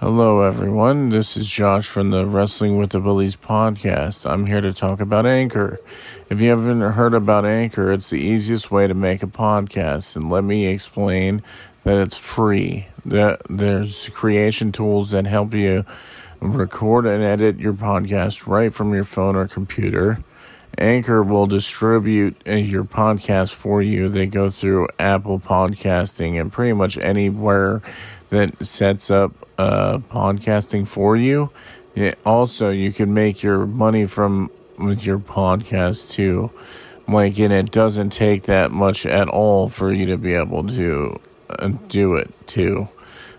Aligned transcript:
Hello, 0.00 0.42
everyone. 0.42 1.10
This 1.10 1.36
is 1.36 1.48
Josh 1.48 1.86
from 1.86 2.10
the 2.10 2.26
Wrestling 2.26 2.76
with 2.76 2.90
the 2.90 2.98
Bullies 2.98 3.36
podcast. 3.36 4.28
I'm 4.28 4.46
here 4.46 4.60
to 4.60 4.72
talk 4.72 5.00
about 5.00 5.26
Anchor. 5.26 5.78
If 6.28 6.40
you 6.40 6.50
haven't 6.50 6.80
heard 6.80 7.14
about 7.14 7.44
Anchor, 7.44 7.92
it's 7.92 8.10
the 8.10 8.18
easiest 8.18 8.72
way 8.72 8.88
to 8.88 8.94
make 8.94 9.22
a 9.22 9.28
podcast. 9.28 10.16
And 10.16 10.28
let 10.28 10.42
me 10.42 10.66
explain 10.66 11.40
that 11.84 11.98
it's 11.98 12.16
free. 12.16 12.88
There's 13.04 14.08
creation 14.08 14.72
tools 14.72 15.12
that 15.12 15.26
help 15.26 15.54
you 15.54 15.84
record 16.40 17.06
and 17.06 17.22
edit 17.22 17.60
your 17.60 17.74
podcast 17.74 18.48
right 18.48 18.74
from 18.74 18.92
your 18.92 19.04
phone 19.04 19.36
or 19.36 19.46
computer. 19.46 20.24
Anchor 20.78 21.22
will 21.22 21.46
distribute 21.46 22.36
uh, 22.46 22.52
your 22.52 22.82
podcast 22.84 23.52
for 23.54 23.82
you. 23.82 24.08
They 24.08 24.26
go 24.26 24.50
through 24.50 24.88
Apple 24.98 25.38
Podcasting 25.38 26.40
and 26.40 26.50
pretty 26.50 26.72
much 26.72 26.96
anywhere 26.98 27.82
that 28.32 28.64
sets 28.64 29.10
up 29.10 29.32
uh, 29.58 29.98
podcasting 29.98 30.88
for 30.88 31.16
you. 31.18 31.50
It 31.94 32.18
also, 32.24 32.70
you 32.70 32.90
can 32.90 33.12
make 33.12 33.42
your 33.42 33.66
money 33.66 34.06
from 34.06 34.50
with 34.78 35.04
your 35.04 35.18
podcast 35.18 36.10
too. 36.12 36.50
Like, 37.06 37.38
and 37.38 37.52
it 37.52 37.70
doesn't 37.70 38.08
take 38.10 38.44
that 38.44 38.70
much 38.70 39.04
at 39.04 39.28
all 39.28 39.68
for 39.68 39.92
you 39.92 40.06
to 40.06 40.16
be 40.16 40.32
able 40.32 40.66
to 40.68 41.20
uh, 41.50 41.68
do 41.88 42.14
it 42.14 42.32
too. 42.46 42.88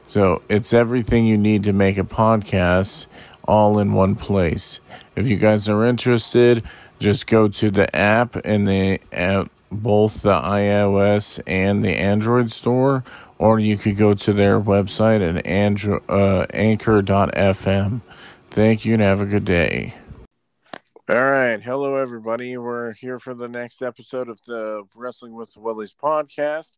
So 0.06 0.44
it's 0.48 0.74
everything 0.74 1.26
you 1.26 1.40
need 1.40 1.64
to 1.64 1.73
make 1.73 1.98
a 1.98 2.04
podcast 2.04 3.08
all 3.46 3.80
in 3.80 3.94
one 3.94 4.14
place. 4.14 4.80
If 5.16 5.28
you 5.28 5.38
guys 5.38 5.68
are 5.68 5.84
interested, 5.86 6.64
just 7.00 7.26
go 7.26 7.48
to 7.48 7.72
the 7.72 7.94
app 7.96 8.36
in 8.38 8.66
the 8.66 9.00
app, 9.12 9.50
both 9.72 10.22
the 10.22 10.36
iOS 10.36 11.42
and 11.48 11.84
the 11.84 11.96
Android 11.96 12.52
store, 12.52 13.04
or 13.38 13.60
you 13.60 13.78
could 13.78 13.98
go 13.98 14.14
to 14.14 14.34
their 14.34 14.60
website 14.60 15.28
at 15.28 15.44
andro- 15.46 16.04
uh, 16.10 16.46
anchor.fm. 16.54 18.02
Thank 18.50 18.86
you 18.86 18.94
and 18.94 19.02
have 19.02 19.20
a 19.20 19.26
good 19.26 19.45
day. 19.45 19.94
All 21.09 21.22
right. 21.22 21.61
Hello, 21.61 21.98
everybody. 21.98 22.58
We're 22.58 22.94
here 22.94 23.20
for 23.20 23.34
the 23.34 23.50
next 23.50 23.81
episode 23.81 24.30
of 24.30 24.42
the 24.44 24.84
Wrestling 24.95 25.34
with 25.34 25.54
the 25.54 25.59
Willies 25.59 25.94
podcast. 25.94 26.72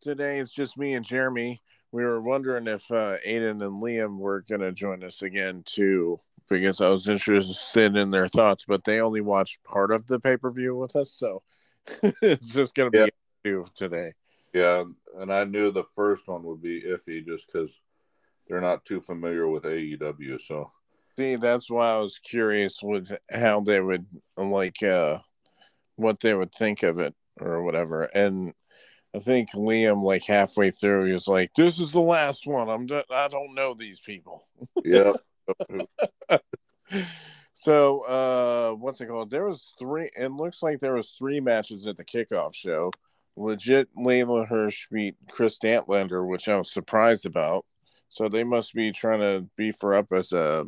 Today 0.00 0.38
it's 0.38 0.52
just 0.52 0.78
me 0.78 0.94
and 0.94 1.04
Jeremy. 1.04 1.60
We 1.90 2.04
were 2.04 2.20
wondering 2.20 2.66
if 2.66 2.90
uh, 2.90 3.16
Aiden 3.26 3.62
and 3.64 3.82
Liam 3.82 4.18
were 4.18 4.44
going 4.48 4.60
to 4.60 4.72
join 4.72 5.02
us 5.02 5.22
again, 5.22 5.62
too 5.64 6.20
because 6.48 6.80
I 6.80 6.88
was 6.88 7.08
interested 7.08 7.96
in 7.96 8.10
their 8.10 8.28
thoughts, 8.28 8.64
but 8.66 8.84
they 8.84 9.00
only 9.00 9.20
watched 9.20 9.62
part 9.64 9.92
of 9.92 10.06
the 10.06 10.18
pay 10.18 10.36
per 10.36 10.50
view 10.50 10.76
with 10.76 10.96
us, 10.96 11.12
so 11.12 11.42
it's 12.22 12.48
just 12.48 12.74
gonna 12.74 12.90
be 12.90 13.08
yeah. 13.44 13.62
today. 13.74 14.12
Yeah, 14.58 14.84
and 15.20 15.32
I 15.32 15.44
knew 15.44 15.70
the 15.70 15.84
first 15.94 16.26
one 16.26 16.42
would 16.42 16.60
be 16.60 16.82
iffy 16.82 17.24
just 17.24 17.46
because 17.46 17.70
they're 18.48 18.60
not 18.60 18.84
too 18.84 19.00
familiar 19.00 19.46
with 19.46 19.62
AEW. 19.62 20.40
So 20.40 20.72
see, 21.16 21.36
that's 21.36 21.70
why 21.70 21.92
I 21.92 22.00
was 22.00 22.18
curious 22.18 22.82
with 22.82 23.16
how 23.30 23.60
they 23.60 23.80
would 23.80 24.06
like 24.36 24.82
uh 24.82 25.20
what 25.94 26.18
they 26.18 26.34
would 26.34 26.52
think 26.52 26.82
of 26.82 26.98
it 26.98 27.14
or 27.40 27.62
whatever. 27.62 28.02
And 28.14 28.52
I 29.14 29.20
think 29.20 29.50
Liam, 29.54 30.02
like 30.02 30.24
halfway 30.24 30.72
through, 30.72 31.04
he 31.04 31.12
was 31.12 31.28
like, 31.28 31.50
"This 31.54 31.78
is 31.78 31.92
the 31.92 32.00
last 32.00 32.44
one. 32.44 32.68
I'm. 32.68 32.86
D- 32.86 33.00
I 33.10 33.28
don't 33.28 33.54
know 33.54 33.74
these 33.74 34.00
people." 34.00 34.48
Yeah. 34.84 35.12
so 37.52 38.00
uh 38.00 38.72
what's 38.72 39.00
it 39.00 39.06
called 39.06 39.30
there 39.30 39.46
was 39.46 39.74
three 39.78 40.08
it 40.16 40.30
looks 40.30 40.62
like 40.62 40.78
there 40.78 40.94
was 40.94 41.14
three 41.18 41.40
matches 41.40 41.86
at 41.86 41.96
the 41.96 42.04
kickoff 42.04 42.54
show 42.54 42.90
legit 43.38 43.88
leyla 43.96 44.46
hirsch 44.46 44.86
beat 44.90 45.14
Kris 45.30 45.58
statlander 45.58 46.26
which 46.26 46.48
i 46.48 46.56
was 46.56 46.72
surprised 46.72 47.26
about 47.26 47.64
so 48.08 48.28
they 48.28 48.44
must 48.44 48.74
be 48.74 48.90
trying 48.90 49.20
to 49.20 49.46
beef 49.56 49.76
her 49.82 49.94
up 49.94 50.12
as 50.12 50.32
a 50.32 50.66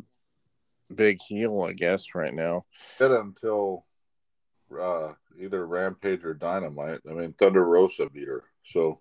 big 0.93 1.19
heel 1.21 1.61
i 1.61 1.73
guess 1.73 2.15
right 2.15 2.33
now 2.33 2.63
did 2.99 3.11
until 3.11 3.85
uh 4.79 5.11
either 5.39 5.65
rampage 5.65 6.23
or 6.23 6.33
dynamite 6.33 6.99
i 7.09 7.13
mean 7.13 7.33
thunder 7.33 7.65
rosa 7.65 8.09
beat 8.09 8.27
her 8.27 8.43
so 8.63 8.99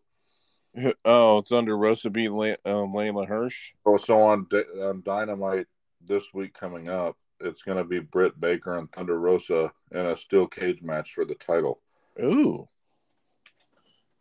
Oh, 1.04 1.42
Thunder 1.42 1.76
Rosa 1.76 2.10
beat 2.10 2.30
Le- 2.30 2.56
um, 2.64 2.92
Leyla 2.92 3.26
Hirsch. 3.26 3.72
Oh, 3.84 3.96
so 3.96 4.20
on, 4.20 4.46
on 4.82 5.02
Dynamite 5.04 5.66
this 6.04 6.32
week 6.32 6.54
coming 6.54 6.88
up, 6.88 7.16
it's 7.40 7.62
going 7.62 7.78
to 7.78 7.84
be 7.84 8.00
Britt 8.00 8.40
Baker 8.40 8.78
and 8.78 8.90
Thunder 8.92 9.18
Rosa 9.18 9.72
in 9.90 10.06
a 10.06 10.16
steel 10.16 10.46
cage 10.46 10.82
match 10.82 11.12
for 11.12 11.24
the 11.24 11.34
title. 11.34 11.80
Ooh. 12.22 12.68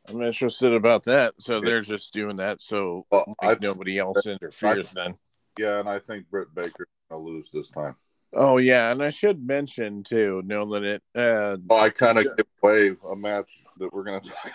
I'm 0.09 0.21
interested 0.21 0.73
about 0.73 1.03
that. 1.03 1.33
So 1.39 1.61
they're 1.61 1.81
just 1.81 2.13
doing 2.13 2.37
that 2.37 2.61
so 2.61 3.05
well, 3.11 3.35
I, 3.41 3.55
nobody 3.61 3.97
else 3.97 4.25
interferes 4.25 4.89
then. 4.91 5.17
Yeah, 5.57 5.79
and 5.79 5.89
I 5.89 5.99
think 5.99 6.29
Britt 6.29 6.53
Baker's 6.53 6.87
going 7.09 7.25
to 7.25 7.31
lose 7.31 7.49
this 7.53 7.69
time. 7.69 7.95
Oh 8.33 8.57
yeah, 8.57 8.91
and 8.91 9.03
I 9.03 9.09
should 9.09 9.45
mention 9.45 10.03
too, 10.03 10.43
know 10.45 10.73
that 10.73 10.83
it. 10.83 11.03
Uh, 11.15 11.57
well, 11.65 11.83
I 11.83 11.89
kind 11.89 12.19
of 12.19 12.25
give 12.37 12.45
away 12.61 12.91
a 13.11 13.15
match 13.15 13.49
that 13.77 13.91
we're 13.91 14.03
going 14.03 14.21
to 14.21 14.29
talk 14.29 14.51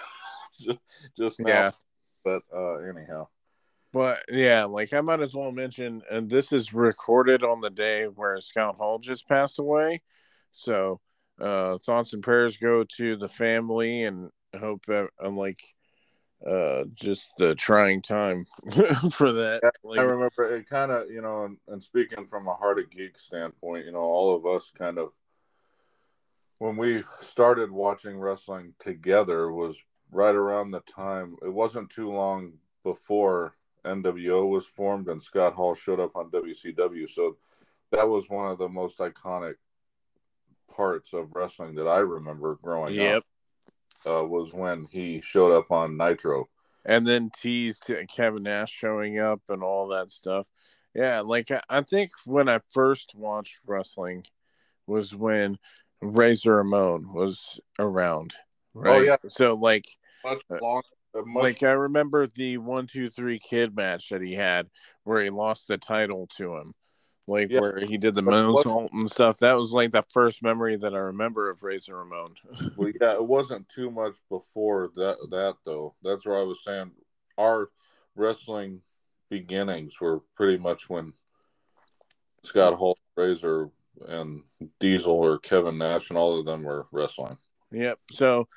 just, 0.61 0.79
just 1.17 1.41
now. 1.41 1.49
Yeah. 1.49 1.71
But 2.25 2.43
uh, 2.55 2.77
anyhow. 2.77 3.29
But 3.93 4.23
yeah, 4.29 4.65
like 4.65 4.93
I 4.93 5.01
might 5.01 5.21
as 5.21 5.35
well 5.35 5.53
mention, 5.53 6.03
and 6.11 6.29
this 6.29 6.53
is 6.53 6.75
recorded 6.75 7.45
on 7.45 7.61
the 7.61 7.71
day 7.71 8.07
where 8.07 8.41
Scott 8.41 8.77
Hall 8.77 8.99
just 8.99 9.29
passed 9.29 9.59
away. 9.59 10.03
So 10.53 11.01
uh, 11.39 11.79
thoughts 11.79 12.13
and 12.13 12.23
prayers 12.23 12.57
go 12.57 12.85
to 12.97 13.17
the 13.17 13.29
family, 13.29 14.05
and 14.05 14.31
hope 14.59 14.87
I'm 15.21 15.37
like 15.37 15.63
uh 16.47 16.85
just 16.93 17.37
the 17.39 17.55
trying 17.55 18.03
time 18.03 18.47
for 19.13 19.33
that 19.33 19.63
like, 19.83 19.99
i 19.99 20.03
remember 20.03 20.55
it 20.55 20.69
kind 20.69 20.93
of 20.93 21.11
you 21.11 21.23
know 21.23 21.45
and, 21.45 21.57
and, 21.69 21.83
speaking 21.83 22.23
from 22.27 22.47
a 22.47 22.55
heart 22.55 22.79
of 22.79 22.91
geek 22.91 23.17
standpoint 23.17 23.87
you 23.87 23.93
know 23.93 24.01
all 24.01 24.37
of 24.37 24.45
us 24.45 24.71
kind 24.77 24.99
of 24.99 25.13
when 26.59 26.77
we 26.77 27.03
started 27.23 27.71
watching 27.71 28.19
wrestling 28.19 28.75
together 28.79 29.51
was 29.51 29.79
right 30.11 30.35
around 30.35 30.71
the 30.71 30.81
time 30.81 31.35
it 31.41 31.53
wasn't 31.53 31.89
too 31.89 32.13
long 32.13 32.53
before 32.83 33.55
NWO 33.85 34.49
was 34.49 34.67
formed 34.67 35.09
and 35.09 35.23
Scott 35.23 35.55
Hall 35.55 35.75
showed 35.75 36.01
up 36.01 36.17
on 36.17 36.31
WCW. 36.31 37.09
So 37.09 37.37
that 37.93 38.09
was 38.09 38.29
one 38.29 38.51
of 38.51 38.59
the 38.59 38.69
most 38.69 38.99
iconic 38.99 39.55
parts 40.75 41.13
of 41.13 41.35
wrestling 41.35 41.75
that 41.77 41.87
I 41.87 41.99
remember 41.99 42.59
growing 42.63 42.95
yep. 42.95 43.19
up. 43.19 43.25
Uh, 44.07 44.25
was 44.25 44.53
when 44.53 44.87
he 44.91 45.21
showed 45.23 45.57
up 45.57 45.71
on 45.71 45.97
Nitro, 45.97 46.49
and 46.85 47.07
then 47.07 47.31
teased 47.31 47.91
Kevin 48.15 48.43
Nash 48.43 48.71
showing 48.71 49.19
up 49.19 49.41
and 49.49 49.63
all 49.63 49.89
that 49.89 50.11
stuff. 50.11 50.49
Yeah, 50.95 51.21
like 51.21 51.51
I 51.69 51.81
think 51.81 52.11
when 52.25 52.49
I 52.49 52.61
first 52.71 53.15
watched 53.15 53.61
wrestling 53.67 54.25
was 54.87 55.15
when 55.15 55.59
Razor 56.01 56.57
Ramon 56.57 57.13
was 57.13 57.61
around. 57.79 58.35
Oh, 58.77 58.81
right? 58.81 58.97
Oh 58.97 59.01
yeah. 59.01 59.17
So 59.29 59.55
like 59.55 59.87
much 60.25 60.43
uh, 60.51 60.59
longer. 60.61 60.87
Much... 61.15 61.43
Like 61.43 61.63
I 61.63 61.73
remember 61.73 62.27
the 62.27 62.59
one 62.59 62.87
two 62.87 63.09
three 63.09 63.39
kid 63.39 63.75
match 63.75 64.09
that 64.11 64.21
he 64.21 64.35
had 64.35 64.69
where 65.05 65.23
he 65.23 65.31
lost 65.31 65.69
the 65.69 65.79
title 65.79 66.29
to 66.37 66.57
him, 66.57 66.75
like 67.27 67.51
yeah. 67.51 67.61
where 67.61 67.81
he 67.81 67.97
did 67.97 68.15
the 68.15 68.23
moonsault 68.23 68.93
and 68.93 69.11
stuff. 69.11 69.39
That 69.39 69.57
was 69.57 69.73
like 69.73 69.93
the 69.93 70.03
first 70.03 70.43
memory 70.43 70.77
that 70.77 70.95
I 70.95 70.99
remember 70.99 71.49
of 71.49 71.63
Razor 71.63 71.97
Ramon. 71.97 72.35
well, 72.77 72.93
yeah, 73.01 73.15
it 73.15 73.27
wasn't 73.27 73.69
too 73.69 73.91
much 73.91 74.15
before 74.29 74.91
that. 74.97 75.17
That 75.31 75.57
though, 75.65 75.95
that's 76.03 76.27
where 76.27 76.39
I 76.39 76.43
was 76.43 76.63
saying 76.63 76.93
our 77.39 77.71
wrestling 78.15 78.83
beginnings 79.31 80.01
were 80.01 80.21
pretty 80.37 80.59
much 80.59 80.89
when 80.89 81.15
Scott 82.43 82.75
Hall, 82.75 82.99
Razor, 83.17 83.71
and 84.07 84.43
Diesel 84.81 85.13
or 85.13 85.39
Kevin 85.39 85.79
Nash 85.79 86.11
and 86.11 86.19
all 86.19 86.39
of 86.39 86.45
them 86.45 86.63
were 86.63 86.87
wrestling. 86.93 87.39
Yep. 87.73 87.99
So 88.13 88.49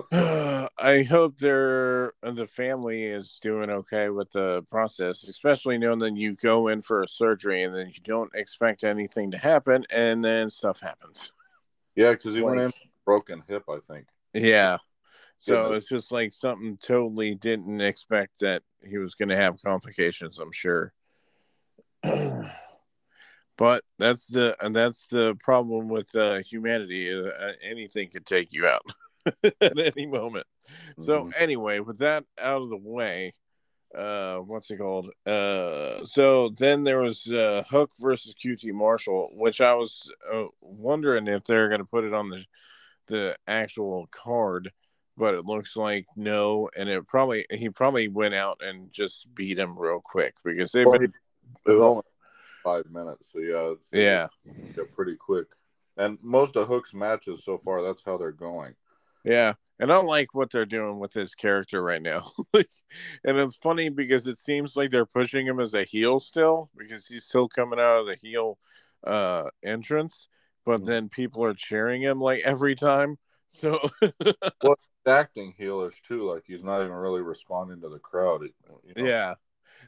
I 0.12 1.02
hope 1.08 1.36
they're 1.36 2.12
the 2.22 2.46
family 2.46 3.04
is 3.04 3.38
doing 3.42 3.70
okay 3.70 4.08
with 4.08 4.30
the 4.30 4.62
process, 4.70 5.22
especially 5.24 5.78
knowing 5.78 5.98
that 6.00 6.16
you 6.16 6.34
go 6.34 6.68
in 6.68 6.80
for 6.82 7.02
a 7.02 7.08
surgery 7.08 7.62
and 7.62 7.74
then 7.74 7.88
you 7.88 8.00
don't 8.02 8.30
expect 8.34 8.84
anything 8.84 9.30
to 9.32 9.38
happen, 9.38 9.84
and 9.90 10.24
then 10.24 10.50
stuff 10.50 10.80
happens. 10.80 11.32
Yeah, 11.94 12.12
because 12.12 12.34
he 12.34 12.40
like, 12.40 12.56
went 12.56 12.60
in 12.60 12.72
broken 13.04 13.42
hip, 13.46 13.64
I 13.68 13.78
think. 13.86 14.06
Yeah, 14.32 14.78
so 15.42 15.70
yeah. 15.70 15.76
it's 15.76 15.88
just 15.88 16.12
like 16.12 16.32
something 16.32 16.78
totally 16.80 17.34
didn't 17.34 17.80
expect 17.80 18.38
that 18.40 18.62
he 18.88 18.98
was 18.98 19.16
going 19.16 19.28
to 19.28 19.36
have 19.36 19.60
complications. 19.60 20.38
I'm 20.38 20.52
sure. 20.52 20.92
but 22.02 23.82
that's 23.98 24.28
the 24.28 24.56
and 24.60 24.74
that's 24.74 25.08
the 25.08 25.34
problem 25.40 25.88
with 25.88 26.14
uh, 26.14 26.38
humanity. 26.44 27.12
Uh, 27.12 27.52
anything 27.60 28.08
could 28.08 28.24
take 28.24 28.52
you 28.52 28.68
out. 28.68 28.82
at 29.60 29.78
any 29.96 30.06
moment. 30.06 30.46
Mm-hmm. 30.68 31.02
So 31.02 31.30
anyway, 31.38 31.80
with 31.80 31.98
that 31.98 32.24
out 32.38 32.62
of 32.62 32.70
the 32.70 32.76
way, 32.76 33.32
uh, 33.96 34.38
what's 34.38 34.70
it 34.70 34.78
called? 34.78 35.10
Uh, 35.26 36.04
so 36.04 36.50
then 36.50 36.84
there 36.84 37.00
was 37.00 37.30
uh, 37.30 37.62
Hook 37.68 37.90
versus 38.00 38.34
QT 38.34 38.72
Marshall, 38.72 39.30
which 39.34 39.60
I 39.60 39.74
was 39.74 40.10
uh, 40.32 40.44
wondering 40.60 41.26
if 41.26 41.44
they're 41.44 41.68
going 41.68 41.80
to 41.80 41.86
put 41.86 42.04
it 42.04 42.14
on 42.14 42.30
the 42.30 42.44
the 43.08 43.36
actual 43.48 44.06
card 44.12 44.70
but 45.16 45.34
it 45.34 45.44
looks 45.44 45.76
like 45.76 46.06
no, 46.16 46.68
and 46.76 46.88
it 46.88 47.06
probably 47.06 47.44
he 47.50 47.68
probably 47.68 48.08
went 48.08 48.34
out 48.34 48.60
and 48.64 48.90
just 48.90 49.32
beat 49.34 49.58
him 49.58 49.78
real 49.78 50.00
quick 50.00 50.34
because 50.44 50.72
they've 50.72 50.86
Well, 50.86 50.98
been 50.98 51.12
only 51.66 52.02
five 52.64 52.86
minutes, 52.90 53.32
so 53.32 53.38
yeah, 53.38 54.26
yeah 54.42 54.84
pretty 54.94 55.16
quick. 55.16 55.48
And 55.96 56.18
most 56.22 56.56
of 56.56 56.68
Hook's 56.68 56.94
matches 56.94 57.44
so 57.44 57.58
far, 57.58 57.82
that's 57.82 58.02
how 58.04 58.16
they're 58.16 58.32
going. 58.32 58.74
Yeah, 59.24 59.54
and 59.78 59.90
I 59.90 59.94
don't 59.94 60.06
like 60.06 60.34
what 60.34 60.50
they're 60.50 60.66
doing 60.66 60.98
with 60.98 61.12
his 61.14 61.34
character 61.34 61.82
right 61.82 62.02
now. 62.02 62.30
And 63.24 63.38
it's 63.38 63.54
funny 63.56 63.88
because 63.88 64.26
it 64.26 64.38
seems 64.38 64.76
like 64.76 64.90
they're 64.90 65.06
pushing 65.06 65.46
him 65.46 65.60
as 65.60 65.74
a 65.74 65.84
heel 65.84 66.20
still 66.20 66.70
because 66.76 67.06
he's 67.06 67.24
still 67.24 67.48
coming 67.48 67.78
out 67.80 68.00
of 68.00 68.06
the 68.06 68.16
heel 68.16 68.58
uh 69.04 69.50
entrance, 69.62 70.28
but 70.64 70.82
Mhm. 70.82 70.86
then 70.86 71.08
people 71.08 71.44
are 71.44 71.54
cheering 71.54 72.02
him 72.02 72.20
like 72.20 72.42
every 72.44 72.74
time. 72.74 73.18
So 73.48 73.78
well, 74.62 74.76
Acting 75.06 75.52
heelish 75.58 76.00
too, 76.02 76.22
like 76.30 76.44
he's 76.46 76.62
not 76.62 76.80
even 76.80 76.92
really 76.92 77.22
responding 77.22 77.80
to 77.80 77.88
the 77.88 77.98
crowd. 77.98 78.42
You 78.42 78.50
know, 78.68 78.80
Yeah. 78.96 79.34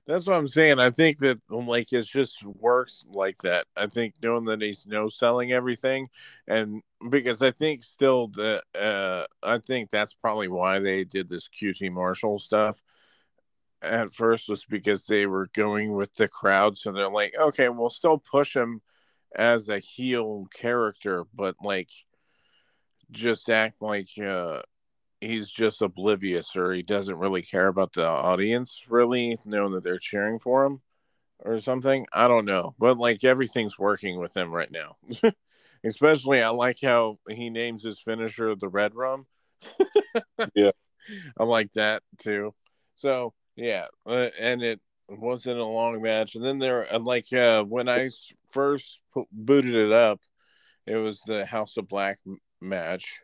That's 0.06 0.26
what 0.26 0.36
I'm 0.36 0.48
saying. 0.48 0.80
I 0.80 0.90
think 0.90 1.18
that 1.18 1.40
like 1.50 1.92
it 1.92 2.04
just 2.06 2.44
works 2.44 3.04
like 3.08 3.38
that. 3.42 3.66
I 3.76 3.86
think 3.88 4.14
knowing 4.22 4.44
that 4.44 4.62
he's 4.62 4.86
no 4.86 5.08
selling 5.10 5.52
everything 5.52 6.08
and 6.48 6.82
because 7.08 7.42
I 7.42 7.50
think 7.50 7.82
still 7.82 8.28
the 8.28 8.62
uh 8.78 9.26
I 9.42 9.58
think 9.58 9.90
that's 9.90 10.14
probably 10.14 10.48
why 10.48 10.78
they 10.78 11.04
did 11.04 11.28
this 11.28 11.48
QT 11.48 11.90
Marshall 11.92 12.38
stuff 12.38 12.82
at 13.82 14.14
first 14.14 14.48
was 14.48 14.64
because 14.64 15.06
they 15.06 15.26
were 15.26 15.48
going 15.52 15.92
with 15.92 16.14
the 16.14 16.28
crowd. 16.28 16.76
So 16.76 16.92
they're 16.92 17.10
like 17.10 17.34
okay 17.38 17.68
we'll 17.68 17.90
still 17.90 18.18
push 18.18 18.56
him 18.56 18.80
as 19.36 19.68
a 19.68 19.80
heel 19.80 20.46
character 20.54 21.24
but 21.34 21.56
like 21.62 21.90
just 23.10 23.50
act 23.50 23.82
like 23.82 24.08
uh 24.18 24.62
he's 25.20 25.50
just 25.50 25.82
oblivious 25.82 26.56
or 26.56 26.72
he 26.72 26.82
doesn't 26.82 27.18
really 27.18 27.42
care 27.42 27.66
about 27.68 27.92
the 27.94 28.06
audience 28.06 28.82
really 28.88 29.36
knowing 29.44 29.72
that 29.72 29.84
they're 29.84 29.98
cheering 29.98 30.38
for 30.38 30.64
him 30.64 30.80
or 31.40 31.60
something. 31.60 32.06
I 32.12 32.28
don't 32.28 32.44
know 32.44 32.74
but 32.78 32.98
like 32.98 33.24
everything's 33.24 33.78
working 33.78 34.18
with 34.18 34.36
him 34.36 34.52
right 34.52 34.70
now 34.70 34.96
especially 35.84 36.42
i 36.42 36.48
like 36.48 36.78
how 36.82 37.18
he 37.28 37.50
names 37.50 37.84
his 37.84 38.00
finisher 38.00 38.54
the 38.54 38.68
red 38.68 38.94
rum 38.94 39.26
Yeah. 40.54 40.70
i 41.38 41.44
like 41.44 41.72
that 41.72 42.02
too 42.18 42.54
so 42.94 43.32
yeah 43.56 43.86
uh, 44.06 44.28
and 44.38 44.62
it 44.62 44.80
wasn't 45.08 45.58
a 45.58 45.64
long 45.64 46.00
match 46.00 46.34
and 46.34 46.44
then 46.44 46.58
there 46.58 46.82
and 46.92 47.04
like 47.04 47.30
uh 47.32 47.64
I 47.86 48.10
first 48.50 49.00
po- 49.12 49.28
booted 49.30 49.74
it 49.74 49.92
up 49.92 50.20
it 50.86 50.96
was 50.96 51.20
the 51.26 51.44
house 51.44 51.76
of 51.76 51.88
black 51.88 52.18
m- 52.26 52.38
match 52.60 53.20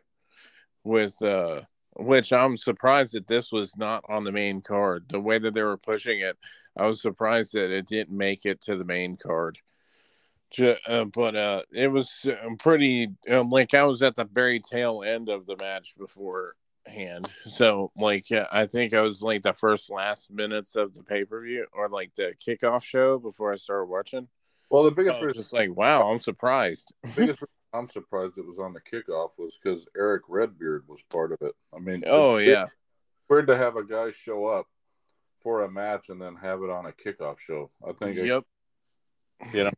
with 0.83 1.21
uh 1.23 1.61
which 1.97 2.31
I'm 2.31 2.57
surprised 2.57 3.13
that 3.13 3.27
this 3.27 3.51
was 3.51 3.75
not 3.75 4.03
on 4.07 4.23
the 4.23 4.31
main 4.31 4.61
card. 4.61 5.09
The 5.09 5.19
way 5.19 5.37
that 5.39 5.53
they 5.53 5.61
were 5.61 5.77
pushing 5.77 6.21
it, 6.21 6.37
I 6.77 6.87
was 6.87 7.01
surprised 7.01 7.53
that 7.53 7.69
it 7.69 7.85
didn't 7.85 8.17
make 8.17 8.45
it 8.45 8.61
to 8.61 8.77
the 8.77 8.85
main 8.85 9.17
card. 9.17 9.59
Uh, 10.59 11.05
but 11.05 11.35
uh, 11.35 11.61
it 11.71 11.91
was 11.91 12.27
uh, 12.27 12.49
pretty 12.59 13.09
um, 13.29 13.49
like 13.49 13.73
I 13.73 13.83
was 13.83 14.01
at 14.01 14.15
the 14.15 14.25
very 14.25 14.59
tail 14.59 15.03
end 15.03 15.29
of 15.29 15.45
the 15.45 15.55
match 15.61 15.95
beforehand. 15.97 17.31
So 17.47 17.91
like 17.95 18.29
yeah, 18.29 18.47
I 18.51 18.65
think 18.65 18.93
I 18.93 19.01
was 19.01 19.21
like 19.21 19.43
the 19.43 19.53
first 19.53 19.89
last 19.89 20.31
minutes 20.31 20.75
of 20.75 20.93
the 20.93 21.03
pay 21.03 21.25
per 21.25 21.41
view 21.41 21.65
or 21.73 21.89
like 21.89 22.13
the 22.15 22.33
kickoff 22.45 22.83
show 22.83 23.19
before 23.19 23.53
I 23.53 23.55
started 23.55 23.85
watching. 23.85 24.27
Well, 24.69 24.83
the 24.83 24.91
biggest 24.91 25.19
was 25.19 25.27
reason, 25.27 25.41
just 25.41 25.53
like, 25.53 25.75
wow, 25.75 26.09
I'm 26.11 26.19
surprised. 26.19 26.93
biggest 27.15 27.39
I'm 27.73 27.89
surprised 27.89 28.37
it 28.37 28.45
was 28.45 28.59
on 28.59 28.73
the 28.73 28.81
kickoff 28.81 29.37
was 29.37 29.57
because 29.61 29.87
Eric 29.95 30.23
Redbeard 30.27 30.83
was 30.87 31.01
part 31.09 31.31
of 31.31 31.37
it. 31.41 31.53
I 31.73 31.79
mean, 31.79 32.03
Oh 32.05 32.37
yeah, 32.37 32.67
weird 33.29 33.47
to 33.47 33.57
have 33.57 33.77
a 33.77 33.83
guy 33.85 34.11
show 34.11 34.45
up 34.47 34.67
for 35.41 35.63
a 35.63 35.71
match 35.71 36.09
and 36.09 36.21
then 36.21 36.35
have 36.35 36.61
it 36.61 36.69
on 36.69 36.85
a 36.85 36.91
kickoff 36.91 37.39
show. 37.39 37.71
I 37.87 37.93
think 37.93 38.17
Yep. 38.17 38.43
it- 39.41 39.47
yep, 39.53 39.73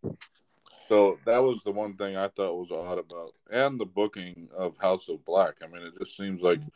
So 0.90 1.18
that 1.26 1.42
was 1.42 1.60
the 1.64 1.72
one 1.72 1.96
thing 1.96 2.18
I 2.18 2.28
thought 2.28 2.58
was 2.58 2.72
odd 2.72 3.00
about, 3.00 3.38
and 3.52 3.80
the 3.80 3.86
booking 3.86 4.50
of 4.56 4.78
House 4.78 5.08
of 5.10 5.24
Black. 5.26 5.56
I 5.64 5.68
mean, 5.68 5.82
it 5.86 5.94
just 5.98 6.18
seems 6.18 6.42
like 6.42 6.60
mm-hmm. 6.60 6.70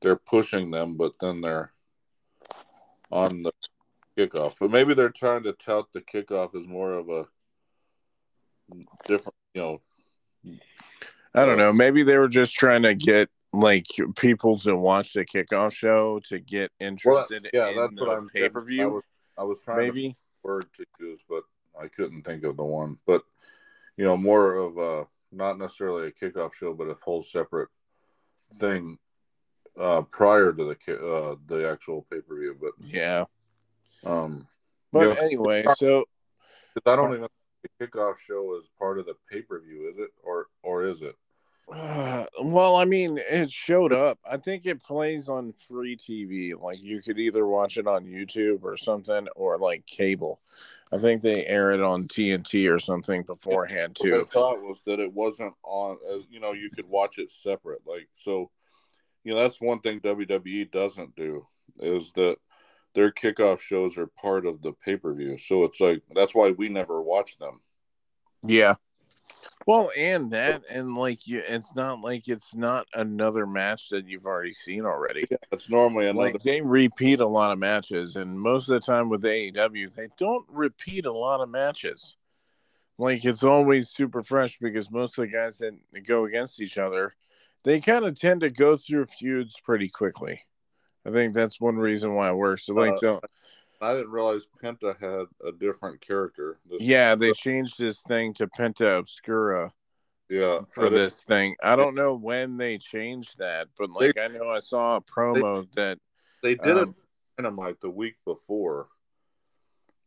they're 0.00 0.16
pushing 0.16 0.70
them, 0.70 0.96
but 0.96 1.12
then 1.20 1.40
they're 1.40 1.72
on 3.10 3.42
the 3.42 3.52
kickoff. 4.16 4.56
But 4.58 4.70
maybe 4.70 4.94
they're 4.94 5.10
trying 5.10 5.42
to 5.44 5.52
tout 5.52 5.92
the 5.92 6.00
kickoff 6.00 6.54
as 6.54 6.66
more 6.66 6.92
of 6.94 7.08
a 7.10 7.26
different, 9.06 9.36
you 9.54 9.60
know. 9.62 9.80
I 11.34 11.44
don't 11.44 11.58
know. 11.58 11.72
Maybe 11.72 12.02
they 12.02 12.16
were 12.16 12.28
just 12.28 12.54
trying 12.54 12.82
to 12.82 12.94
get 12.94 13.28
like 13.52 13.86
people 14.16 14.58
to 14.60 14.76
watch 14.76 15.12
the 15.12 15.24
kickoff 15.24 15.74
show 15.74 16.20
to 16.28 16.38
get 16.38 16.70
Well, 16.80 16.88
interested 16.88 17.50
yeah, 17.52 17.68
in 17.70 17.76
that's 17.76 17.94
the 17.94 18.04
what 18.04 18.16
I'm 18.16 18.28
pay 18.28 18.48
per 18.48 18.60
I 18.60 18.64
view. 18.64 18.88
was, 18.90 19.02
I 19.36 19.44
was 19.44 19.60
trying 19.60 19.78
to 19.78 19.84
Maybe. 19.86 20.16
word 20.42 20.66
to 20.76 20.84
use, 20.98 21.20
but 21.28 21.42
I 21.80 21.88
couldn't 21.88 22.22
think 22.22 22.44
of 22.44 22.56
the 22.56 22.64
one. 22.64 22.98
But 23.06 23.22
you 24.00 24.06
know, 24.06 24.16
more 24.16 24.54
of 24.54 24.78
a 24.78 25.06
not 25.30 25.58
necessarily 25.58 26.08
a 26.08 26.10
kickoff 26.10 26.54
show, 26.54 26.72
but 26.72 26.88
a 26.88 26.96
whole 27.04 27.22
separate 27.22 27.68
thing 28.54 28.96
uh, 29.78 30.00
prior 30.10 30.54
to 30.54 30.64
the 30.64 30.94
uh, 30.94 31.36
the 31.46 31.70
actual 31.70 32.06
pay 32.10 32.22
per 32.22 32.34
view. 32.38 32.56
But 32.58 32.72
Yeah. 32.82 33.26
um, 34.02 34.46
But 34.90 35.00
you 35.00 35.14
know, 35.14 35.20
anyway, 35.20 35.66
so 35.76 36.06
I 36.86 36.96
don't 36.96 37.12
even 37.12 37.28
think 37.28 37.72
the 37.78 37.88
kickoff 37.88 38.16
show 38.16 38.56
is 38.56 38.70
part 38.78 38.98
of 38.98 39.04
the 39.04 39.16
pay 39.30 39.42
per 39.42 39.60
view, 39.60 39.90
is 39.90 39.98
it, 39.98 40.08
or 40.22 40.46
or 40.62 40.84
is 40.84 41.02
it? 41.02 41.16
uh, 41.70 42.24
well, 42.42 42.76
I 42.76 42.86
mean, 42.86 43.18
it 43.18 43.50
showed 43.50 43.92
up. 43.92 44.18
I 44.24 44.38
think 44.38 44.64
it 44.64 44.82
plays 44.82 45.28
on 45.28 45.52
free 45.52 45.98
TV. 45.98 46.58
Like 46.58 46.78
you 46.80 47.02
could 47.02 47.18
either 47.18 47.46
watch 47.46 47.76
it 47.76 47.86
on 47.86 48.06
YouTube 48.06 48.62
or 48.62 48.78
something, 48.78 49.28
or 49.36 49.58
like 49.58 49.84
cable. 49.84 50.40
I 50.92 50.98
think 50.98 51.22
they 51.22 51.46
air 51.46 51.70
it 51.70 51.80
on 51.80 52.08
TNT 52.08 52.68
or 52.72 52.78
something 52.78 53.22
beforehand 53.22 53.96
What 54.00 54.12
I 54.12 54.24
thought 54.24 54.62
was 54.62 54.82
that 54.86 54.98
it 54.98 55.12
wasn't 55.12 55.54
on. 55.62 55.98
Uh, 56.08 56.18
you 56.28 56.40
know, 56.40 56.52
you 56.52 56.70
could 56.70 56.88
watch 56.88 57.18
it 57.18 57.30
separate. 57.30 57.82
Like 57.86 58.08
so, 58.16 58.50
you 59.22 59.32
know, 59.32 59.38
that's 59.38 59.60
one 59.60 59.80
thing 59.80 60.00
WWE 60.00 60.70
doesn't 60.72 61.14
do 61.14 61.46
is 61.78 62.12
that 62.16 62.38
their 62.94 63.12
kickoff 63.12 63.60
shows 63.60 63.96
are 63.96 64.08
part 64.20 64.46
of 64.46 64.62
the 64.62 64.72
pay 64.84 64.96
per 64.96 65.14
view. 65.14 65.38
So 65.38 65.64
it's 65.64 65.80
like 65.80 66.02
that's 66.14 66.34
why 66.34 66.50
we 66.50 66.68
never 66.68 67.00
watch 67.00 67.38
them. 67.38 67.60
Yeah. 68.42 68.74
Well, 69.66 69.90
and 69.96 70.30
that, 70.30 70.62
and 70.70 70.94
like 70.94 71.26
you, 71.26 71.42
it's 71.46 71.74
not 71.74 72.00
like 72.00 72.28
it's 72.28 72.54
not 72.54 72.86
another 72.94 73.46
match 73.46 73.90
that 73.90 74.08
you've 74.08 74.26
already 74.26 74.52
seen 74.52 74.84
already. 74.84 75.26
It's 75.52 75.68
normally 75.68 76.06
another. 76.06 76.32
Like 76.32 76.42
they 76.42 76.60
repeat 76.60 77.20
a 77.20 77.26
lot 77.26 77.52
of 77.52 77.58
matches, 77.58 78.16
and 78.16 78.40
most 78.40 78.68
of 78.68 78.80
the 78.80 78.86
time 78.86 79.08
with 79.08 79.22
AEW, 79.22 79.94
they 79.94 80.08
don't 80.16 80.46
repeat 80.48 81.06
a 81.06 81.12
lot 81.12 81.40
of 81.40 81.50
matches. 81.50 82.16
Like 82.98 83.24
it's 83.24 83.42
always 83.42 83.88
super 83.90 84.22
fresh 84.22 84.58
because 84.58 84.90
most 84.90 85.18
of 85.18 85.24
the 85.24 85.30
guys 85.30 85.58
that 85.58 85.74
go 86.06 86.24
against 86.24 86.60
each 86.60 86.78
other, 86.78 87.14
they 87.64 87.80
kind 87.80 88.04
of 88.04 88.14
tend 88.18 88.40
to 88.42 88.50
go 88.50 88.76
through 88.76 89.06
feuds 89.06 89.56
pretty 89.62 89.88
quickly. 89.88 90.42
I 91.06 91.10
think 91.10 91.32
that's 91.32 91.60
one 91.60 91.76
reason 91.76 92.14
why 92.14 92.28
it 92.28 92.36
works. 92.36 92.66
So 92.66 92.74
like, 92.74 92.92
Uh, 92.92 92.98
the, 93.00 93.20
I 93.80 93.94
didn't 93.94 94.10
realize 94.10 94.42
Penta 94.62 94.98
had 95.00 95.26
a 95.46 95.52
different 95.52 96.00
character. 96.00 96.58
This, 96.68 96.82
yeah, 96.82 97.14
they 97.14 97.32
changed 97.32 97.78
this 97.78 98.02
thing 98.02 98.34
to 98.34 98.46
Penta 98.46 99.00
Oscuro. 99.02 99.72
yeah 100.28 100.60
for 100.68 100.90
this 100.90 101.22
thing. 101.22 101.56
I 101.62 101.76
don't 101.76 101.94
know 101.94 102.14
when 102.14 102.56
they 102.56 102.78
changed 102.78 103.38
that, 103.38 103.68
but 103.78 103.90
like 103.90 104.18
I 104.18 104.28
know 104.28 104.48
I 104.48 104.60
saw 104.60 104.96
a 104.96 105.00
promo 105.00 105.70
that 105.74 105.98
They 106.42 106.54
did 106.54 106.76
it 106.76 106.88
um, 107.44 107.56
like 107.56 107.80
the 107.80 107.90
week 107.90 108.16
before, 108.24 108.88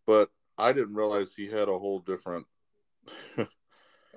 but 0.05 0.29
I 0.57 0.71
didn't 0.71 0.95
realize 0.95 1.33
he 1.33 1.47
had 1.47 1.69
a 1.69 1.79
whole 1.79 1.99
different. 1.99 2.45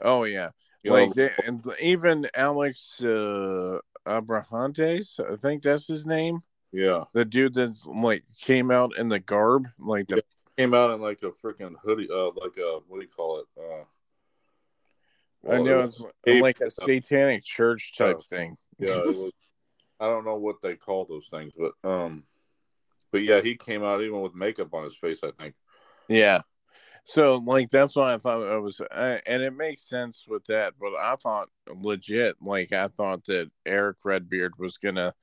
oh 0.02 0.24
yeah, 0.24 0.50
like 0.84 1.14
they, 1.14 1.30
and 1.44 1.64
even 1.80 2.28
Alex 2.34 3.02
uh 3.02 3.78
Abrahantes, 4.06 5.18
I 5.20 5.36
think 5.36 5.62
that's 5.62 5.88
his 5.88 6.06
name. 6.06 6.40
Yeah, 6.72 7.04
The 7.12 7.24
dude 7.24 7.54
that's 7.54 7.86
like 7.86 8.24
came 8.40 8.70
out 8.70 8.96
in 8.98 9.08
the 9.08 9.20
garb, 9.20 9.68
like 9.78 10.08
the 10.08 10.22
came 10.56 10.74
out 10.74 10.90
in 10.90 11.00
like 11.00 11.22
a 11.22 11.30
freaking 11.30 11.74
hoodie, 11.82 12.08
uh, 12.10 12.30
like 12.36 12.56
a 12.58 12.80
what 12.88 12.98
do 12.98 13.02
you 13.02 13.08
call 13.08 13.40
it? 13.40 13.46
Uh, 13.58 13.84
I 15.52 15.62
know 15.62 15.80
it 15.82 15.94
it's 16.24 16.40
like 16.42 16.60
a 16.60 16.70
satanic 16.70 17.44
church 17.44 17.94
type 17.96 18.20
thing. 18.28 18.56
yeah, 18.78 18.98
it 18.98 19.16
was. 19.16 19.32
I 19.98 20.06
don't 20.06 20.24
know 20.24 20.36
what 20.36 20.60
they 20.62 20.74
call 20.74 21.04
those 21.04 21.28
things, 21.28 21.54
but 21.56 21.72
um, 21.88 22.24
but 23.12 23.22
yeah, 23.22 23.40
he 23.40 23.56
came 23.56 23.82
out 23.82 24.02
even 24.02 24.20
with 24.20 24.34
makeup 24.34 24.74
on 24.74 24.84
his 24.84 24.96
face. 24.96 25.20
I 25.22 25.30
think. 25.30 25.54
Yeah. 26.08 26.40
So 27.04 27.36
like 27.36 27.70
that's 27.70 27.94
why 27.94 28.14
I 28.14 28.18
thought 28.18 28.42
it 28.42 28.60
was, 28.60 28.80
uh, 28.80 29.18
and 29.26 29.42
it 29.42 29.56
makes 29.56 29.88
sense 29.88 30.24
with 30.26 30.44
that. 30.46 30.74
But 30.78 30.96
I 30.98 31.14
thought 31.14 31.48
legit, 31.68 32.36
like 32.42 32.72
I 32.72 32.88
thought 32.88 33.24
that 33.26 33.50
Eric 33.64 33.98
Redbeard 34.04 34.58
was 34.58 34.76
gonna 34.76 35.14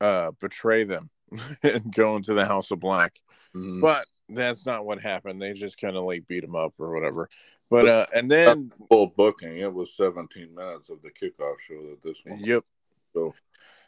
uh 0.00 0.30
betray 0.40 0.84
them 0.84 1.10
and 1.62 1.92
go 1.94 2.16
into 2.16 2.34
the 2.34 2.44
House 2.44 2.70
of 2.70 2.80
Black, 2.80 3.20
Mhm. 3.54 3.80
but 3.80 4.06
that's 4.28 4.66
not 4.66 4.84
what 4.84 5.00
happened. 5.00 5.40
They 5.40 5.52
just 5.52 5.80
kind 5.80 5.96
of 5.96 6.04
like 6.04 6.26
beat 6.26 6.44
him 6.44 6.56
up 6.56 6.74
or 6.78 6.92
whatever. 6.92 7.28
But 7.70 7.88
uh, 7.88 8.06
and 8.14 8.30
then 8.30 8.72
Full 8.88 9.08
booking. 9.16 9.56
It 9.56 9.72
was 9.72 9.96
17 9.96 10.54
minutes 10.54 10.90
of 10.90 11.02
the 11.02 11.10
kickoff 11.10 11.58
show 11.60 11.80
that 11.90 12.02
this 12.02 12.22
one. 12.24 12.40
yep. 12.40 12.64
So 13.12 13.34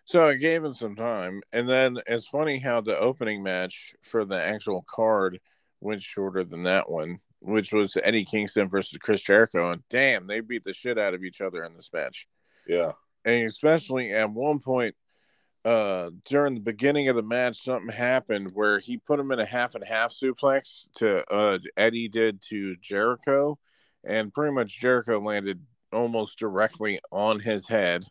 So 0.05 0.25
I 0.27 0.35
gave 0.35 0.65
him 0.65 0.75
some 0.75 0.97
time, 0.97 1.43
and 1.53 1.69
then 1.69 1.99
it's 2.07 2.27
funny 2.27 2.59
how 2.59 2.81
the 2.81 2.99
opening 2.99 3.43
match 3.43 3.95
for 4.03 4.25
the 4.25 4.41
actual 4.43 4.85
card 4.89 5.41
went 5.81 6.03
shorter 6.03 6.43
than 6.45 6.65
that 6.65 6.89
one, 6.91 7.19
which 7.41 7.73
was 7.73 7.97
Eddie 8.03 8.25
Kingston 8.25 8.69
versus 8.69 8.99
Chris 8.99 9.21
Jericho. 9.21 9.71
And 9.71 9.83
damn, 9.89 10.27
they 10.27 10.41
beat 10.41 10.65
the 10.65 10.73
shit 10.73 10.99
out 10.99 11.15
of 11.15 11.23
each 11.25 11.41
other 11.41 11.63
in 11.63 11.75
this 11.75 11.91
match. 11.93 12.27
Yeah, 12.67 12.93
and 13.25 13.47
especially 13.47 14.13
at 14.13 14.31
one 14.31 14.59
point 14.61 14.95
uh 15.65 16.11
during 16.25 16.55
the 16.55 16.61
beginning 16.61 17.09
of 17.09 17.17
the 17.17 17.23
match 17.23 17.63
something 17.63 17.95
happened 17.95 18.51
where 18.55 18.79
he 18.79 18.97
put 18.97 19.19
him 19.19 19.33
in 19.33 19.41
a 19.41 19.45
half 19.45 19.75
and 19.75 19.85
half 19.85 20.13
suplex 20.13 20.87
to 20.95 21.29
uh 21.33 21.59
Eddie 21.77 22.09
did 22.09 22.41
to 22.43 22.77
Jericho 22.77 23.59
and 24.05 24.33
pretty 24.33 24.53
much 24.53 24.81
Jericho 24.81 25.21
landed 25.21 25.61
almost 25.93 26.39
directly 26.39 27.01
on 27.11 27.41
his 27.41 27.69
head. 27.69 28.05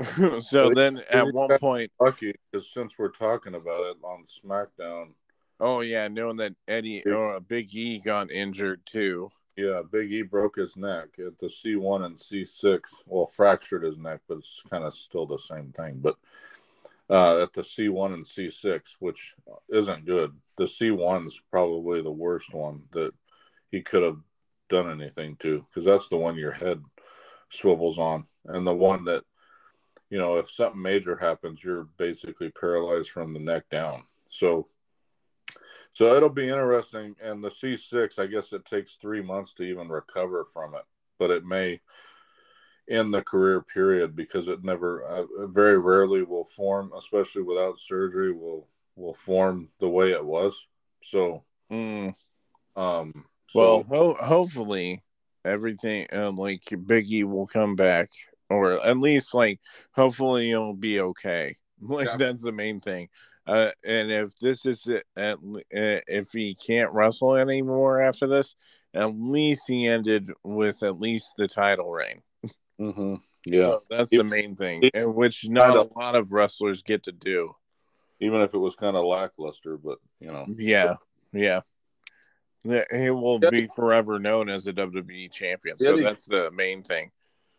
so 0.42 0.70
then 0.70 1.00
at 1.10 1.32
one 1.32 1.58
point 1.58 1.90
lucky 2.00 2.32
because 2.52 2.72
since 2.72 2.94
we're 2.98 3.10
talking 3.10 3.54
about 3.54 3.84
it 3.86 3.96
on 4.02 4.24
SmackDown. 4.24 5.14
Oh 5.60 5.80
yeah, 5.80 6.06
knowing 6.06 6.36
that 6.36 6.54
Eddie 6.68 7.02
or 7.04 7.36
uh, 7.36 7.40
Big 7.40 7.74
E 7.74 7.98
got 7.98 8.30
injured 8.30 8.82
too. 8.86 9.30
Yeah, 9.58 9.82
Big 9.90 10.12
E 10.12 10.22
broke 10.22 10.54
his 10.54 10.76
neck 10.76 11.08
at 11.18 11.36
the 11.40 11.48
C1 11.48 12.04
and 12.04 12.16
C6. 12.16 12.80
Well, 13.06 13.26
fractured 13.26 13.82
his 13.82 13.98
neck, 13.98 14.20
but 14.28 14.38
it's 14.38 14.62
kind 14.70 14.84
of 14.84 14.94
still 14.94 15.26
the 15.26 15.36
same 15.36 15.72
thing. 15.72 15.98
But 16.00 16.14
uh, 17.10 17.42
at 17.42 17.52
the 17.54 17.62
C1 17.62 18.14
and 18.14 18.24
C6, 18.24 18.82
which 19.00 19.34
isn't 19.68 20.04
good. 20.04 20.36
The 20.58 20.66
C1 20.66 21.26
is 21.26 21.40
probably 21.50 22.00
the 22.00 22.12
worst 22.12 22.54
one 22.54 22.84
that 22.92 23.12
he 23.72 23.82
could 23.82 24.04
have 24.04 24.18
done 24.68 24.88
anything 24.88 25.34
to 25.40 25.66
because 25.66 25.84
that's 25.84 26.06
the 26.06 26.16
one 26.16 26.36
your 26.36 26.52
head 26.52 26.80
swivels 27.50 27.98
on. 27.98 28.26
And 28.44 28.64
the 28.64 28.76
one 28.76 29.06
that, 29.06 29.24
you 30.08 30.18
know, 30.18 30.36
if 30.36 30.48
something 30.52 30.80
major 30.80 31.16
happens, 31.16 31.64
you're 31.64 31.88
basically 31.96 32.52
paralyzed 32.52 33.10
from 33.10 33.34
the 33.34 33.40
neck 33.40 33.68
down. 33.70 34.04
So 34.30 34.68
so 35.98 36.14
it'll 36.14 36.28
be 36.28 36.48
interesting. 36.48 37.16
And 37.20 37.42
the 37.42 37.50
C6, 37.50 38.20
I 38.20 38.26
guess 38.26 38.52
it 38.52 38.64
takes 38.64 38.94
three 38.94 39.20
months 39.20 39.52
to 39.54 39.64
even 39.64 39.88
recover 39.88 40.44
from 40.44 40.76
it, 40.76 40.84
but 41.18 41.32
it 41.32 41.44
may 41.44 41.80
end 42.88 43.12
the 43.12 43.20
career 43.20 43.60
period 43.60 44.14
because 44.14 44.46
it 44.46 44.62
never, 44.62 45.02
uh, 45.02 45.48
very 45.48 45.76
rarely 45.76 46.22
will 46.22 46.44
form, 46.44 46.92
especially 46.96 47.42
without 47.42 47.80
surgery, 47.80 48.32
will 48.32 48.68
will 48.94 49.12
form 49.12 49.70
the 49.80 49.88
way 49.88 50.12
it 50.12 50.24
was. 50.24 50.68
So, 51.02 51.42
mm. 51.68 52.14
um, 52.76 53.12
so, 53.48 53.58
well, 53.58 53.82
ho- 53.82 54.24
hopefully 54.24 55.02
everything 55.44 56.06
uh, 56.12 56.30
like 56.30 56.62
Biggie 56.62 57.24
will 57.24 57.48
come 57.48 57.74
back, 57.74 58.10
or 58.48 58.74
at 58.86 58.98
least 58.98 59.34
like 59.34 59.58
hopefully 59.90 60.52
it'll 60.52 60.74
be 60.74 61.00
okay. 61.00 61.56
Like 61.80 62.06
yeah. 62.06 62.16
that's 62.16 62.42
the 62.42 62.50
main 62.50 62.80
thing. 62.80 63.08
Uh, 63.48 63.70
and 63.82 64.10
if 64.10 64.38
this 64.38 64.66
is 64.66 64.86
at, 65.16 65.38
uh, 65.38 65.38
if 65.70 66.28
he 66.32 66.54
can't 66.54 66.92
wrestle 66.92 67.34
anymore 67.34 68.00
after 68.00 68.26
this, 68.26 68.54
at 68.92 69.18
least 69.18 69.64
he 69.68 69.86
ended 69.86 70.28
with 70.44 70.82
at 70.82 71.00
least 71.00 71.32
the 71.38 71.48
title 71.48 71.90
reign. 71.90 72.20
Mm-hmm. 72.78 73.14
Yeah, 73.46 73.70
so 73.70 73.80
that's 73.88 74.10
the 74.10 74.22
main 74.22 74.54
thing, 74.54 74.88
and 74.92 75.14
which 75.14 75.48
not 75.48 75.76
a 75.76 75.88
lot 75.98 76.14
of 76.14 76.30
wrestlers 76.30 76.82
get 76.82 77.04
to 77.04 77.12
do. 77.12 77.54
Even 78.20 78.40
if 78.40 78.52
it 78.52 78.58
was 78.58 78.74
kind 78.74 78.96
of 78.96 79.04
lackluster, 79.04 79.78
but 79.78 79.98
you 80.20 80.28
know, 80.28 80.46
yeah, 80.56 80.94
yeah, 81.32 81.60
he 82.62 83.10
will 83.10 83.38
be 83.38 83.66
forever 83.74 84.18
known 84.18 84.48
as 84.48 84.66
a 84.66 84.72
WWE 84.72 85.32
champion. 85.32 85.78
So 85.78 85.96
that's 85.96 86.26
the 86.26 86.50
main 86.50 86.82
thing. 86.82 87.10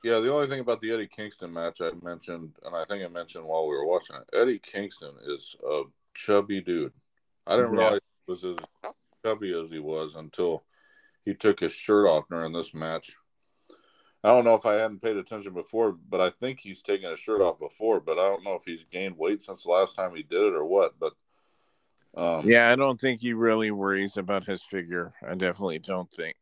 Yeah, 0.03 0.20
the 0.20 0.32
only 0.32 0.48
thing 0.48 0.62
about 0.62 0.79
the 0.79 0.91
Eddie 0.91 1.08
Kingston 1.08 1.51
match 1.51 1.82
I 1.82 1.91
mentioned, 2.01 2.53
and 2.63 2.75
I 2.75 2.86
think 2.86 3.03
I 3.03 3.10
mentioned 3.10 3.44
while 3.44 3.68
we 3.68 3.75
were 3.75 3.86
watching 3.86 4.15
it, 4.15 4.29
Eddie 4.34 4.60
Kingston 4.60 5.13
is 5.25 5.56
a 5.70 5.82
chubby 6.13 6.62
dude. 6.62 6.94
I 7.46 7.58
didn't 7.58 7.74
yeah. 7.74 7.79
realize 7.79 8.00
he 8.25 8.32
was 8.32 8.44
as 8.46 8.56
chubby 9.25 9.60
as 9.60 9.70
he 9.70 9.79
was 9.79 10.13
until 10.15 10.63
he 11.25 11.34
took 11.34 11.60
his 11.60 11.74
shirt 11.74 12.08
off 12.08 12.25
during 12.29 12.53
this 12.53 12.74
match. 12.74 13.12
I 14.24 14.29
don't 14.29 14.46
know 14.46 14.56
if 14.56 14.65
I 14.65 14.74
hadn't 14.74 15.01
paid 15.01 15.18
attention 15.18 15.53
before, 15.53 15.94
but 15.94 16.20
I 16.22 16.29
think 16.29 16.60
he's 16.60 16.82
taken 16.82 17.10
his 17.10 17.20
shirt 17.20 17.41
off 17.41 17.60
before. 17.60 18.00
But 18.01 18.20
I 18.20 18.24
don't 18.24 18.44
know 18.44 18.56
if 18.56 18.63
he's 18.65 18.84
gained 18.91 19.18
weight 19.18 19.41
since 19.41 19.63
the 19.63 19.70
last 19.70 19.96
time 19.96 20.13
he 20.15 20.24
did 20.24 20.41
it 20.41 20.53
or 20.53 20.65
what. 20.65 20.96
But 21.00 21.13
um, 22.15 22.49
yeah, 22.49 22.69
I 22.69 22.75
don't 22.75 22.99
think 22.99 23.21
he 23.21 23.33
really 23.33 23.71
worries 23.71 24.17
about 24.17 24.43
his 24.43 24.63
figure. 24.63 25.13
I 25.25 25.35
definitely 25.35 25.79
don't 25.79 26.11
think. 26.11 26.35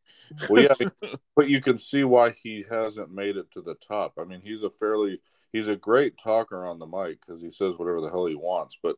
well, 0.48 0.62
yeah, 0.62 0.88
but 1.36 1.48
you 1.48 1.60
can 1.60 1.78
see 1.78 2.04
why 2.04 2.34
he 2.42 2.64
hasn't 2.68 3.12
made 3.12 3.36
it 3.36 3.50
to 3.52 3.60
the 3.60 3.74
top. 3.74 4.14
I 4.18 4.24
mean, 4.24 4.40
he's 4.42 4.62
a 4.62 4.70
fairly 4.70 5.20
he's 5.52 5.68
a 5.68 5.76
great 5.76 6.16
talker 6.18 6.66
on 6.66 6.78
the 6.78 6.86
mic 6.86 7.20
because 7.20 7.42
he 7.42 7.50
says 7.50 7.74
whatever 7.76 8.00
the 8.00 8.10
hell 8.10 8.26
he 8.26 8.34
wants. 8.34 8.78
But 8.82 8.96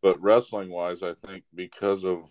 but 0.00 0.20
wrestling 0.22 0.70
wise, 0.70 1.02
I 1.02 1.14
think 1.14 1.44
because 1.54 2.04
of 2.04 2.30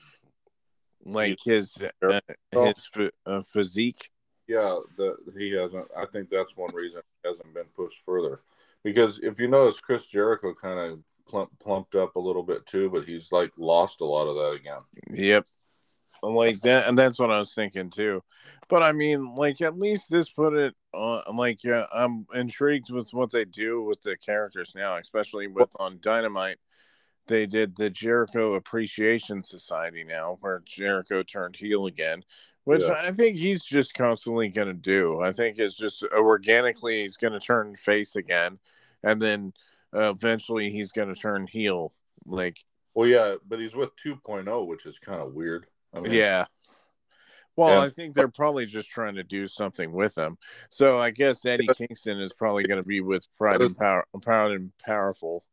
like 1.03 1.39
his 1.43 1.77
uh, 2.01 2.19
his 2.51 2.89
uh, 3.25 3.41
physique. 3.41 4.09
Yeah, 4.47 4.75
that 4.97 5.17
he 5.37 5.51
hasn't. 5.51 5.85
I 5.95 6.05
think 6.05 6.29
that's 6.29 6.55
one 6.55 6.73
reason 6.73 7.01
he 7.23 7.29
hasn't 7.29 7.53
been 7.53 7.67
pushed 7.75 8.03
further. 8.03 8.41
Because 8.83 9.19
if 9.19 9.39
you 9.39 9.47
notice, 9.47 9.79
Chris 9.79 10.07
Jericho 10.07 10.53
kind 10.53 10.79
of 10.79 10.99
plump, 11.29 11.51
plumped 11.59 11.95
up 11.95 12.15
a 12.15 12.19
little 12.19 12.43
bit 12.43 12.65
too, 12.65 12.89
but 12.89 13.05
he's 13.05 13.31
like 13.31 13.51
lost 13.57 14.01
a 14.01 14.05
lot 14.05 14.27
of 14.27 14.35
that 14.35 14.59
again. 14.59 14.81
Yep. 15.11 15.45
Like 16.21 16.59
that, 16.61 16.87
and 16.87 16.97
that's 16.97 17.19
what 17.19 17.31
I 17.31 17.39
was 17.39 17.53
thinking 17.53 17.89
too. 17.89 18.21
But 18.67 18.83
I 18.83 18.91
mean, 18.91 19.35
like 19.35 19.61
at 19.61 19.79
least 19.79 20.09
this 20.09 20.29
put 20.29 20.53
it 20.53 20.75
on. 20.93 21.23
Like 21.37 21.65
uh, 21.65 21.87
I'm 21.93 22.25
intrigued 22.33 22.91
with 22.91 23.13
what 23.13 23.31
they 23.31 23.45
do 23.45 23.83
with 23.83 24.01
the 24.01 24.17
characters 24.17 24.73
now, 24.75 24.97
especially 24.97 25.47
with 25.47 25.69
on 25.79 25.99
Dynamite. 26.01 26.57
They 27.27 27.45
did 27.45 27.75
the 27.75 27.89
Jericho 27.89 28.55
Appreciation 28.55 29.43
Society 29.43 30.03
now, 30.03 30.39
where 30.41 30.63
Jericho 30.65 31.23
turned 31.23 31.55
heel 31.55 31.85
again, 31.85 32.23
which 32.63 32.81
yeah. 32.81 32.95
I 32.97 33.11
think 33.11 33.37
he's 33.37 33.63
just 33.63 33.93
constantly 33.93 34.49
going 34.49 34.67
to 34.67 34.73
do. 34.73 35.21
I 35.21 35.31
think 35.31 35.57
it's 35.57 35.77
just 35.77 36.03
organically 36.11 37.03
he's 37.03 37.17
going 37.17 37.33
to 37.33 37.39
turn 37.39 37.75
face 37.75 38.15
again, 38.15 38.59
and 39.03 39.21
then 39.21 39.53
uh, 39.95 40.13
eventually 40.15 40.69
he's 40.69 40.91
going 40.91 41.13
to 41.13 41.19
turn 41.19 41.47
heel. 41.47 41.93
Like, 42.25 42.59
well, 42.93 43.07
yeah, 43.07 43.35
but 43.47 43.59
he's 43.59 43.75
with 43.75 43.91
2.0, 44.05 44.67
which 44.67 44.85
is 44.85 44.99
kind 44.99 45.21
of 45.21 45.33
weird. 45.33 45.67
I 45.93 46.01
mean, 46.01 46.13
yeah. 46.13 46.45
Well, 47.55 47.81
I 47.81 47.89
think 47.89 48.15
they're 48.15 48.29
probably 48.29 48.65
just 48.65 48.89
trying 48.89 49.15
to 49.15 49.23
do 49.23 49.45
something 49.45 49.91
with 49.91 50.17
him. 50.17 50.37
So 50.69 50.97
I 50.97 51.11
guess 51.11 51.45
Eddie 51.45 51.67
Kingston 51.75 52.19
is 52.19 52.31
probably 52.33 52.63
going 52.63 52.81
to 52.81 52.87
be 52.87 53.01
with 53.01 53.27
Pride 53.37 53.61
and 53.61 53.77
Power, 53.77 54.05
Proud 54.21 54.51
and 54.51 54.71
Powerful. 54.85 55.43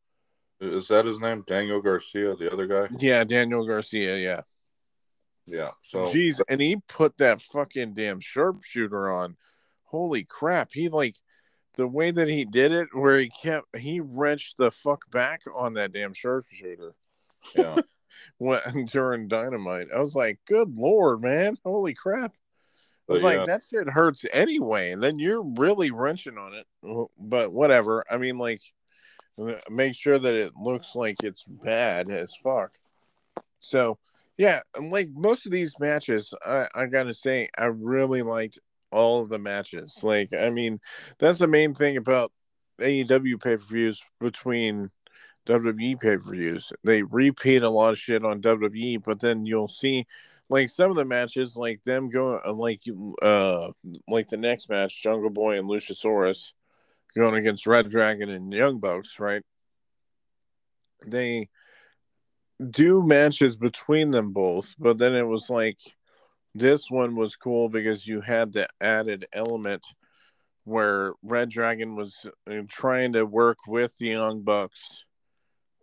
Is 0.61 0.87
that 0.89 1.05
his 1.05 1.19
name? 1.19 1.43
Daniel 1.49 1.83
Garcia, 1.83 2.37
the 2.37 2.53
other 2.53 2.67
guy? 2.67 2.95
Yeah, 3.01 3.25
Daniel 3.25 3.67
Garcia. 3.67 4.17
Yeah. 4.19 4.43
Yeah. 5.47 5.71
So, 5.83 6.07
jeez, 6.07 6.41
and 6.49 6.61
he 6.61 6.77
put 6.89 7.19
that 7.19 7.41
fucking 7.43 7.95
damn 7.95 8.21
sharpshooter 8.21 9.11
on. 9.11 9.37
Holy 9.85 10.25
crap! 10.25 10.71
He 10.73 10.89
like 10.89 11.17
the 11.77 11.89
way 11.89 12.11
that 12.11 12.29
he 12.29 12.45
did 12.45 12.73
it, 12.73 12.89
where 12.93 13.19
he 13.19 13.29
kept 13.29 13.77
he 13.77 14.01
wrenched 14.01 14.57
the 14.59 14.71
fuck 14.71 15.11
back 15.11 15.43
on 15.55 15.75
that 15.75 15.93
damn 15.93 16.13
sharpshooter. 16.13 16.93
Yeah. 17.55 17.77
when 18.39 18.87
during 18.87 19.29
dynamite, 19.29 19.89
I 19.95 20.01
was 20.01 20.15
like, 20.15 20.41
"Good 20.47 20.77
lord, 20.77 21.23
man! 21.23 21.59
Holy 21.65 21.95
crap!" 21.95 22.35
I 23.09 23.13
was 23.13 23.23
but, 23.23 23.27
like, 23.27 23.39
yeah. 23.39 23.45
"That 23.47 23.63
shit 23.63 23.91
hurts 23.91 24.25
anyway." 24.33 24.91
And 24.91 25.03
then 25.03 25.19
you're 25.19 25.43
really 25.43 25.91
wrenching 25.91 26.39
on 26.39 26.55
it, 26.55 26.67
but 27.19 27.53
whatever. 27.53 28.05
I 28.11 28.17
mean, 28.17 28.39
like, 28.39 28.63
uh, 29.39 29.55
make 29.71 29.95
sure 29.95 30.19
that 30.19 30.35
it 30.35 30.57
looks 30.57 30.95
like 30.95 31.23
it's 31.23 31.45
bad 31.45 32.11
as 32.11 32.35
fuck. 32.43 32.73
So, 33.59 33.99
yeah, 34.39 34.61
like 34.81 35.11
most 35.15 35.47
of 35.47 35.53
these 35.53 35.75
matches, 35.79 36.33
I, 36.45 36.69
I 36.75 36.87
gotta 36.87 37.15
say, 37.15 37.49
I 37.57 37.67
really 37.67 38.23
liked 38.23 38.59
all 38.91 39.23
of 39.23 39.29
the 39.29 39.39
matches. 39.39 40.01
Like, 40.03 40.33
I 40.33 40.51
mean, 40.51 40.81
that's 41.19 41.39
the 41.39 41.49
main 41.49 41.75
thing 41.75 41.97
about 41.97 42.33
AEW 42.81 43.43
pay 43.43 43.57
per 43.57 43.63
views 43.63 44.03
between 44.21 44.91
WWE 45.47 46.01
pay 46.01 46.17
per 46.17 46.33
views. 46.33 46.73
They 46.85 47.03
repeat 47.03 47.63
a 47.63 47.71
lot 47.71 47.93
of 47.93 47.99
shit 47.99 48.25
on 48.25 48.41
WWE, 48.41 49.03
but 49.05 49.21
then 49.21 49.47
you'll 49.47 49.69
see, 49.69 50.07
like 50.51 50.69
some 50.69 50.91
of 50.91 50.97
the 50.97 51.05
matches, 51.05 51.57
like 51.57 51.83
them 51.85 52.11
going, 52.11 52.41
uh, 52.45 52.53
like 52.53 52.83
uh, 53.23 53.71
like 54.09 54.29
the 54.29 54.37
next 54.37 54.69
match, 54.69 55.03
Jungle 55.03 55.31
Boy 55.31 55.59
and 55.59 55.69
Luchasaurus 55.69 56.53
going 57.17 57.35
against 57.35 57.67
Red 57.67 57.89
Dragon 57.89 58.29
and 58.29 58.53
Young 58.53 58.79
Bucks, 58.79 59.19
right? 59.19 59.43
They 61.07 61.49
do 62.71 63.03
matches 63.03 63.57
between 63.57 64.11
them 64.11 64.33
both, 64.33 64.75
but 64.79 64.99
then 64.99 65.15
it 65.15 65.27
was 65.27 65.49
like 65.49 65.79
this 66.59 66.91
one 66.91 67.15
was 67.15 67.37
cool 67.37 67.69
because 67.69 68.07
you 68.07 68.21
had 68.21 68.53
the 68.53 68.69
added 68.81 69.27
element 69.33 69.85
where 70.65 71.13
Red 71.23 71.51
Dragon 71.51 71.95
was 71.95 72.27
uh, 72.51 72.63
trying 72.69 73.13
to 73.13 73.25
work 73.25 73.59
with 73.69 73.97
the 73.99 74.09
Young 74.09 74.43
Bucks, 74.43 75.05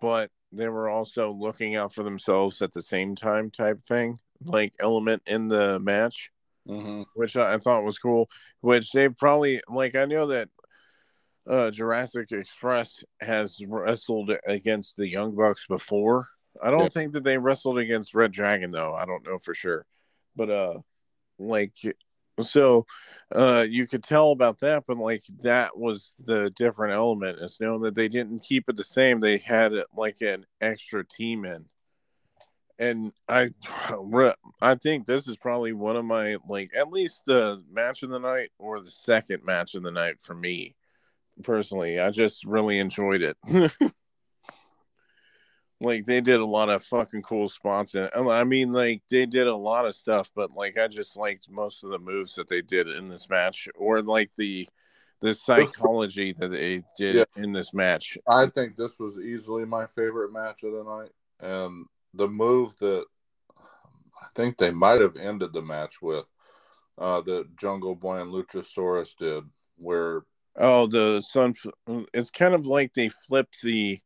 but 0.01 0.29
they 0.51 0.67
were 0.67 0.89
also 0.89 1.31
looking 1.31 1.75
out 1.75 1.93
for 1.93 2.03
themselves 2.03 2.61
at 2.61 2.73
the 2.73 2.81
same 2.81 3.15
time, 3.15 3.49
type 3.49 3.79
thing, 3.81 4.17
like 4.43 4.73
element 4.79 5.23
in 5.25 5.47
the 5.47 5.79
match, 5.79 6.31
mm-hmm. 6.67 7.03
which 7.15 7.37
I, 7.37 7.53
I 7.53 7.57
thought 7.59 7.85
was 7.85 7.97
cool. 7.97 8.29
Which 8.61 8.91
they 8.91 9.09
probably 9.09 9.61
like. 9.69 9.95
I 9.95 10.05
know 10.05 10.27
that 10.27 10.49
uh, 11.47 11.71
Jurassic 11.71 12.31
Express 12.31 13.03
has 13.21 13.59
wrestled 13.67 14.31
against 14.45 14.97
the 14.97 15.07
Young 15.07 15.35
Bucks 15.35 15.65
before. 15.67 16.27
I 16.61 16.71
don't 16.71 16.81
Yeah. 16.81 16.89
think 16.89 17.13
that 17.13 17.23
they 17.23 17.37
wrestled 17.37 17.79
against 17.79 18.13
Red 18.13 18.31
Dragon 18.31 18.71
though. 18.71 18.93
I 18.93 19.05
don't 19.05 19.25
know 19.25 19.37
for 19.39 19.53
sure, 19.53 19.85
but 20.35 20.49
uh, 20.49 20.79
like 21.39 21.75
so, 22.41 22.85
uh, 23.31 23.65
you 23.69 23.85
could 23.85 24.03
tell 24.03 24.31
about 24.31 24.59
that. 24.59 24.85
But 24.87 24.97
like 24.97 25.23
that 25.41 25.77
was 25.77 26.15
the 26.23 26.49
different 26.51 26.93
element 26.93 27.39
is 27.39 27.59
knowing 27.59 27.81
that 27.81 27.95
they 27.95 28.07
didn't 28.07 28.39
keep 28.39 28.69
it 28.69 28.75
the 28.75 28.83
same. 28.83 29.19
They 29.19 29.37
had 29.37 29.73
it 29.73 29.87
like 29.95 30.21
an 30.21 30.45
extra 30.61 31.05
team 31.05 31.45
in. 31.45 31.65
And 32.79 33.11
I, 33.29 33.51
I 34.61 34.75
think 34.75 35.05
this 35.05 35.27
is 35.27 35.37
probably 35.37 35.73
one 35.73 35.95
of 35.95 36.05
my 36.05 36.37
like 36.47 36.71
at 36.75 36.91
least 36.91 37.23
the 37.25 37.63
match 37.71 38.03
of 38.03 38.09
the 38.09 38.19
night 38.19 38.49
or 38.57 38.79
the 38.79 38.91
second 38.91 39.43
match 39.43 39.75
of 39.75 39.83
the 39.83 39.91
night 39.91 40.19
for 40.21 40.33
me 40.33 40.75
personally. 41.43 41.99
I 41.99 42.09
just 42.09 42.45
really 42.45 42.79
enjoyed 42.79 43.21
it. 43.21 43.37
like 45.83 46.05
they 46.05 46.21
did 46.21 46.39
a 46.39 46.45
lot 46.45 46.69
of 46.69 46.83
fucking 46.83 47.21
cool 47.21 47.49
spots 47.49 47.93
and 47.95 48.09
I 48.15 48.43
mean 48.43 48.71
like 48.71 49.01
they 49.09 49.25
did 49.25 49.47
a 49.47 49.55
lot 49.55 49.85
of 49.85 49.95
stuff, 49.95 50.31
but 50.35 50.51
like 50.51 50.77
I 50.77 50.87
just 50.87 51.15
liked 51.17 51.49
most 51.49 51.83
of 51.83 51.91
the 51.91 51.99
moves 51.99 52.35
that 52.35 52.47
they 52.49 52.61
did 52.61 52.87
in 52.87 53.09
this 53.09 53.29
match 53.29 53.67
or 53.75 54.01
like 54.01 54.31
the 54.37 54.67
the 55.21 55.33
psychology 55.33 56.33
that 56.33 56.49
they 56.49 56.83
did 56.97 57.15
Yeah. 57.15 57.25
in 57.43 57.51
this 57.53 57.73
match. 57.73 58.17
I 58.27 58.47
think 58.47 58.75
this 58.75 58.99
was 58.99 59.19
easily 59.19 59.63
my 59.65 59.85
favorite 59.85 60.33
match 60.33 60.63
of 60.63 60.73
the 60.73 60.83
night, 60.83 61.11
and 61.39 61.85
the 62.13 62.27
move 62.27 62.75
that 62.79 63.05
I 63.59 64.25
think 64.35 64.57
they 64.57 64.71
might 64.71 65.01
have 65.01 65.15
ended 65.17 65.53
the 65.53 65.61
match 65.61 66.01
with, 66.01 66.29
uh, 66.97 67.21
that 67.21 67.55
Jungle 67.57 67.95
Boy 67.95 68.21
and 68.21 68.31
Luchasaurus 68.31 69.15
did, 69.17 69.43
where 69.77 70.23
Oh, 70.55 70.85
the 70.87 71.21
sun 71.21 71.53
it's 72.13 72.29
kind 72.29 72.53
of 72.53 72.67
like 72.67 72.93
they 72.93 73.09
flipped 73.09 73.61
the 73.63 73.99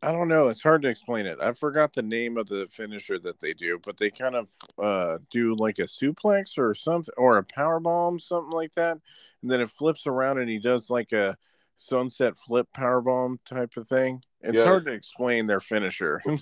I 0.00 0.12
don't 0.12 0.28
know, 0.28 0.48
it's 0.48 0.62
hard 0.62 0.82
to 0.82 0.88
explain 0.88 1.26
it. 1.26 1.38
I 1.42 1.52
forgot 1.52 1.92
the 1.92 2.02
name 2.02 2.36
of 2.36 2.48
the 2.48 2.66
finisher 2.68 3.18
that 3.20 3.40
they 3.40 3.52
do, 3.52 3.80
but 3.84 3.96
they 3.98 4.10
kind 4.10 4.36
of 4.36 4.50
uh 4.78 5.18
do 5.30 5.54
like 5.56 5.78
a 5.80 5.82
suplex 5.84 6.56
or 6.56 6.74
something 6.74 7.12
or 7.16 7.38
a 7.38 7.42
power 7.42 7.80
bomb, 7.80 8.20
something 8.20 8.52
like 8.52 8.74
that. 8.74 8.98
And 9.42 9.50
then 9.50 9.60
it 9.60 9.70
flips 9.70 10.06
around 10.06 10.38
and 10.38 10.48
he 10.48 10.58
does 10.58 10.88
like 10.88 11.12
a 11.12 11.36
sunset 11.76 12.36
flip 12.36 12.68
power 12.72 13.00
bomb 13.00 13.40
type 13.44 13.76
of 13.76 13.88
thing. 13.88 14.22
It's 14.40 14.58
Yeah. 14.58 14.64
hard 14.64 14.84
to 14.86 14.92
explain 14.92 15.46
their 15.46 15.60
finisher. 15.60 16.22
I 16.26 16.38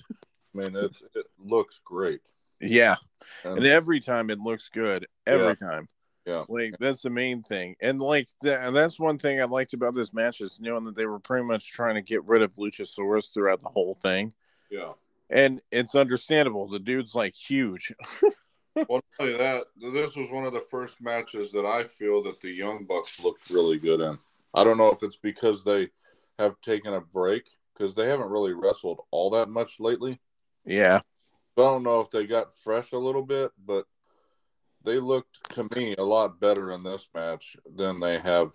mean 0.53 0.75
it's, 0.75 1.01
it 1.15 1.25
looks 1.39 1.81
great. 1.83 2.21
yeah. 2.61 2.95
And, 3.43 3.57
And 3.57 3.65
every 3.67 3.99
time 3.99 4.29
it 4.29 4.39
looks 4.39 4.69
good. 4.69 5.07
Every 5.25 5.55
time. 5.55 5.87
Yeah, 6.27 6.43
Like 6.49 6.77
that's 6.77 7.03
the 7.03 7.09
main 7.09 7.41
thing, 7.41 7.77
and 7.79 8.01
like 8.01 8.27
th- 8.41 8.57
and 8.59 8.75
that's 8.75 8.99
one 8.99 9.17
thing 9.17 9.39
I 9.39 9.45
liked 9.45 9.73
about 9.73 9.95
this 9.95 10.13
match 10.13 10.41
is 10.41 10.59
knowing 10.59 10.83
that 10.83 10.95
they 10.97 11.05
were 11.05 11.19
pretty 11.19 11.45
much 11.45 11.71
trying 11.71 11.95
to 11.95 12.01
get 12.01 12.25
rid 12.25 12.41
of 12.41 12.55
Luchasaurus 12.55 13.33
throughout 13.33 13.61
the 13.61 13.69
whole 13.69 13.97
thing, 14.01 14.33
yeah. 14.69 14.91
and 15.29 15.61
it's 15.71 15.95
understandable. 15.95 16.67
The 16.67 16.79
dude's 16.79 17.15
like 17.15 17.35
huge. 17.35 17.93
Well, 18.87 19.01
I'll 19.19 19.25
tell 19.25 19.27
you 19.27 19.37
that 19.39 19.63
this 19.79 20.15
was 20.15 20.29
one 20.29 20.43
of 20.43 20.53
the 20.53 20.61
first 20.61 21.01
matches 21.01 21.51
that 21.53 21.65
I 21.65 21.83
feel 21.83 22.21
that 22.21 22.41
the 22.41 22.51
Young 22.51 22.85
Bucks 22.85 23.19
looked 23.23 23.49
really 23.49 23.79
good 23.79 24.01
in. 24.01 24.19
I 24.53 24.63
don't 24.63 24.77
know 24.77 24.91
if 24.91 25.01
it's 25.01 25.17
because 25.17 25.63
they 25.63 25.89
have 26.37 26.61
taken 26.61 26.93
a 26.93 27.01
break 27.01 27.49
because 27.73 27.95
they 27.95 28.07
haven't 28.07 28.29
really 28.29 28.53
wrestled 28.53 28.99
all 29.09 29.31
that 29.31 29.49
much 29.49 29.79
lately. 29.79 30.19
yeah, 30.63 30.99
I 31.57 31.61
don't 31.61 31.81
know 31.81 32.01
if 32.01 32.11
they 32.11 32.27
got 32.27 32.55
fresh 32.55 32.91
a 32.91 32.99
little 32.99 33.23
bit, 33.23 33.51
but 33.65 33.85
they 34.87 34.99
looked 34.99 35.51
to 35.53 35.67
me 35.75 35.93
a 35.97 36.03
lot 36.03 36.39
better 36.39 36.71
in 36.71 36.81
this 36.83 37.07
match 37.13 37.57
than 37.75 37.99
they 37.99 38.17
have 38.19 38.51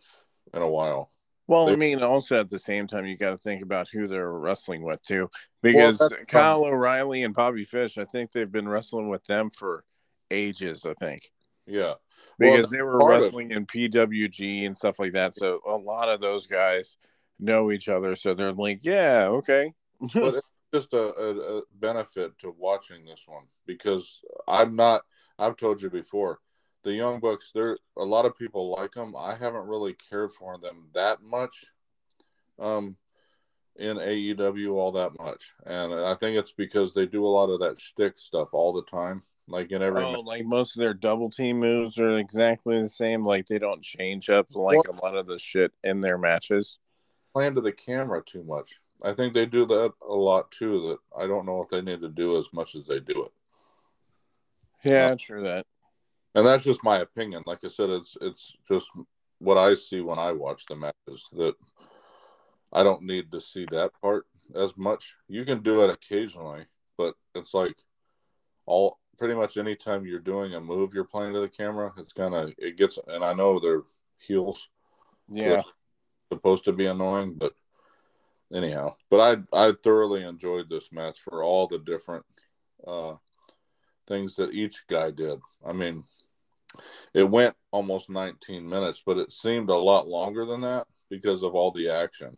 in 0.54 0.62
a 0.62 0.68
while. 0.68 1.12
well, 1.46 1.68
I 1.68 1.76
mean, 1.76 2.02
also 2.02 2.40
at 2.40 2.48
the 2.50 2.58
same 2.58 2.86
time, 2.86 3.06
you 3.06 3.16
got 3.16 3.30
to 3.30 3.36
think 3.36 3.62
about 3.62 3.88
who 3.88 4.06
they're 4.08 4.32
wrestling 4.32 4.82
with 4.82 5.02
too, 5.02 5.28
because 5.62 5.98
that's- 5.98 6.24
Kyle 6.26 6.64
O'Reilly 6.64 7.22
and 7.22 7.34
Bobby 7.34 7.64
Fish, 7.64 7.98
I 7.98 8.04
think 8.06 8.32
they've 8.32 8.50
been 8.50 8.68
wrestling 8.68 9.08
with 9.08 9.24
them 9.24 9.50
for 9.50 9.84
ages. 10.30 10.86
I 10.86 10.94
think. 10.94 11.30
Yeah. 11.66 11.94
because 12.38 12.62
Well, 12.62 12.70
they 12.70 12.82
were 12.82 12.98
part 12.98 13.14
of- 13.14 13.20
wrestling 13.22 13.50
in 13.52 13.66
PWG 13.66 14.64
and 14.66 14.76
stuff 14.76 14.98
like 14.98 15.12
that. 15.12 15.34
So 15.34 15.60
a 15.66 15.76
lot 15.76 16.08
of 16.08 16.20
those 16.20 16.46
guys 16.46 16.96
know 17.38 17.70
each 17.70 17.88
other. 17.88 18.16
So 18.16 18.34
they're 18.34 18.52
like, 18.52 18.80
yeah, 18.84 19.26
okay. 19.28 19.72
but 20.14 20.34
it's 20.34 20.46
just 20.72 20.92
a, 20.94 21.14
a, 21.14 21.58
a 21.58 21.62
benefit 21.74 22.38
to 22.38 22.54
watching 22.56 23.04
this 23.04 23.22
one 23.26 23.44
because 23.66 24.20
I'm 24.48 24.74
not. 24.76 25.02
I've 25.38 25.56
told 25.56 25.82
you 25.82 25.90
before, 25.90 26.40
the 26.82 26.92
Young 26.94 27.20
Bucks. 27.20 27.50
There, 27.54 27.78
a 27.96 28.04
lot 28.04 28.26
of 28.26 28.36
people 28.36 28.70
like 28.70 28.92
them. 28.92 29.14
I 29.16 29.34
haven't 29.34 29.66
really 29.66 29.94
cared 29.94 30.32
for 30.32 30.58
them 30.58 30.88
that 30.94 31.22
much, 31.22 31.66
um, 32.58 32.96
in 33.76 33.96
AEW 33.96 34.74
all 34.74 34.92
that 34.92 35.18
much, 35.18 35.54
and 35.64 35.94
I 35.94 36.14
think 36.14 36.36
it's 36.36 36.52
because 36.52 36.92
they 36.92 37.06
do 37.06 37.24
a 37.24 37.26
lot 37.26 37.50
of 37.50 37.60
that 37.60 37.80
shtick 37.80 38.18
stuff 38.18 38.52
all 38.52 38.72
the 38.72 38.84
time, 38.84 39.22
like 39.48 39.72
in 39.72 39.82
every. 39.82 40.02
oh, 40.02 40.20
like 40.20 40.44
most 40.44 40.76
of 40.76 40.82
their 40.82 40.94
double 40.94 41.30
team 41.30 41.58
moves 41.58 41.98
are 41.98 42.18
exactly 42.18 42.80
the 42.80 42.88
same. 42.88 43.24
Like 43.24 43.46
they 43.46 43.58
don't 43.58 43.82
change 43.82 44.28
up 44.28 44.48
like 44.54 44.86
a 44.88 45.04
lot 45.04 45.16
of 45.16 45.26
the 45.26 45.38
shit 45.38 45.72
in 45.82 46.00
their 46.00 46.18
matches. 46.18 46.78
plan 47.32 47.54
to 47.54 47.60
the 47.60 47.72
camera 47.72 48.22
too 48.24 48.44
much. 48.44 48.80
I 49.04 49.12
think 49.12 49.34
they 49.34 49.46
do 49.46 49.66
that 49.66 49.92
a 50.06 50.14
lot 50.14 50.50
too. 50.50 50.98
That 51.16 51.22
I 51.22 51.26
don't 51.26 51.46
know 51.46 51.62
if 51.62 51.70
they 51.70 51.80
need 51.80 52.02
to 52.02 52.08
do 52.08 52.38
as 52.38 52.46
much 52.52 52.74
as 52.74 52.86
they 52.86 53.00
do 53.00 53.24
it. 53.24 53.32
Yeah, 54.84 55.14
true 55.14 55.42
that. 55.44 55.66
and 56.34 56.46
that's 56.46 56.64
just 56.64 56.82
my 56.84 56.98
opinion. 56.98 57.42
Like 57.46 57.64
I 57.64 57.68
said, 57.68 57.90
it's 57.90 58.16
it's 58.20 58.52
just 58.70 58.90
what 59.38 59.58
I 59.58 59.74
see 59.74 60.00
when 60.00 60.18
I 60.18 60.32
watch 60.32 60.66
the 60.66 60.76
matches. 60.76 61.26
That 61.32 61.54
I 62.72 62.82
don't 62.82 63.02
need 63.02 63.30
to 63.32 63.40
see 63.40 63.66
that 63.70 63.92
part 64.00 64.26
as 64.54 64.76
much. 64.76 65.14
You 65.28 65.44
can 65.44 65.62
do 65.62 65.82
it 65.84 65.90
occasionally, 65.90 66.66
but 66.96 67.14
it's 67.34 67.54
like 67.54 67.76
all 68.66 68.98
pretty 69.18 69.34
much 69.34 69.56
anytime 69.56 70.06
you're 70.06 70.18
doing 70.18 70.54
a 70.54 70.60
move, 70.60 70.94
you're 70.94 71.04
playing 71.04 71.34
to 71.34 71.40
the 71.40 71.48
camera. 71.48 71.92
It's 71.98 72.12
gonna 72.12 72.48
it 72.58 72.76
gets, 72.76 72.98
and 73.06 73.24
I 73.24 73.32
know 73.34 73.58
they're 73.58 73.82
heels 74.18 74.68
Yeah. 75.28 75.62
supposed 76.32 76.64
to 76.64 76.72
be 76.72 76.86
annoying, 76.86 77.34
but 77.34 77.52
anyhow. 78.52 78.94
But 79.10 79.46
I 79.52 79.66
I 79.68 79.72
thoroughly 79.72 80.22
enjoyed 80.24 80.70
this 80.70 80.90
match 80.92 81.20
for 81.20 81.42
all 81.42 81.66
the 81.66 81.78
different 81.78 82.24
uh 82.86 83.14
things 84.06 84.36
that 84.36 84.52
each 84.52 84.86
guy 84.88 85.10
did. 85.10 85.40
I 85.64 85.72
mean, 85.72 86.04
it 87.14 87.24
went 87.24 87.56
almost 87.70 88.10
19 88.10 88.68
minutes, 88.68 89.02
but 89.04 89.18
it 89.18 89.32
seemed 89.32 89.70
a 89.70 89.74
lot 89.76 90.06
longer 90.08 90.44
than 90.44 90.60
that 90.62 90.86
because 91.10 91.42
of 91.42 91.54
all 91.54 91.70
the 91.70 91.88
action. 91.88 92.36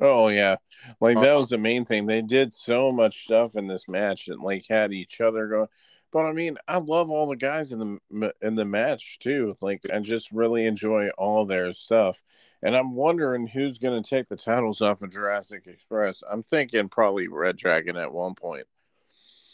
Oh 0.00 0.28
yeah, 0.28 0.56
like 1.00 1.20
that 1.20 1.32
Uh-huh. 1.32 1.40
was 1.40 1.48
the 1.50 1.58
main 1.58 1.84
thing. 1.84 2.06
They 2.06 2.22
did 2.22 2.54
so 2.54 2.92
much 2.92 3.24
stuff 3.24 3.56
in 3.56 3.66
this 3.66 3.88
match 3.88 4.28
and 4.28 4.40
like 4.40 4.66
had 4.68 4.92
each 4.92 5.20
other 5.20 5.46
going. 5.48 5.68
But 6.12 6.26
I 6.26 6.32
mean, 6.32 6.58
I 6.68 6.78
love 6.78 7.10
all 7.10 7.26
the 7.28 7.36
guys 7.36 7.72
in 7.72 8.00
the 8.10 8.34
in 8.40 8.54
the 8.56 8.64
match 8.64 9.18
too. 9.20 9.56
Like, 9.60 9.82
I 9.92 10.00
just 10.00 10.30
really 10.32 10.66
enjoy 10.66 11.10
all 11.18 11.44
their 11.46 11.72
stuff. 11.72 12.22
And 12.62 12.76
I'm 12.76 12.94
wondering 12.94 13.46
who's 13.48 13.78
going 13.78 14.00
to 14.02 14.08
take 14.08 14.28
the 14.28 14.36
titles 14.36 14.80
off 14.80 15.02
of 15.02 15.10
Jurassic 15.12 15.66
Express. 15.66 16.22
I'm 16.28 16.42
thinking 16.42 16.88
probably 16.88 17.28
Red 17.28 17.56
Dragon 17.56 17.96
at 17.96 18.12
one 18.12 18.34
point. 18.34 18.66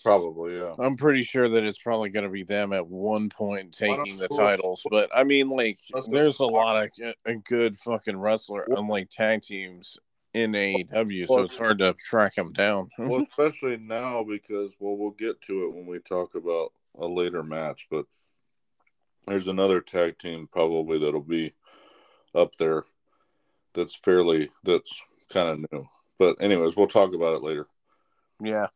Probably, 0.06 0.56
yeah. 0.56 0.76
I'm 0.78 0.96
pretty 0.96 1.24
sure 1.24 1.48
that 1.48 1.64
it's 1.64 1.78
probably 1.78 2.10
going 2.10 2.22
to 2.22 2.30
be 2.30 2.44
them 2.44 2.72
at 2.72 2.86
one 2.86 3.28
point 3.28 3.72
taking 3.72 4.16
the 4.18 4.28
titles. 4.28 4.86
But 4.88 5.10
I 5.12 5.24
mean, 5.24 5.48
like, 5.48 5.80
there's 6.08 6.38
a 6.38 6.44
lot 6.44 6.84
of 6.84 6.94
g- 6.94 7.12
a 7.24 7.34
good 7.34 7.76
fucking 7.76 8.16
wrestler, 8.16 8.68
unlike 8.70 9.10
tag 9.10 9.42
teams 9.42 9.98
in 10.32 10.52
AEW, 10.52 11.26
so 11.26 11.40
it's 11.40 11.56
hard 11.56 11.78
to 11.80 11.92
track 11.94 12.36
them 12.36 12.52
down. 12.52 12.88
Well, 12.98 13.26
especially 13.28 13.78
now 13.78 14.22
because 14.22 14.76
well, 14.78 14.96
we'll 14.96 15.10
get 15.10 15.40
to 15.42 15.64
it 15.64 15.74
when 15.74 15.86
we 15.86 15.98
talk 15.98 16.36
about 16.36 16.72
a 16.96 17.06
later 17.06 17.42
match, 17.42 17.88
but 17.90 18.06
there's 19.26 19.48
another 19.48 19.80
tag 19.80 20.18
team 20.18 20.48
probably 20.52 21.00
that'll 21.00 21.20
be 21.20 21.52
up 22.32 22.54
there 22.60 22.84
that's 23.74 23.96
fairly 23.96 24.50
that's 24.62 25.02
kind 25.32 25.48
of 25.48 25.72
new. 25.72 25.88
But 26.16 26.36
anyways, 26.38 26.76
we'll 26.76 26.86
talk 26.86 27.12
about 27.12 27.34
it 27.34 27.42
later. 27.42 27.66
yeah. 28.40 28.68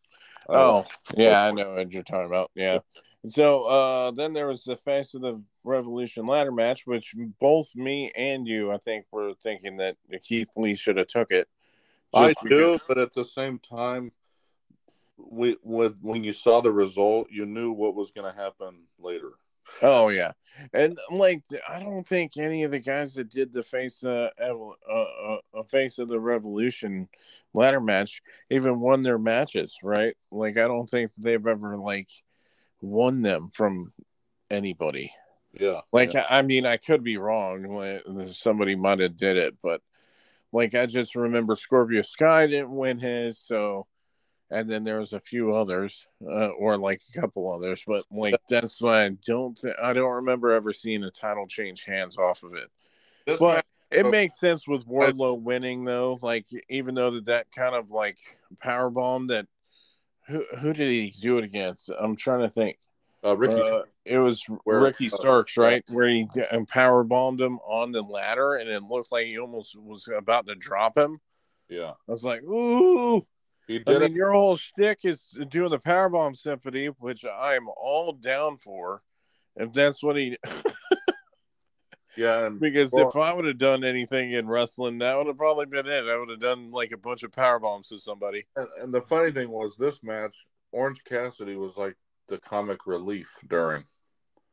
Uh, 0.50 0.82
Oh, 0.82 0.84
yeah, 1.16 1.44
I 1.44 1.50
know 1.52 1.74
what 1.76 1.92
you're 1.92 2.02
talking 2.02 2.26
about. 2.26 2.50
Yeah. 2.54 2.80
And 3.22 3.32
so 3.32 3.64
uh, 3.66 4.10
then 4.12 4.32
there 4.32 4.46
was 4.46 4.64
the 4.64 4.76
Face 4.76 5.14
of 5.14 5.20
the 5.20 5.42
Revolution 5.62 6.26
ladder 6.26 6.52
match, 6.52 6.86
which 6.86 7.14
both 7.38 7.74
me 7.76 8.10
and 8.16 8.46
you, 8.48 8.72
I 8.72 8.78
think, 8.78 9.06
were 9.12 9.34
thinking 9.42 9.76
that 9.76 9.96
Keith 10.22 10.48
Lee 10.56 10.74
should 10.74 10.96
have 10.96 11.06
took 11.08 11.30
it. 11.30 11.46
I 12.14 12.28
do, 12.42 12.72
because- 12.72 12.80
but 12.88 12.98
at 12.98 13.12
the 13.14 13.24
same 13.24 13.58
time, 13.58 14.12
we 15.18 15.56
with 15.62 15.98
when 16.02 16.24
you 16.24 16.32
saw 16.32 16.62
the 16.62 16.72
result, 16.72 17.28
you 17.30 17.44
knew 17.44 17.72
what 17.72 17.94
was 17.94 18.10
going 18.10 18.30
to 18.32 18.36
happen 18.36 18.84
later. 18.98 19.32
Oh 19.82 20.08
yeah, 20.08 20.32
and 20.72 20.98
like 21.10 21.42
I 21.68 21.80
don't 21.80 22.06
think 22.06 22.36
any 22.36 22.64
of 22.64 22.70
the 22.70 22.80
guys 22.80 23.14
that 23.14 23.30
did 23.30 23.52
the 23.52 23.62
face 23.62 24.04
uh, 24.04 24.28
Evo- 24.42 24.74
uh, 24.90 25.36
uh, 25.58 25.62
face 25.64 25.98
of 25.98 26.08
the 26.08 26.20
revolution 26.20 27.08
ladder 27.54 27.80
match 27.80 28.22
even 28.50 28.80
won 28.80 29.02
their 29.02 29.18
matches, 29.18 29.78
right? 29.82 30.14
Like 30.30 30.58
I 30.58 30.68
don't 30.68 30.88
think 30.88 31.14
they've 31.14 31.46
ever 31.46 31.76
like 31.76 32.10
won 32.80 33.22
them 33.22 33.48
from 33.48 33.92
anybody. 34.50 35.12
Yeah, 35.52 35.80
Like 35.92 36.14
yeah. 36.14 36.26
I, 36.28 36.38
I 36.38 36.42
mean, 36.42 36.66
I 36.66 36.76
could 36.76 37.02
be 37.02 37.16
wrong. 37.16 38.30
Somebody 38.32 38.76
might 38.76 39.00
have 39.00 39.16
did 39.16 39.36
it, 39.36 39.56
but 39.62 39.82
like 40.52 40.74
I 40.74 40.86
just 40.86 41.14
remember 41.16 41.56
Scorpio 41.56 42.02
Sky 42.02 42.46
didn't 42.46 42.74
win 42.74 42.98
his, 42.98 43.38
so 43.38 43.86
and 44.50 44.68
then 44.68 44.82
there 44.84 44.98
was 44.98 45.12
a 45.12 45.20
few 45.20 45.52
others, 45.54 46.06
uh, 46.26 46.48
or 46.48 46.76
like 46.76 47.02
a 47.14 47.20
couple 47.20 47.52
others, 47.52 47.82
but 47.86 48.04
like 48.10 48.34
that's 48.48 48.80
why 48.82 49.04
I 49.04 49.10
don't 49.10 49.60
th- 49.60 49.76
I 49.80 49.92
don't 49.92 50.12
remember 50.16 50.50
ever 50.50 50.72
seeing 50.72 51.04
a 51.04 51.10
title 51.10 51.46
change 51.46 51.84
hands 51.84 52.16
off 52.18 52.42
of 52.42 52.54
it. 52.54 52.68
This 53.26 53.38
But 53.38 53.54
match- 53.56 53.64
it 53.92 54.06
makes 54.06 54.38
sense 54.38 54.66
with 54.68 54.86
Wardlow 54.86 55.40
winning 55.40 55.84
though. 55.84 56.18
Like 56.22 56.46
even 56.68 56.94
though 56.94 57.10
that 57.12 57.26
that 57.26 57.50
kind 57.52 57.74
of 57.74 57.90
like 57.90 58.18
power 58.60 58.90
bomb 58.90 59.28
that 59.28 59.46
who 60.26 60.44
who 60.60 60.72
did 60.72 60.88
he 60.88 61.12
do 61.20 61.38
it 61.38 61.44
against? 61.44 61.90
I'm 61.98 62.16
trying 62.16 62.40
to 62.40 62.48
think. 62.48 62.78
uh, 63.24 63.36
Ricky, 63.36 63.60
Uh, 63.60 63.82
it 64.04 64.18
was 64.18 64.44
Where- 64.64 64.80
Ricky 64.80 65.06
uh, 65.06 65.10
Starks, 65.10 65.56
right? 65.56 65.84
Where 65.88 66.08
he 66.08 66.26
power 66.68 67.04
bombed 67.04 67.40
him 67.40 67.58
on 67.60 67.92
the 67.92 68.02
ladder, 68.02 68.54
and 68.54 68.68
it 68.70 68.82
looked 68.82 69.12
like 69.12 69.26
he 69.26 69.38
almost 69.38 69.76
was 69.78 70.08
about 70.08 70.46
to 70.46 70.54
drop 70.54 70.96
him. 70.96 71.20
yeah, 71.68 71.90
I 72.08 72.12
was 72.12 72.24
like, 72.24 72.42
"Ooh!" 72.44 73.22
He 73.66 73.82
I 73.86 73.92
mean, 73.92 74.02
it. 74.02 74.12
your 74.12 74.32
whole 74.32 74.56
shtick 74.56 75.00
is 75.04 75.36
doing 75.48 75.70
the 75.70 75.78
powerbomb 75.78 76.36
symphony, 76.36 76.86
which 76.86 77.24
I'm 77.24 77.68
all 77.68 78.12
down 78.12 78.56
for. 78.56 79.02
If 79.56 79.72
that's 79.72 80.02
what 80.02 80.16
he, 80.16 80.36
Yeah, 82.16 82.46
and 82.46 82.58
because 82.58 82.90
Well- 82.92 83.08
if 83.08 83.16
I 83.16 83.32
would 83.32 83.44
have 83.44 83.58
done 83.58 83.84
anything 83.84 84.32
in 84.32 84.48
wrestling, 84.48 84.98
that 84.98 85.16
would 85.16 85.28
have 85.28 85.36
probably 85.38 85.66
been 85.66 85.86
it. 85.86 86.04
I 86.06 86.18
would 86.18 86.28
have 86.30 86.40
done 86.40 86.70
like 86.72 86.92
a 86.92 86.96
bunch 86.96 87.22
of 87.22 87.32
power 87.32 87.58
bombs 87.60 87.88
to 87.88 88.00
somebody. 88.00 88.46
And, 88.56 88.68
and 88.82 88.94
the 88.94 89.00
funny 89.00 89.30
thing 89.30 89.48
was, 89.50 89.76
this 89.76 90.02
match, 90.02 90.36
Orange 90.72 91.02
Cassidy 91.04 91.56
was 91.56 91.76
like 91.76 91.96
the 92.28 92.38
comic 92.38 92.86
relief 92.86 93.36
during. 93.48 93.84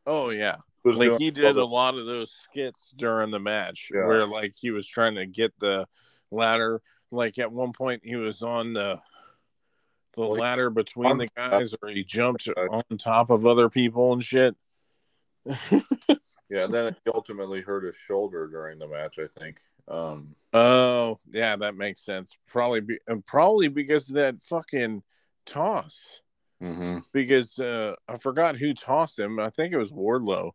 Oh 0.05 0.29
yeah, 0.29 0.55
He 0.83 0.91
like 0.93 1.17
he 1.19 1.31
did 1.31 1.57
a 1.57 1.65
lot 1.65 1.95
of 1.97 2.05
those 2.05 2.31
skits 2.31 2.93
during 2.95 3.29
the 3.31 3.39
match 3.39 3.89
Yeah. 3.93 4.05
where 4.05 4.25
like 4.25 4.53
he 4.57 4.71
was 4.71 4.87
trying 4.87 5.15
to 5.15 5.25
get 5.25 5.51
the 5.59 5.85
ladder. 6.31 6.81
Like 7.11 7.39
at 7.39 7.51
one 7.51 7.73
point, 7.73 8.01
he 8.03 8.15
was 8.15 8.41
on 8.41 8.73
the 8.73 8.99
the 10.15 10.21
ladder 10.23 10.69
between 10.69 11.11
on- 11.11 11.17
the 11.17 11.29
guys, 11.35 11.73
or 11.81 11.89
he 11.89 12.03
jumped 12.03 12.49
on 12.49 12.97
top 12.97 13.29
of 13.29 13.45
other 13.45 13.69
people 13.69 14.13
and 14.13 14.23
shit. 14.23 14.55
Yeah, 16.49 16.63
and 16.63 16.73
then 16.73 16.95
he 17.03 17.11
ultimately 17.13 17.61
hurt 17.61 17.83
his 17.83 17.95
shoulder 17.97 18.47
during 18.47 18.79
the 18.79 18.87
match. 18.87 19.19
I 19.19 19.27
think. 19.27 19.59
Um, 19.87 20.35
Oh, 20.53 21.19
yeah, 21.31 21.55
that 21.57 21.75
makes 21.75 22.01
sense. 22.03 22.35
Probably, 22.47 22.81
be, 22.81 22.97
probably 23.25 23.67
because 23.67 24.09
of 24.09 24.15
that 24.15 24.41
fucking 24.41 25.03
toss. 25.45 26.21
mhm. 26.63 27.03
Because 27.13 27.59
uh, 27.59 27.95
I 28.07 28.17
forgot 28.17 28.57
who 28.57 28.73
tossed 28.73 29.19
him. 29.19 29.39
I 29.39 29.49
think 29.49 29.73
it 29.73 29.77
was 29.77 29.91
Wardlow, 29.93 30.51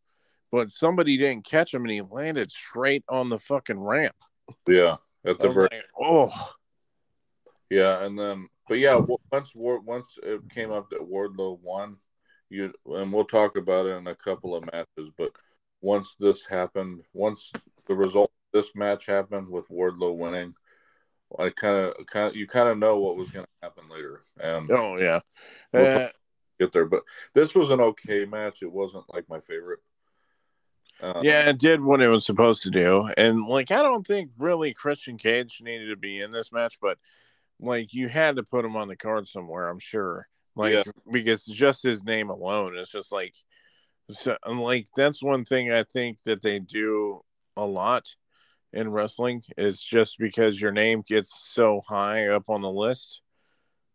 but 0.51 0.71
somebody 0.71 1.17
didn't 1.17 1.45
catch 1.45 1.73
him, 1.73 1.83
and 1.83 1.93
he 1.93 2.01
landed 2.01 2.51
straight 2.51 3.05
on 3.09 3.29
the 3.29 3.39
fucking 3.39 3.79
ramp. 3.79 4.17
Yeah, 4.67 4.97
at 5.25 5.39
the 5.39 5.51
very 5.51 5.69
like, 5.71 5.85
oh, 6.01 6.53
yeah, 7.71 8.05
and 8.05 8.19
then 8.19 8.49
but 8.69 8.79
yeah, 8.79 9.01
once 9.31 9.55
Ward 9.55 9.85
once 9.85 10.19
it 10.23 10.41
came 10.51 10.71
up 10.71 10.91
that 10.91 11.01
Wardlow 11.01 11.59
won, 11.61 11.99
you 12.49 12.73
and 12.87 13.13
we'll 13.13 13.25
talk 13.25 13.57
about 13.57 13.87
it 13.87 13.97
in 13.97 14.07
a 14.07 14.15
couple 14.15 14.55
of 14.55 14.65
matches. 14.73 15.11
But 15.17 15.33
once 15.81 16.15
this 16.19 16.47
happened, 16.47 17.03
once 17.13 17.51
the 17.89 17.95
result 17.95 18.31
of 18.31 18.63
this 18.63 18.73
match 18.75 19.07
happened 19.07 19.49
with 19.49 19.69
Wardlow 19.69 20.17
winning, 20.17 20.55
I 21.39 21.51
kind 21.51 21.77
of 21.77 22.07
kind 22.07 22.29
of 22.29 22.37
you 22.37 22.47
kind 22.47 22.69
of 22.69 22.79
know 22.79 22.99
what 22.99 23.17
was 23.17 23.31
going 23.31 23.47
to 23.47 23.67
happen 23.67 23.85
later, 23.91 24.23
and 24.41 24.71
oh 24.71 24.97
yeah, 24.99 25.21
We'll 25.73 25.99
uh, 25.99 26.09
get 26.59 26.73
there. 26.73 26.87
But 26.87 27.03
this 27.35 27.55
was 27.55 27.71
an 27.71 27.81
okay 27.81 28.25
match. 28.25 28.63
It 28.63 28.73
wasn't 28.73 29.05
like 29.13 29.29
my 29.29 29.41
favorite. 29.41 29.81
Um, 31.03 31.23
yeah. 31.23 31.49
It 31.51 31.59
did 31.59 31.81
what 31.83 32.01
it 32.01 32.09
was 32.09 32.25
supposed 32.25 32.63
to 32.63 32.71
do, 32.71 33.09
and 33.17 33.45
like 33.47 33.71
I 33.71 33.83
don't 33.83 34.07
think 34.07 34.31
really 34.39 34.73
Christian 34.73 35.19
Cage 35.19 35.61
needed 35.63 35.89
to 35.89 35.97
be 35.97 36.21
in 36.21 36.31
this 36.31 36.53
match, 36.53 36.79
but 36.81 36.99
like 37.61 37.93
you 37.95 38.09
had 38.09 38.37
to 38.37 38.43
put 38.43 38.65
him 38.65 38.77
on 38.77 38.89
the 38.89 38.97
card 38.97 39.27
somewhere. 39.29 39.69
I'm 39.69 39.79
sure, 39.79 40.27
like 40.57 40.73
Yeah. 40.75 40.83
because 41.11 41.45
just 41.45 41.83
his 41.83 42.03
name 42.05 42.31
alone 42.31 42.77
is 42.79 42.91
just 42.91 43.13
like 43.13 43.35
so 44.11 44.37
and, 44.45 44.61
like 44.61 44.89
that's 44.97 45.23
one 45.23 45.45
thing 45.45 45.73
I 45.73 45.85
think 45.85 46.23
that 46.25 46.43
they 46.43 46.59
do 46.59 47.23
a 47.57 47.67
lot 47.67 48.15
in 48.73 48.91
wrestling 48.91 49.43
is 49.57 49.81
just 49.83 50.19
because 50.19 50.61
your 50.61 50.73
name 50.73 51.03
gets 51.07 51.33
so 51.51 51.81
high 51.87 52.29
up 52.29 52.49
on 52.49 52.63
the 52.63 52.71
list 52.71 53.21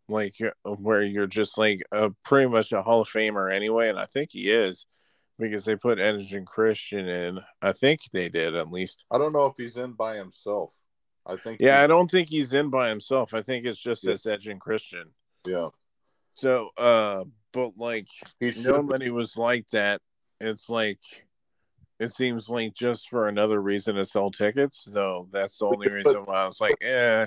like 0.08 0.36
uh, 0.40 0.70
where 0.72 1.02
you're 1.02 1.26
just 1.26 1.58
like 1.58 1.82
a 1.92 2.10
pretty 2.24 2.48
much 2.48 2.72
a 2.72 2.82
Hall 2.82 3.00
of 3.02 3.08
Famer 3.08 3.52
anyway 3.52 3.88
and 3.88 3.98
I 3.98 4.06
think 4.06 4.30
he 4.32 4.50
is 4.50 4.86
because 5.38 5.64
they 5.64 5.76
put 5.76 5.98
Edge 5.98 6.32
and 6.32 6.46
Christian 6.46 7.08
in 7.08 7.40
I 7.62 7.72
think 7.72 8.00
they 8.12 8.28
did 8.28 8.54
at 8.54 8.70
least 8.70 9.04
I 9.10 9.18
don't 9.18 9.32
know 9.32 9.46
if 9.46 9.54
he's 9.56 9.76
in 9.76 9.92
by 9.92 10.16
himself. 10.16 10.74
I 11.26 11.36
think. 11.36 11.60
yeah 11.60 11.82
I 11.82 11.86
don't 11.86 12.10
think 12.10 12.28
he's 12.30 12.52
in 12.54 12.70
by 12.70 12.88
himself 12.88 13.34
I 13.34 13.42
think 13.42 13.66
it's 13.66 13.78
just 13.78 14.04
Yeah. 14.04 14.12
as 14.12 14.48
Christian 14.60 15.10
yeah. 15.46 15.68
so 16.34 16.70
uh 16.76 17.24
but 17.52 17.76
like 17.76 18.08
He 18.40 18.52
nobody 18.58 19.10
was 19.10 19.36
like 19.36 19.68
that. 19.68 20.00
It's 20.40 20.68
like 20.68 21.00
it 21.98 22.12
seems 22.12 22.48
like 22.48 22.74
just 22.74 23.08
for 23.08 23.28
another 23.28 23.60
reason 23.60 23.96
to 23.96 24.04
sell 24.04 24.30
tickets, 24.30 24.84
though. 24.84 25.28
That's 25.32 25.58
the 25.58 25.66
only 25.66 25.88
reason 25.90 26.22
why 26.24 26.36
I 26.36 26.46
was 26.46 26.60
like, 26.60 26.76
eh, 26.80 27.26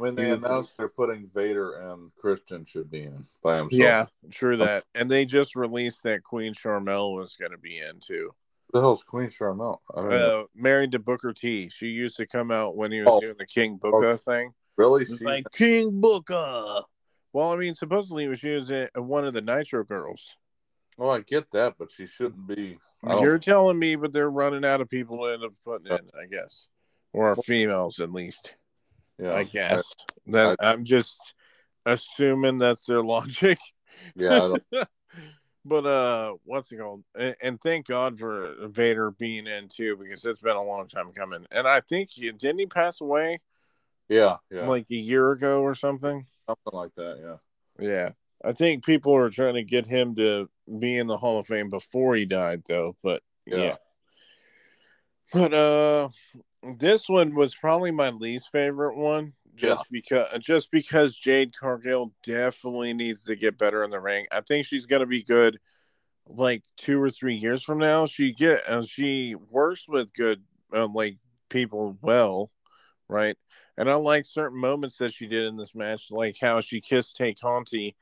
when 0.00 0.14
they 0.14 0.30
announced 0.30 0.76
they're 0.76 0.88
putting 0.88 1.28
Vader 1.34 1.74
and 1.74 2.10
Christian 2.16 2.64
should 2.64 2.90
be 2.90 3.02
in 3.02 3.26
by 3.42 3.58
himself. 3.58 3.72
yeah, 3.80 4.06
true 4.30 4.56
that. 4.58 4.84
And 4.94 5.10
they 5.10 5.24
just 5.24 5.54
released 5.54 6.02
that 6.04 6.22
Queen 6.24 6.54
Sharmell 6.54 7.14
was 7.16 7.36
going 7.36 7.52
to 7.52 7.58
be 7.58 7.78
in 7.78 8.00
too. 8.00 8.34
The 8.72 8.80
hell's 8.80 9.02
Queen 9.04 9.28
Sharmell? 9.28 9.78
I 9.94 10.00
don't 10.00 10.10
know. 10.10 10.40
Uh, 10.40 10.44
married 10.54 10.92
to 10.92 10.98
Booker 10.98 11.32
T. 11.32 11.68
She 11.70 11.88
used 11.88 12.16
to 12.18 12.26
come 12.26 12.50
out 12.50 12.76
when 12.76 12.92
he 12.92 13.00
was 13.00 13.08
Oh. 13.10 13.20
doing 13.20 13.34
the 13.38 13.46
King 13.46 13.76
Booker 13.76 14.16
thing. 14.16 14.52
Really? 14.76 15.04
She- 15.04 15.24
like 15.24 15.44
King 15.52 16.00
Booker. 16.00 16.82
Well, 17.32 17.50
I 17.50 17.56
mean, 17.56 17.74
supposedly 17.74 18.32
she 18.36 18.50
was 18.50 18.70
a, 18.70 18.88
one 18.96 19.24
of 19.24 19.34
the 19.34 19.40
Nitro 19.42 19.84
girls. 19.84 20.36
well, 20.96 21.10
I 21.12 21.20
get 21.20 21.50
that, 21.52 21.74
but 21.78 21.90
she 21.92 22.06
shouldn't 22.06 22.46
be. 22.46 22.78
You're 23.02 23.38
telling 23.38 23.78
me, 23.78 23.96
but 23.96 24.12
they're 24.12 24.30
running 24.30 24.64
out 24.64 24.80
of 24.80 24.88
people 24.88 25.18
to 25.18 25.32
end 25.32 25.42
up 25.44 25.52
putting 25.64 25.86
in, 25.90 26.10
I 26.20 26.26
guess, 26.30 26.68
or 27.12 27.34
females 27.36 27.98
at 27.98 28.12
least. 28.12 28.54
Yeah, 29.20 29.34
I 29.34 29.44
guess 29.44 29.94
that 30.28 30.56
I'm 30.60 30.84
just 30.84 31.20
assuming 31.86 32.58
that's 32.58 32.86
their 32.86 33.02
logic. 33.02 33.58
yeah, 34.14 34.56
I 34.72 34.84
but 35.64 35.86
uh, 35.86 36.34
what's 36.44 36.72
it 36.72 36.78
called? 36.78 37.04
And, 37.14 37.36
and 37.42 37.60
thank 37.60 37.86
God 37.86 38.18
for 38.18 38.54
Vader 38.68 39.10
being 39.10 39.46
in 39.46 39.68
too, 39.68 39.96
because 39.96 40.24
it's 40.24 40.40
been 40.40 40.56
a 40.56 40.62
long 40.62 40.88
time 40.88 41.12
coming. 41.12 41.46
And 41.50 41.68
I 41.68 41.80
think 41.80 42.10
he 42.12 42.30
didn't 42.32 42.58
he 42.58 42.66
pass 42.66 43.00
away 43.00 43.40
yeah, 44.08 44.36
yeah, 44.50 44.66
like 44.66 44.86
a 44.90 44.94
year 44.94 45.30
ago 45.32 45.60
or 45.60 45.74
something. 45.74 46.26
something 46.46 46.72
like 46.72 46.94
that. 46.96 47.18
Yeah. 47.22 47.36
Yeah, 47.86 48.10
I 48.44 48.52
think 48.52 48.84
people 48.84 49.14
are 49.14 49.30
trying 49.30 49.54
to 49.54 49.62
get 49.62 49.86
him 49.86 50.14
to 50.16 50.50
be 50.78 50.96
in 50.96 51.06
the 51.06 51.16
Hall 51.16 51.38
of 51.38 51.46
Fame 51.46 51.70
before 51.70 52.14
he 52.14 52.26
died, 52.26 52.62
though. 52.66 52.96
But 53.02 53.22
yeah. 53.46 53.56
Yeah. 53.56 53.76
But 55.32 55.54
uh, 55.54 56.08
this 56.62 57.08
one 57.08 57.34
was 57.34 57.54
probably 57.54 57.90
my 57.90 58.10
least 58.10 58.50
favorite 58.50 58.96
one, 58.96 59.34
just 59.56 59.90
because 59.90 60.28
just 60.40 60.70
because 60.70 61.16
Jade 61.16 61.54
Cargill 61.58 62.12
definitely 62.22 62.92
needs 62.92 63.24
to 63.24 63.36
get 63.36 63.58
better 63.58 63.82
in 63.82 63.90
the 63.90 64.00
ring. 64.00 64.26
I 64.30 64.40
think 64.40 64.66
she's 64.66 64.86
gonna 64.86 65.06
be 65.06 65.22
good, 65.22 65.58
like 66.26 66.64
two 66.76 67.00
or 67.00 67.10
three 67.10 67.34
years 67.34 67.62
from 67.62 67.78
now. 67.78 68.06
She 68.06 68.32
get 68.32 68.62
uh, 68.68 68.84
she 68.84 69.34
works 69.34 69.86
with 69.88 70.12
good 70.12 70.42
uh, 70.74 70.88
like 70.88 71.18
people 71.48 71.98
well, 72.02 72.50
right? 73.08 73.36
And 73.76 73.90
I 73.90 73.94
like 73.94 74.26
certain 74.26 74.58
moments 74.58 74.98
that 74.98 75.12
she 75.12 75.26
did 75.26 75.46
in 75.46 75.56
this 75.56 75.74
match, 75.74 76.10
like 76.10 76.36
how 76.40 76.60
she 76.60 76.80
kissed 76.80 77.16
Tay 77.16 77.34
Conti 77.34 77.96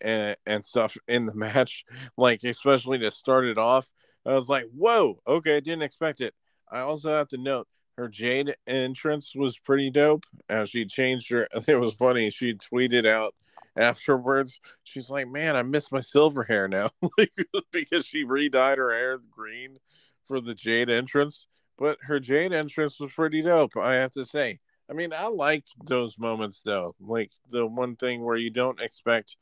and 0.00 0.36
and 0.46 0.64
stuff 0.64 0.96
in 1.08 1.26
the 1.26 1.34
match, 1.36 1.84
like 2.16 2.42
especially 2.44 2.98
to 2.98 3.10
start 3.10 3.44
it 3.44 3.58
off. 3.58 3.90
I 4.26 4.34
was 4.34 4.48
like, 4.48 4.64
whoa, 4.74 5.20
okay, 5.26 5.56
I 5.56 5.60
didn't 5.60 5.82
expect 5.82 6.20
it. 6.20 6.34
I 6.70 6.80
also 6.80 7.10
have 7.10 7.28
to 7.28 7.36
note 7.36 7.68
her 7.96 8.08
Jade 8.08 8.54
entrance 8.66 9.34
was 9.34 9.58
pretty 9.58 9.90
dope. 9.90 10.24
As 10.48 10.70
she 10.70 10.84
changed 10.84 11.30
her, 11.30 11.48
it 11.66 11.80
was 11.80 11.94
funny. 11.94 12.30
She 12.30 12.54
tweeted 12.54 13.06
out 13.06 13.34
afterwards. 13.76 14.60
She's 14.82 15.10
like, 15.10 15.28
"Man, 15.28 15.56
I 15.56 15.62
miss 15.62 15.92
my 15.92 16.00
silver 16.00 16.44
hair 16.44 16.68
now," 16.68 16.90
because 17.72 18.04
she 18.04 18.24
re-dyed 18.24 18.78
her 18.78 18.92
hair 18.92 19.18
green 19.18 19.78
for 20.24 20.40
the 20.40 20.54
Jade 20.54 20.90
entrance. 20.90 21.46
But 21.76 21.98
her 22.02 22.20
Jade 22.20 22.52
entrance 22.52 23.00
was 23.00 23.12
pretty 23.12 23.42
dope. 23.42 23.76
I 23.76 23.94
have 23.94 24.12
to 24.12 24.24
say. 24.24 24.60
I 24.88 24.92
mean, 24.92 25.12
I 25.12 25.26
like 25.28 25.64
those 25.86 26.18
moments 26.18 26.62
though. 26.64 26.94
Like 27.00 27.32
the 27.50 27.66
one 27.66 27.96
thing 27.96 28.22
where 28.22 28.36
you 28.36 28.50
don't 28.50 28.80
expect. 28.80 29.36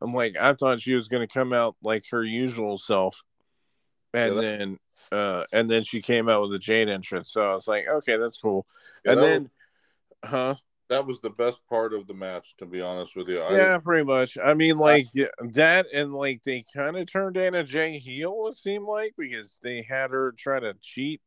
I'm 0.00 0.12
like, 0.12 0.36
I 0.36 0.52
thought 0.54 0.80
she 0.80 0.94
was 0.94 1.08
going 1.08 1.26
to 1.26 1.32
come 1.32 1.52
out 1.52 1.76
like 1.82 2.04
her 2.10 2.24
usual 2.24 2.76
self, 2.76 3.22
and 4.14 4.34
Yeah, 4.34 4.40
that- 4.40 4.58
then 4.58 4.78
uh 5.10 5.44
and 5.52 5.68
then 5.70 5.82
she 5.82 6.00
came 6.02 6.28
out 6.28 6.42
with 6.42 6.54
a 6.54 6.58
Jade 6.58 6.88
entrance. 6.88 7.32
So 7.32 7.42
I 7.42 7.54
was 7.54 7.68
like, 7.68 7.86
okay, 7.88 8.16
that's 8.16 8.38
cool. 8.38 8.66
Yeah, 9.04 9.12
and 9.12 9.20
that 9.20 9.26
then, 9.26 9.42
was, 9.42 10.30
huh? 10.30 10.54
that 10.88 11.06
was 11.06 11.20
the 11.20 11.30
best 11.30 11.58
part 11.68 11.94
of 11.94 12.06
the 12.06 12.14
match, 12.14 12.54
to 12.58 12.66
be 12.66 12.80
honest 12.82 13.16
with 13.16 13.28
you. 13.28 13.40
I, 13.40 13.56
Yeah, 13.56 13.78
pretty 13.78 14.04
much. 14.04 14.36
I 14.42 14.54
mean, 14.54 14.76
like 14.78 15.06
yeah, 15.14 15.26
that, 15.54 15.86
and 15.92 16.12
like 16.14 16.42
they 16.44 16.64
kind 16.74 16.96
of 16.96 17.10
turned 17.10 17.36
Anna 17.36 17.64
Jay 17.64 17.98
heel. 17.98 18.46
It 18.48 18.56
seemed 18.58 18.84
like 18.86 19.14
because 19.16 19.58
they 19.62 19.82
had 19.82 20.10
her 20.10 20.32
try 20.36 20.60
to 20.60 20.74
cheat. 20.82 21.20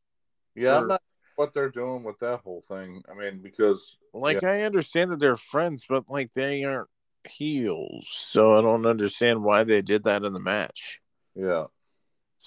yeah, 0.54 0.78
I'm 0.78 0.88
not. 0.88 1.02
what 1.36 1.52
they're 1.52 1.70
doing 1.70 2.04
with 2.04 2.18
that 2.20 2.40
whole 2.40 2.62
thing. 2.62 3.02
I 3.10 3.14
mean, 3.14 3.40
because 3.42 3.96
like 4.14 4.42
yeah. 4.42 4.50
I 4.50 4.60
understand 4.62 5.10
that 5.10 5.18
they're 5.20 5.36
friends, 5.36 5.84
but 5.88 6.04
like 6.08 6.32
they 6.32 6.64
aren't 6.64 6.88
heels, 7.28 8.06
so 8.10 8.54
I 8.54 8.60
don't 8.62 8.86
understand 8.86 9.42
why 9.42 9.64
they 9.64 9.82
did 9.82 10.04
that 10.04 10.24
in 10.24 10.32
the 10.32 10.40
match. 10.40 11.00
Yeah. 11.34 11.64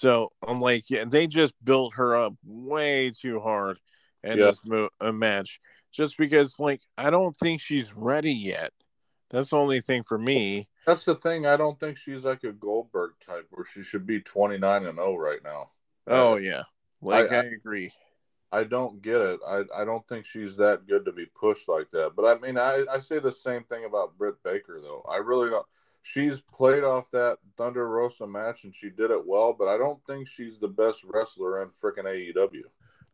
So 0.00 0.32
I'm 0.42 0.62
like, 0.62 0.88
yeah, 0.88 1.04
they 1.04 1.26
just 1.26 1.52
built 1.62 1.92
her 1.96 2.16
up 2.16 2.32
way 2.42 3.10
too 3.10 3.38
hard 3.38 3.78
in 4.22 4.38
yeah. 4.38 4.46
this 4.46 4.60
mo- 4.64 4.88
uh, 4.98 5.12
match, 5.12 5.60
just 5.92 6.16
because 6.16 6.58
like 6.58 6.80
I 6.96 7.10
don't 7.10 7.36
think 7.36 7.60
she's 7.60 7.92
ready 7.94 8.32
yet. 8.32 8.72
That's 9.28 9.50
the 9.50 9.58
only 9.58 9.82
thing 9.82 10.02
for 10.02 10.16
me. 10.16 10.68
That's 10.86 11.04
the 11.04 11.16
thing. 11.16 11.46
I 11.46 11.58
don't 11.58 11.78
think 11.78 11.98
she's 11.98 12.24
like 12.24 12.44
a 12.44 12.52
Goldberg 12.52 13.10
type 13.20 13.46
where 13.50 13.66
she 13.66 13.82
should 13.82 14.06
be 14.06 14.22
29 14.22 14.86
and 14.86 14.96
0 14.96 15.16
right 15.16 15.44
now. 15.44 15.68
Oh 16.06 16.38
yeah, 16.38 16.62
like 17.02 17.30
I, 17.30 17.36
I, 17.36 17.40
I 17.40 17.44
agree. 17.44 17.92
I 18.52 18.64
don't 18.64 19.02
get 19.02 19.20
it. 19.20 19.40
I, 19.46 19.64
I 19.76 19.84
don't 19.84 20.08
think 20.08 20.24
she's 20.24 20.56
that 20.56 20.86
good 20.86 21.04
to 21.04 21.12
be 21.12 21.26
pushed 21.26 21.68
like 21.68 21.90
that. 21.92 22.12
But 22.16 22.24
I 22.24 22.40
mean, 22.40 22.56
I, 22.56 22.86
I 22.90 23.00
say 23.00 23.18
the 23.18 23.32
same 23.32 23.64
thing 23.64 23.84
about 23.84 24.16
Britt 24.16 24.42
Baker 24.42 24.80
though. 24.82 25.04
I 25.06 25.18
really 25.18 25.50
don't. 25.50 25.66
She's 26.02 26.40
played 26.40 26.82
off 26.82 27.10
that 27.10 27.38
Thunder 27.56 27.88
Rosa 27.88 28.26
match 28.26 28.64
and 28.64 28.74
she 28.74 28.90
did 28.90 29.10
it 29.10 29.26
well, 29.26 29.54
but 29.56 29.68
I 29.68 29.76
don't 29.76 30.04
think 30.06 30.28
she's 30.28 30.58
the 30.58 30.68
best 30.68 31.04
wrestler 31.04 31.62
in 31.62 31.68
freaking 31.68 32.04
AEW. 32.04 32.62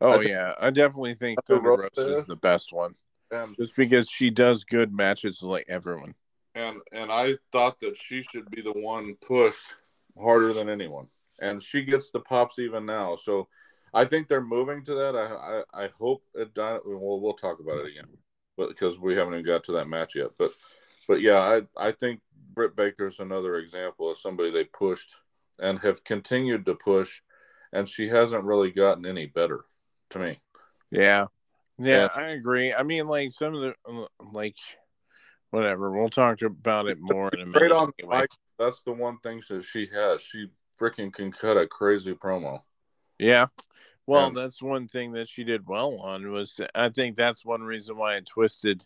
Oh 0.01 0.21
I 0.21 0.23
yeah, 0.23 0.55
I 0.61 0.71
definitely 0.71 1.15
think 1.15 1.41
Thunder, 1.47 1.71
Thunder 1.71 1.91
Rosa 1.95 2.21
is 2.21 2.27
the 2.27 2.37
best 2.37 2.73
one. 2.73 2.95
And 3.31 3.57
just 3.57 3.77
because 3.77 4.09
she 4.09 4.31
does 4.31 4.65
good 4.65 4.93
matches 4.93 5.43
like 5.43 5.67
everyone. 5.69 6.15
And 6.55 6.81
and 6.93 7.11
I 7.11 7.37
thought 7.53 7.81
that 7.81 7.97
she 7.97 8.23
should 8.23 8.51
be 8.51 8.63
the 8.63 8.73
one 8.73 9.17
pushed 9.27 9.75
harder 10.19 10.53
than 10.53 10.69
anyone. 10.69 11.09
And 11.41 11.63
she 11.63 11.83
gets 11.83 12.11
the 12.11 12.21
pops 12.21 12.59
even 12.59 12.87
now. 12.87 13.17
So 13.17 13.49
I 13.93 14.05
think 14.05 14.29
they're 14.29 14.41
moving 14.41 14.85
to 14.85 14.95
that. 14.95 15.17
I 15.17 15.81
I, 15.81 15.85
I 15.85 15.91
hope 15.99 16.23
it 16.35 16.55
done. 16.55 16.81
Well, 16.87 17.21
we'll 17.21 17.35
talk 17.35 17.59
about 17.61 17.79
it 17.79 17.91
again, 17.91 18.09
but 18.57 18.69
because 18.69 18.99
we 18.99 19.17
haven't 19.17 19.35
even 19.35 19.45
got 19.45 19.65
to 19.65 19.73
that 19.73 19.89
match 19.89 20.15
yet. 20.15 20.31
But 20.39 20.53
but 21.09 21.21
yeah, 21.21 21.39
I 21.39 21.63
I 21.89 21.93
think 21.93 22.21
Britt 22.57 22.75
Baker's 22.75 23.21
another 23.21 23.57
example 23.57 24.11
of 24.11 24.19
somebody 24.19 24.51
they 24.51 24.65
pushed 24.65 25.11
and 25.61 25.79
have 25.81 26.03
continued 26.03 26.67
to 26.67 26.75
push, 26.75 27.21
and 27.73 27.89
she 27.89 28.09
hasn't 28.09 28.45
really 28.45 28.73
gotten 28.73 29.07
any 29.07 29.27
better 29.27 29.61
to 30.11 30.19
me. 30.19 30.41
Yeah, 30.91 31.27
yeah, 31.79 32.09
I 32.15 32.29
agree. 32.31 32.73
I 32.73 32.83
mean, 32.83 33.07
like 33.07 33.33
some 33.33 33.55
of 33.55 33.61
the 33.61 34.07
like 34.33 34.57
whatever. 35.51 35.91
We'll 35.91 36.09
talk 36.09 36.41
about 36.43 36.89
it 36.89 36.99
more 36.99 37.29
in 37.29 37.43
a 37.43 37.47
minute. 37.47 37.73
on 37.73 37.93
anyway. 37.99 38.21
mic, 38.21 38.31
that's 38.59 38.81
the 38.83 38.93
one 38.93 39.19
thing 39.19 39.43
that 39.51 39.63
she 39.63 39.89
has. 39.93 40.23
She 40.23 40.49
freaking 40.81 41.13
can 41.13 41.31
cut 41.31 41.59
a 41.59 41.67
crazy 41.67 42.15
promo. 42.15 42.63
Yeah. 43.19 43.47
Well, 44.07 44.29
and, 44.29 44.37
that's 44.37 44.63
one 44.63 44.89
thing 44.89 45.13
that 45.13 45.29
she 45.29 45.45
did 45.45 45.67
well 45.67 45.99
on 45.99 46.31
was 46.31 46.61
I 46.75 46.89
think 46.89 47.17
that's 47.17 47.45
one 47.45 47.63
reason 47.63 47.97
why 47.97 48.17
I 48.17 48.21
twisted 48.21 48.85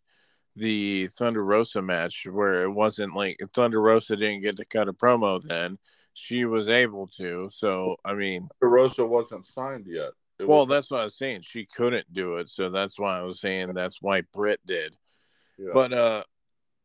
the 0.56 1.08
Thunder 1.08 1.44
Rosa 1.44 1.82
match 1.82 2.26
where 2.30 2.62
it 2.64 2.70
wasn't 2.70 3.14
like 3.14 3.38
Thunder 3.54 3.80
Rosa 3.80 4.16
didn't 4.16 4.42
get 4.42 4.56
to 4.56 4.64
cut 4.64 4.88
a 4.88 4.92
promo 4.92 5.42
then. 5.42 5.78
She 6.14 6.44
was 6.44 6.68
able 6.68 7.06
to. 7.18 7.48
So 7.52 7.96
I 8.04 8.14
mean 8.14 8.48
Thunder 8.60 8.74
Rosa 8.74 9.06
wasn't 9.06 9.46
signed 9.46 9.86
yet. 9.88 10.10
It 10.38 10.48
well, 10.48 10.66
that's 10.66 10.90
what 10.90 11.00
I 11.00 11.04
was 11.04 11.18
saying. 11.18 11.42
She 11.42 11.66
couldn't 11.66 12.12
do 12.12 12.36
it, 12.36 12.48
so 12.48 12.70
that's 12.70 12.98
why 12.98 13.18
I 13.18 13.22
was 13.22 13.40
saying 13.40 13.74
that's 13.74 14.00
why 14.00 14.22
Britt 14.32 14.60
did. 14.64 14.96
Yeah. 15.58 15.70
But 15.72 15.92
uh 15.92 16.22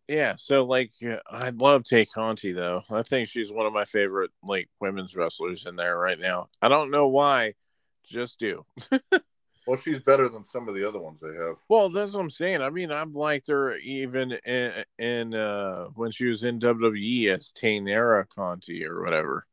yeah, 0.07 0.35
so 0.37 0.65
like 0.65 0.91
I 1.27 1.49
love 1.49 1.83
Tay 1.83 2.05
Conti 2.05 2.51
though. 2.51 2.83
I 2.89 3.01
think 3.01 3.27
she's 3.27 3.51
one 3.51 3.65
of 3.65 3.73
my 3.73 3.85
favorite 3.85 4.31
like 4.43 4.69
women's 4.79 5.15
wrestlers 5.15 5.65
in 5.65 5.75
there 5.75 5.97
right 5.97 6.19
now. 6.19 6.49
I 6.61 6.67
don't 6.67 6.91
know 6.91 7.07
why, 7.07 7.55
just 8.03 8.39
do. 8.39 8.65
well, 9.67 9.77
she's 9.77 9.99
better 9.99 10.29
than 10.29 10.43
some 10.43 10.67
of 10.67 10.75
the 10.75 10.87
other 10.87 10.99
ones 10.99 11.21
they 11.21 11.35
have. 11.35 11.57
Well, 11.67 11.89
that's 11.89 12.13
what 12.13 12.21
I'm 12.21 12.29
saying. 12.29 12.61
I 12.61 12.69
mean, 12.69 12.91
I've 12.91 13.15
liked 13.15 13.47
her 13.47 13.75
even 13.77 14.33
in, 14.45 14.83
in 14.97 15.33
uh 15.33 15.85
when 15.95 16.11
she 16.11 16.25
was 16.25 16.43
in 16.43 16.59
WWE 16.59 17.29
as 17.29 17.51
Taynara 17.51 18.27
Conti 18.27 18.85
or 18.85 19.03
whatever. 19.03 19.45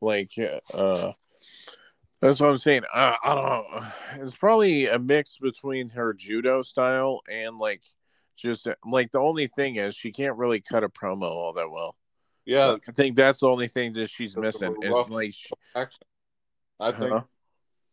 Like 0.00 0.32
uh 0.72 1.12
that's 2.20 2.38
what 2.38 2.50
I'm 2.50 2.58
saying. 2.58 2.82
I, 2.92 3.16
I 3.24 3.34
don't 3.34 3.44
know. 3.46 3.86
It's 4.22 4.36
probably 4.36 4.86
a 4.86 4.98
mix 4.98 5.38
between 5.38 5.88
her 5.90 6.12
judo 6.12 6.60
style 6.60 7.22
and 7.30 7.56
like 7.56 7.82
just 8.36 8.68
like 8.84 9.10
the 9.10 9.20
only 9.20 9.46
thing 9.46 9.76
is 9.76 9.94
she 9.94 10.12
can't 10.12 10.36
really 10.36 10.60
cut 10.60 10.84
a 10.84 10.88
promo 10.88 11.30
all 11.30 11.54
that 11.54 11.70
well. 11.70 11.96
Yeah, 12.44 12.76
I 12.86 12.92
think 12.92 13.16
that's 13.16 13.40
the 13.40 13.48
only 13.48 13.68
thing 13.68 13.92
that 13.94 14.10
she's 14.10 14.36
missing 14.36 14.74
It's 14.80 15.10
like 15.10 15.32
she. 15.32 15.50
I 16.80 16.92
think 16.92 17.12
uh-huh. 17.12 17.22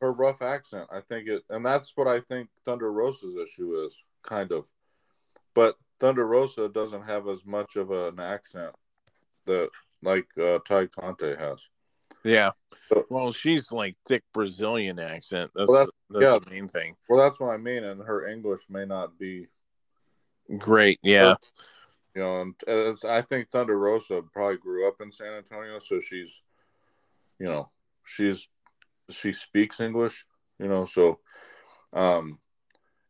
Her 0.02 0.12
rough 0.12 0.42
accent. 0.42 0.88
I 0.92 1.00
think 1.00 1.28
it, 1.28 1.44
and 1.50 1.66
that's 1.66 1.94
what 1.96 2.08
I 2.08 2.20
think 2.20 2.50
Thunder 2.66 2.92
Rosa's 2.92 3.36
issue 3.36 3.86
is 3.86 4.04
kind 4.24 4.52
of. 4.52 4.68
But 5.54 5.76
Thunder 6.00 6.28
Rosa 6.28 6.70
doesn't 6.70 7.04
have 7.04 7.28
as 7.28 7.46
much 7.46 7.76
of 7.76 7.92
an 7.92 8.20
accent 8.20 8.76
that 9.46 9.70
like 10.04 10.28
uh, 10.38 10.60
Tay 10.68 10.88
Conti 10.88 11.36
has. 11.36 11.66
Yeah. 12.24 12.52
So, 12.90 13.06
well, 13.10 13.32
she's 13.32 13.72
like 13.72 13.96
thick 14.06 14.24
Brazilian 14.34 15.00
accent. 15.00 15.52
That's, 15.56 15.70
well, 15.70 15.80
that's, 15.80 15.92
that's 16.10 16.24
yeah. 16.24 16.40
the 16.40 16.50
main 16.50 16.68
thing. 16.68 16.96
Well, 17.10 17.24
that's 17.24 17.40
what 17.40 17.54
I 17.54 17.58
mean, 17.58 17.84
and 17.84 18.02
her 18.02 18.28
English 18.28 18.70
may 18.70 18.86
not 18.86 19.18
be 19.18 19.48
Great, 20.58 21.00
yeah. 21.04 21.36
You 22.16 22.22
know, 22.22 22.42
and 22.68 22.98
I 23.08 23.22
think 23.22 23.50
Thunder 23.50 23.78
Rosa 23.78 24.24
probably 24.34 24.58
grew 24.58 24.88
up 24.88 25.02
in 25.02 25.12
San 25.12 25.34
Antonio, 25.34 25.80
so 25.80 26.00
she's, 26.00 26.42
you 27.38 27.46
know, 27.46 27.70
she's 28.06 28.48
she 29.10 29.34
speaks 29.34 29.80
English, 29.80 30.26
you 30.60 30.68
know, 30.68 30.86
so 30.86 31.20
um 31.94 32.40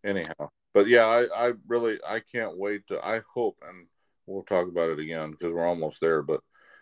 anyhow. 0.04 0.50
But 0.74 0.88
yeah, 0.88 1.06
I, 1.06 1.48
I 1.48 1.54
really 1.68 1.98
I 2.08 2.20
can't 2.20 2.58
wait 2.58 2.88
to 2.88 3.06
I 3.06 3.22
hope 3.34 3.58
and 3.68 3.88
we'll 4.26 4.44
talk 4.44 4.68
about 4.68 4.90
it 4.90 5.00
again 5.00 5.32
because 5.32 5.54
we're 5.54 5.66
almost 5.66 6.00
there, 6.02 6.22
but 6.22 6.42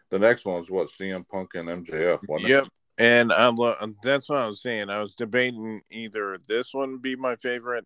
the 0.09 0.19
next 0.19 0.45
one 0.45 0.61
is 0.61 0.69
what 0.69 0.89
CM 0.89 1.27
Punk 1.27 1.55
and 1.55 1.69
MJF. 1.69 2.19
Yep. 2.39 2.65
It? 2.65 2.69
And 2.97 3.33
I'm 3.33 3.55
that's 4.03 4.29
what 4.29 4.39
I 4.39 4.47
was 4.47 4.61
saying. 4.61 4.89
I 4.89 5.01
was 5.01 5.15
debating 5.15 5.81
either 5.89 6.39
this 6.47 6.73
one 6.73 6.97
be 6.97 7.15
my 7.15 7.35
favorite 7.35 7.85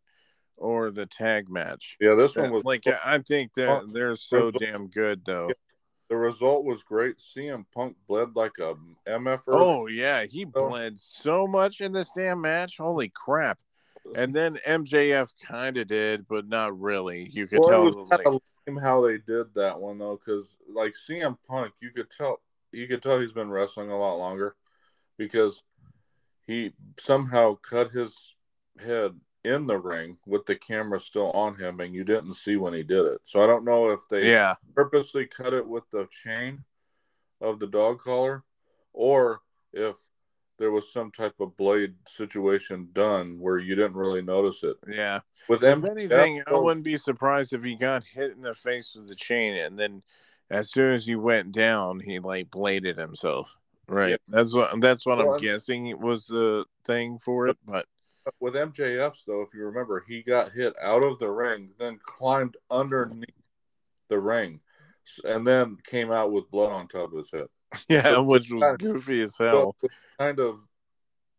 or 0.55 0.91
the 0.91 1.05
tag 1.05 1.49
match. 1.49 1.97
Yeah, 1.99 2.15
this 2.15 2.35
one 2.35 2.51
was 2.51 2.63
like 2.63 2.83
I 2.87 3.19
think 3.19 3.53
that 3.55 3.91
they're 3.91 4.15
so 4.15 4.51
damn 4.51 4.87
good 4.87 5.25
though. 5.25 5.51
The 6.09 6.17
result 6.17 6.65
was 6.65 6.81
great. 6.81 7.19
CM 7.19 7.65
Punk 7.73 7.95
bled 8.07 8.35
like 8.35 8.57
a 8.59 8.73
MF. 9.07 9.41
Oh 9.47 9.87
yeah, 9.87 10.23
he 10.23 10.43
bled 10.43 10.97
so 10.97 11.45
much 11.45 11.81
in 11.81 11.93
this 11.93 12.09
damn 12.15 12.41
match. 12.41 12.77
Holy 12.77 13.09
crap! 13.09 13.59
And 14.15 14.33
then 14.33 14.57
MJF 14.67 15.33
kind 15.39 15.77
of 15.77 15.87
did, 15.87 16.27
but 16.27 16.47
not 16.47 16.79
really. 16.79 17.29
You 17.31 17.45
could 17.45 17.59
well, 17.59 17.93
tell 17.93 18.07
like, 18.09 18.81
how 18.81 19.01
they 19.05 19.17
did 19.17 19.53
that 19.55 19.79
one 19.79 19.99
though, 19.99 20.17
because 20.17 20.57
like 20.73 20.93
CM 21.07 21.37
Punk, 21.47 21.73
you 21.79 21.91
could 21.91 22.09
tell 22.09 22.41
you 22.71 22.87
could 22.87 23.01
tell 23.01 23.19
he's 23.19 23.31
been 23.31 23.51
wrestling 23.51 23.91
a 23.91 23.97
lot 23.97 24.15
longer 24.15 24.55
because 25.17 25.63
he 26.45 26.73
somehow 26.99 27.55
cut 27.55 27.91
his 27.91 28.35
head 28.79 29.19
in 29.43 29.67
the 29.67 29.77
ring 29.77 30.17
with 30.25 30.45
the 30.45 30.55
camera 30.55 30.99
still 30.99 31.31
on 31.31 31.55
him 31.55 31.79
and 31.79 31.93
you 31.93 32.03
didn't 32.03 32.33
see 32.33 32.57
when 32.57 32.73
he 32.73 32.83
did 32.83 33.05
it. 33.05 33.21
So 33.25 33.41
I 33.41 33.47
don't 33.47 33.65
know 33.65 33.89
if 33.89 34.01
they 34.09 34.29
yeah. 34.29 34.55
purposely 34.75 35.25
cut 35.25 35.53
it 35.53 35.67
with 35.67 35.89
the 35.91 36.07
chain 36.23 36.63
of 37.41 37.59
the 37.59 37.67
dog 37.67 37.99
collar 37.99 38.43
or 38.91 39.41
if 39.71 39.95
there 40.57 40.71
was 40.71 40.91
some 40.91 41.09
type 41.09 41.35
of 41.39 41.55
blade 41.55 41.95
situation 42.05 42.89
done 42.91 43.39
where 43.39 43.57
you 43.57 43.75
didn't 43.75 43.93
really 43.93 44.21
notice 44.21 44.61
it. 44.61 44.75
Yeah. 44.85 45.21
With 45.47 45.63
if 45.63 45.85
anything, 45.85 46.43
I 46.45 46.55
wouldn't 46.55 46.83
be 46.83 46.97
surprised 46.97 47.53
if 47.53 47.63
he 47.63 47.75
got 47.75 48.03
hit 48.03 48.31
in 48.31 48.41
the 48.41 48.53
face 48.53 48.93
with 48.93 49.07
the 49.07 49.15
chain 49.15 49.55
and 49.55 49.79
then 49.79 50.03
as 50.51 50.71
soon 50.71 50.93
as 50.93 51.05
he 51.05 51.15
went 51.15 51.51
down, 51.53 52.01
he 52.01 52.19
like 52.19 52.51
bladed 52.51 52.97
himself. 52.97 53.57
Right. 53.87 54.11
Yeah. 54.11 54.17
That's 54.27 54.53
what 54.53 54.81
that's 54.81 55.05
what 55.05 55.19
well, 55.19 55.33
I'm 55.33 55.41
guessing 55.41 55.97
was 55.99 56.27
the 56.27 56.65
thing 56.83 57.17
for 57.17 57.47
it, 57.47 57.57
but 57.65 57.85
with 58.39 58.55
MJF's 58.55 59.23
though, 59.25 59.41
if 59.41 59.53
you 59.53 59.65
remember, 59.65 60.03
he 60.07 60.21
got 60.21 60.51
hit 60.51 60.73
out 60.81 61.03
of 61.03 61.19
the 61.19 61.29
ring, 61.29 61.71
then 61.77 61.99
climbed 62.03 62.57
underneath 62.69 63.29
the 64.09 64.19
ring, 64.19 64.59
and 65.23 65.45
then 65.45 65.77
came 65.85 66.11
out 66.11 66.31
with 66.31 66.51
blood 66.51 66.71
on 66.71 66.87
top 66.87 67.11
of 67.11 67.17
his 67.17 67.31
head. 67.31 67.47
Yeah, 67.87 68.03
so 68.03 68.23
which 68.23 68.51
was 68.51 68.77
goofy 68.79 69.21
as 69.21 69.37
hell. 69.37 69.75
Kind 70.17 70.39
of 70.39 70.55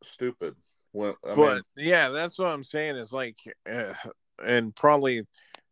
stupid. 0.05 0.55
When 0.93 1.15
I 1.29 1.35
but 1.35 1.55
mean, 1.55 1.63
yeah, 1.77 2.09
that's 2.09 2.39
what 2.39 2.49
I'm 2.49 2.63
saying. 2.63 2.97
Is 2.97 3.13
like, 3.13 3.37
uh, 3.69 3.95
and 4.45 4.75
probably 4.75 5.27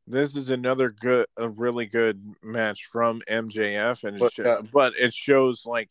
this 0.06 0.34
is 0.34 0.50
another 0.50 0.90
good, 0.90 1.26
a 1.36 1.48
really 1.48 1.86
good 1.86 2.34
match 2.42 2.88
from 2.90 3.22
MJF, 3.28 4.04
and 4.04 4.18
but, 4.18 4.32
sh- 4.32 4.70
but 4.72 4.94
it 4.98 5.12
shows 5.12 5.64
like 5.64 5.90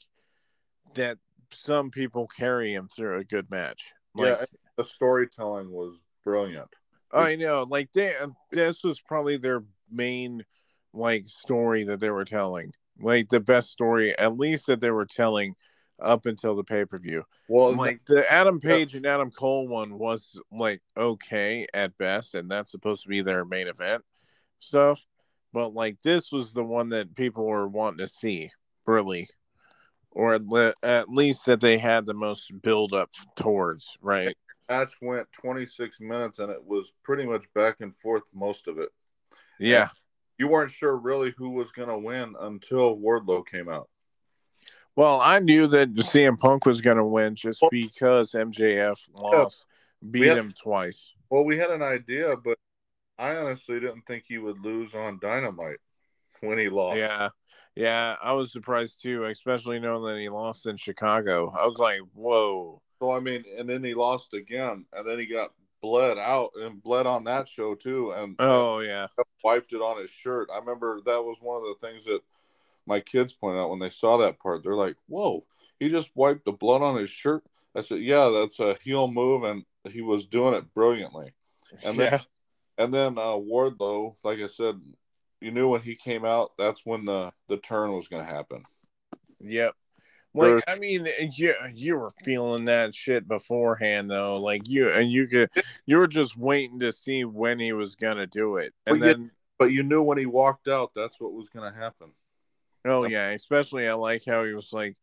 that 0.95 1.17
some 1.53 1.91
people 1.91 2.27
carry 2.27 2.73
him 2.73 2.87
through 2.93 3.19
a 3.19 3.23
good 3.23 3.49
match. 3.49 3.93
Like, 4.15 4.37
yeah, 4.39 4.45
the 4.77 4.83
storytelling 4.83 5.71
was 5.71 6.01
brilliant. 6.23 6.69
I 7.11 7.35
know, 7.35 7.65
like 7.69 7.91
they, 7.93 8.15
uh, 8.15 8.27
this 8.51 8.83
was 8.83 8.99
probably 8.99 9.37
their 9.37 9.63
main 9.89 10.43
like 10.93 11.27
story 11.27 11.83
that 11.85 11.99
they 11.99 12.09
were 12.09 12.25
telling, 12.25 12.73
like 12.99 13.29
the 13.29 13.39
best 13.39 13.71
story, 13.71 14.17
at 14.17 14.37
least 14.37 14.67
that 14.67 14.81
they 14.81 14.91
were 14.91 15.05
telling 15.05 15.55
up 16.01 16.25
until 16.25 16.55
the 16.55 16.63
pay 16.63 16.85
per 16.85 16.97
view. 16.97 17.23
Well, 17.47 17.73
Like 17.75 18.05
the 18.05 18.29
Adam 18.31 18.59
Page 18.59 18.93
and 18.95 19.05
Adam 19.05 19.31
Cole 19.31 19.67
one 19.67 19.97
was 19.97 20.39
like 20.51 20.81
okay 20.95 21.65
at 21.73 21.97
best, 21.97 22.35
and 22.35 22.51
that's 22.51 22.71
supposed 22.71 23.03
to 23.03 23.09
be 23.09 23.21
their 23.21 23.45
main 23.45 23.67
event 23.67 24.03
stuff. 24.59 25.05
But 25.53 25.73
like 25.73 26.01
this 26.01 26.31
was 26.31 26.53
the 26.53 26.63
one 26.63 26.89
that 26.89 27.15
people 27.15 27.45
were 27.45 27.67
wanting 27.67 27.99
to 27.99 28.07
see, 28.07 28.51
really, 28.85 29.29
or 30.11 30.35
at, 30.35 30.45
le- 30.45 30.73
at 30.83 31.09
least 31.09 31.45
that 31.45 31.61
they 31.61 31.77
had 31.77 32.05
the 32.05 32.13
most 32.13 32.51
build 32.61 32.93
up 32.93 33.11
towards, 33.37 33.97
right? 34.01 34.35
Match 34.69 34.93
went 35.01 35.31
26 35.31 35.99
minutes 36.01 36.39
and 36.39 36.51
it 36.51 36.63
was 36.65 36.91
pretty 37.03 37.25
much 37.25 37.45
back 37.53 37.77
and 37.81 37.93
forth 37.93 38.23
most 38.33 38.67
of 38.67 38.77
it. 38.79 38.89
Yeah, 39.59 39.87
You 40.37 40.47
weren't 40.49 40.71
sure 40.71 40.95
really 40.95 41.33
who 41.37 41.49
was 41.51 41.71
going 41.71 41.89
to 41.89 41.97
win 41.97 42.35
until 42.39 42.95
Wardlow 42.97 43.45
came 43.47 43.69
out. 43.69 43.89
Well, 44.95 45.19
I 45.21 45.39
knew 45.39 45.67
that 45.67 45.93
CM 45.95 46.37
Punk 46.39 46.65
was 46.65 46.81
going 46.81 46.97
to 46.97 47.05
win 47.05 47.35
just 47.35 47.63
because 47.71 48.31
MJF 48.33 48.97
lost, 49.13 49.65
beat 50.11 50.25
had- 50.27 50.37
him 50.37 50.53
twice. 50.53 51.13
Well, 51.29 51.43
we 51.43 51.57
had 51.57 51.71
an 51.71 51.81
idea, 51.83 52.35
but 52.37 52.57
I 53.19 53.35
honestly 53.35 53.79
didn't 53.79 54.03
think 54.07 54.23
he 54.27 54.37
would 54.37 54.59
lose 54.63 54.93
on 54.95 55.19
Dynamite 55.21 55.79
when 56.41 56.57
he 56.57 56.69
lost. 56.69 56.97
Yeah, 56.97 57.29
yeah, 57.75 58.15
I 58.21 58.33
was 58.33 58.51
surprised 58.51 59.01
too, 59.01 59.25
especially 59.25 59.79
knowing 59.79 60.03
that 60.05 60.19
he 60.21 60.29
lost 60.29 60.67
in 60.67 60.77
Chicago. 60.77 61.51
I 61.51 61.65
was 61.67 61.77
like, 61.79 61.99
whoa. 62.13 62.81
So 62.99 63.11
I 63.11 63.19
mean, 63.19 63.43
and 63.57 63.69
then 63.69 63.83
he 63.83 63.93
lost 63.93 64.33
again, 64.33 64.85
and 64.93 65.07
then 65.07 65.19
he 65.19 65.25
got 65.25 65.53
bled 65.81 66.17
out 66.17 66.51
and 66.55 66.81
bled 66.81 67.05
on 67.05 67.23
that 67.25 67.47
show 67.47 67.75
too, 67.75 68.11
and 68.11 68.35
Oh 68.39 68.79
yeah, 68.79 69.07
wiped 69.43 69.73
it 69.73 69.81
on 69.81 70.01
his 70.01 70.09
shirt. 70.09 70.49
I 70.53 70.59
remember 70.59 71.01
that 71.05 71.23
was 71.23 71.37
one 71.39 71.57
of 71.57 71.63
the 71.63 71.87
things 71.87 72.05
that 72.05 72.21
my 72.85 72.99
kids 72.99 73.33
pointed 73.33 73.59
out 73.59 73.69
when 73.69 73.79
they 73.79 73.89
saw 73.89 74.17
that 74.17 74.39
part. 74.39 74.63
They're 74.63 74.75
like, 74.75 74.95
"Whoa, 75.07 75.45
he 75.79 75.89
just 75.89 76.11
wiped 76.15 76.45
the 76.45 76.53
blood 76.53 76.81
on 76.81 76.95
his 76.97 77.09
shirt." 77.09 77.43
I 77.75 77.81
said, 77.81 78.01
"Yeah, 78.01 78.29
that's 78.29 78.59
a 78.59 78.77
heel 78.83 79.07
move, 79.07 79.43
and 79.43 79.63
he 79.91 80.01
was 80.01 80.25
doing 80.25 80.53
it 80.53 80.73
brilliantly." 80.73 81.33
And 81.83 81.99
then, 81.99 82.11
yeah, 82.11 82.19
and 82.77 82.93
then 82.93 83.17
uh, 83.17 83.35
Wardlow, 83.35 84.15
like 84.23 84.39
I 84.39 84.47
said, 84.47 84.81
you 85.41 85.51
knew 85.51 85.67
when 85.67 85.81
he 85.81 85.95
came 85.95 86.25
out, 86.25 86.51
that's 86.57 86.85
when 86.85 87.05
the 87.05 87.31
the 87.47 87.57
turn 87.57 87.91
was 87.91 88.07
going 88.07 88.25
to 88.25 88.33
happen. 88.33 88.63
yep. 89.39 89.75
Like 90.37 90.63
I 90.67 90.77
mean, 90.77 91.07
eh, 91.07 91.29
you 91.35 91.53
you 91.73 91.97
were 91.97 92.11
feeling 92.23 92.65
that 92.65 92.93
shit 92.95 93.27
beforehand 93.27 94.09
though. 94.11 94.37
Like 94.37 94.67
you 94.67 94.89
and 94.89 95.11
you 95.11 95.27
could 95.27 95.49
you 95.85 95.97
were 95.97 96.07
just 96.07 96.37
waiting 96.37 96.79
to 96.79 96.91
see 96.91 97.23
when 97.25 97.59
he 97.59 97.73
was 97.73 97.95
gonna 97.95 98.27
do 98.27 98.57
it, 98.57 98.73
and 98.85 98.99
Well, 98.99 99.07
yeah. 99.09 99.13
then 99.15 99.31
But 99.59 99.71
you 99.71 99.83
knew 99.83 100.03
when 100.03 100.17
he 100.17 100.25
walked 100.25 100.67
out, 100.67 100.91
that's 100.95 101.19
what 101.19 101.33
was 101.33 101.49
going 101.49 101.71
to 101.71 101.75
happen. 101.77 102.11
oh 102.85 103.05
yeah, 103.05 103.29
especially 103.29 103.87
I 103.87 103.93
like 103.95 104.23
how 104.25 104.43
he 104.45 104.53
was 104.53 104.71
like, 104.71 104.95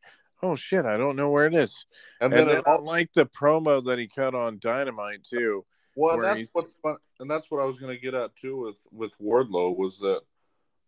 oh 0.42 0.54
shit, 0.56 0.84
I 0.84 0.96
don't 0.96 1.16
know 1.16 1.30
where 1.30 1.46
it 1.46 1.54
is. 1.54 1.86
And, 2.20 2.32
And, 2.32 2.48
then, 2.50 2.62
I 2.66 2.76
like 2.76 3.12
the 3.12 3.26
promo 3.26 3.84
that 3.86 3.98
he 3.98 4.06
cut 4.06 4.34
on 4.34 4.58
Dynamite 4.60 5.24
too. 5.24 5.64
well, 5.96 6.20
that's 6.20 6.36
he's- 6.38 6.50
what's 6.52 6.76
fun, 6.82 6.96
and 7.20 7.28
that's 7.30 7.50
what 7.50 7.60
I 7.60 7.66
was 7.66 7.78
going 7.78 7.94
to 7.94 8.00
get 8.00 8.14
at 8.14 8.36
too 8.36 8.56
with 8.58 8.86
with 8.92 9.18
Wardlow 9.18 9.76
was 9.76 9.98
that 9.98 10.22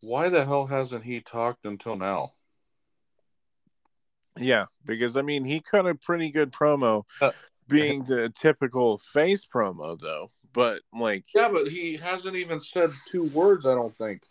why 0.00 0.28
the 0.28 0.44
hell 0.44 0.66
hasn't 0.66 1.04
he 1.04 1.20
talked 1.20 1.64
until 1.66 1.96
now? 1.96 2.30
Yeah, 4.38 4.66
because 4.84 5.16
I 5.16 5.22
mean 5.22 5.44
he 5.44 5.60
cut 5.60 5.86
a 5.86 5.94
pretty 5.94 6.30
good 6.30 6.52
promo, 6.52 7.04
Uh, 7.20 7.32
being 7.68 8.04
the 8.04 8.30
typical 8.30 8.98
face 8.98 9.44
promo 9.44 9.98
though. 9.98 10.30
But 10.52 10.82
like, 10.92 11.24
Yeah, 11.34 11.48
but 11.52 11.68
he 11.68 11.96
hasn't 11.96 12.36
even 12.36 12.60
said 12.60 12.90
two 13.06 13.28
words. 13.34 13.66
I 13.66 13.74
don't 13.74 13.94
think 13.94 14.22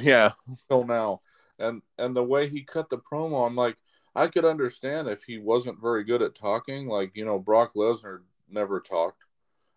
yeah, 0.00 0.30
till 0.68 0.84
now. 0.84 1.20
And 1.58 1.82
and 1.98 2.16
the 2.16 2.24
way 2.24 2.48
he 2.48 2.62
cut 2.62 2.88
the 2.88 2.98
promo, 2.98 3.46
I'm 3.46 3.56
like, 3.56 3.76
I 4.14 4.26
could 4.28 4.44
understand 4.44 5.08
if 5.08 5.22
he 5.24 5.38
wasn't 5.38 5.80
very 5.80 6.04
good 6.04 6.22
at 6.22 6.34
talking. 6.34 6.86
Like 6.86 7.16
you 7.16 7.24
know, 7.24 7.38
Brock 7.38 7.74
Lesnar 7.74 8.22
never 8.48 8.80
talked, 8.80 9.24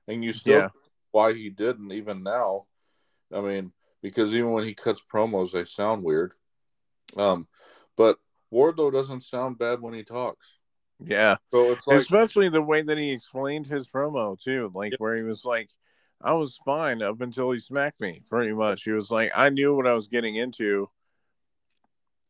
and 0.07 0.23
you 0.23 0.33
still 0.33 0.53
Yeah. 0.53 0.69
why 1.11 1.33
he 1.33 1.49
didn't 1.49 1.91
even 1.91 2.23
now. 2.23 2.65
I 3.33 3.41
mean, 3.41 3.73
because 4.01 4.33
even 4.33 4.51
when 4.51 4.63
he 4.63 4.73
cuts 4.73 5.01
promos, 5.01 5.51
they 5.51 5.65
sound 5.65 6.03
weird. 6.03 6.33
Um, 7.17 7.47
but 7.95 8.19
Wardlow 8.53 8.91
doesn't 8.91 9.21
sound 9.21 9.57
bad 9.57 9.81
when 9.81 9.93
he 9.93 10.03
talks. 10.03 10.57
yeah. 10.99 11.35
So 11.51 11.71
it's 11.71 11.85
like 11.87 11.97
Especially 11.99 12.49
the 12.49 12.61
way 12.61 12.81
that 12.81 12.97
he 12.97 13.11
explained 13.11 13.67
his 13.67 13.87
promo 13.89 14.39
too, 14.39 14.71
like 14.73 14.91
Yeah. 14.93 14.97
where 14.99 15.15
he 15.15 15.23
was 15.23 15.43
like, 15.43 15.69
"I 16.21 16.33
was 16.33 16.57
fine 16.65 17.01
up 17.01 17.19
until 17.21 17.51
he 17.51 17.59
smacked 17.59 17.99
me." 17.99 18.21
Pretty 18.29 18.53
much, 18.53 18.83
he 18.83 18.91
was 18.91 19.11
like, 19.11 19.31
"I 19.35 19.49
knew 19.49 19.75
what 19.75 19.87
I 19.87 19.93
was 19.93 20.07
getting 20.07 20.35
into. 20.35 20.89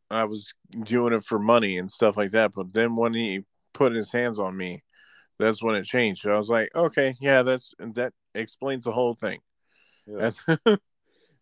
I 0.10 0.23
was 0.25 0.54
doing 0.84 1.13
it 1.13 1.23
for 1.23 1.39
money 1.39 1.78
and 1.78 1.91
stuff 1.91 2.17
like 2.17 2.32
that." 2.32 2.54
But 2.54 2.73
then 2.73 2.95
when 2.95 3.13
he 3.13 3.43
put 3.73 3.93
his 3.93 4.12
hands 4.12 4.39
on 4.39 4.56
me, 4.58 4.82
that's 5.38 5.62
when 5.62 5.75
it 5.75 5.84
changed. 5.86 6.21
So 6.21 6.32
I 6.32 6.38
was 6.38 6.49
like, 6.49 6.73
"Okay, 6.75 7.15
yeah, 7.19 7.43
that's 7.43 7.73
that 7.80 8.13
explains 8.34 8.86
the 8.86 8.91
whole 8.91 9.13
thing." 9.13 9.41
yeah. 10.08 10.32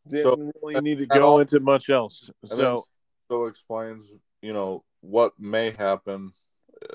Didn't 0.07 0.51
really 0.62 0.81
need 0.81 0.97
to 0.97 1.05
go 1.05 1.23
all- 1.25 1.39
into 1.39 1.62
much 1.62 1.89
else. 1.89 2.29
So, 2.45 2.83
so 3.29 3.45
explains 3.45 4.05
you 4.43 4.53
know 4.53 4.84
what 5.01 5.34
may 5.39 5.71
happen 5.71 6.34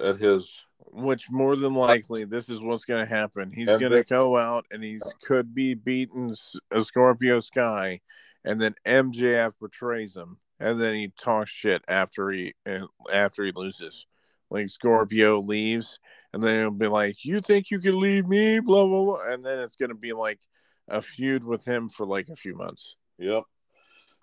at 0.00 0.20
his 0.20 0.64
which 0.90 1.30
more 1.30 1.56
than 1.56 1.74
likely, 1.74 2.24
this 2.24 2.48
is 2.48 2.60
what's 2.60 2.84
going 2.84 3.04
to 3.04 3.14
happen. 3.14 3.50
He's 3.50 3.68
going 3.68 3.92
to 3.92 4.04
go 4.04 4.36
out 4.36 4.66
and 4.70 4.82
he's 4.82 5.02
could 5.22 5.54
be 5.54 5.74
beating 5.74 6.30
S- 6.30 6.56
a 6.70 6.82
Scorpio 6.82 7.40
Sky, 7.40 8.00
and 8.44 8.60
then 8.60 8.74
MJF 8.86 9.54
betrays 9.60 10.16
him, 10.16 10.38
and 10.60 10.80
then 10.80 10.94
he 10.94 11.08
talks 11.08 11.50
shit 11.50 11.82
after 11.88 12.30
he 12.30 12.54
and 12.64 12.86
after 13.12 13.44
he 13.44 13.52
loses. 13.54 14.06
Like 14.50 14.70
Scorpio 14.70 15.40
leaves, 15.40 16.00
and 16.32 16.42
then 16.42 16.60
he'll 16.60 16.70
be 16.70 16.88
like, 16.88 17.24
"You 17.24 17.40
think 17.40 17.70
you 17.70 17.80
can 17.80 17.98
leave 17.98 18.26
me?" 18.26 18.60
Blah 18.60 18.86
blah 18.86 19.04
blah, 19.04 19.32
and 19.32 19.44
then 19.44 19.58
it's 19.58 19.76
going 19.76 19.90
to 19.90 19.94
be 19.94 20.12
like 20.12 20.40
a 20.88 21.02
feud 21.02 21.44
with 21.44 21.66
him 21.66 21.88
for 21.88 22.06
like 22.06 22.28
a 22.30 22.36
few 22.36 22.54
months. 22.54 22.96
Yep. 23.18 23.44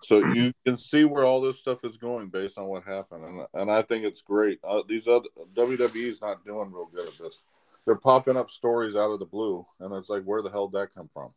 So 0.02 0.18
you 0.18 0.52
can 0.64 0.76
see 0.76 1.04
where 1.04 1.24
all 1.24 1.40
this 1.40 1.58
stuff 1.58 1.84
is 1.84 1.96
going 1.96 2.28
based 2.28 2.58
on 2.58 2.66
what 2.66 2.84
happened, 2.84 3.24
and 3.24 3.46
and 3.54 3.70
I 3.70 3.82
think 3.82 4.04
it's 4.04 4.22
great. 4.22 4.58
Uh, 4.62 4.82
these 4.86 5.08
other 5.08 5.28
WWE's 5.56 6.20
not 6.20 6.44
doing 6.44 6.70
real 6.70 6.88
good 6.92 7.08
at 7.08 7.18
this. 7.18 7.42
They're 7.84 7.96
popping 7.96 8.36
up 8.36 8.50
stories 8.50 8.96
out 8.96 9.10
of 9.10 9.20
the 9.20 9.26
blue, 9.26 9.66
and 9.80 9.94
it's 9.94 10.08
like, 10.08 10.24
where 10.24 10.42
the 10.42 10.50
hell 10.50 10.68
did 10.68 10.80
that 10.80 10.94
come 10.94 11.08
from? 11.08 11.30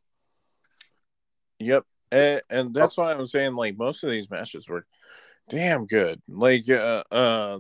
Yep. 1.60 1.86
And, 2.12 2.42
and 2.50 2.74
that's 2.74 2.98
why 2.98 3.14
I'm 3.14 3.28
saying 3.28 3.56
like 3.56 3.78
most 3.78 4.04
of 4.04 4.10
these 4.10 4.30
matches 4.30 4.68
were 4.68 4.86
damn 5.48 5.86
good. 5.86 6.22
Like 6.28 6.70
uh 6.70 7.04
uh 7.12 7.60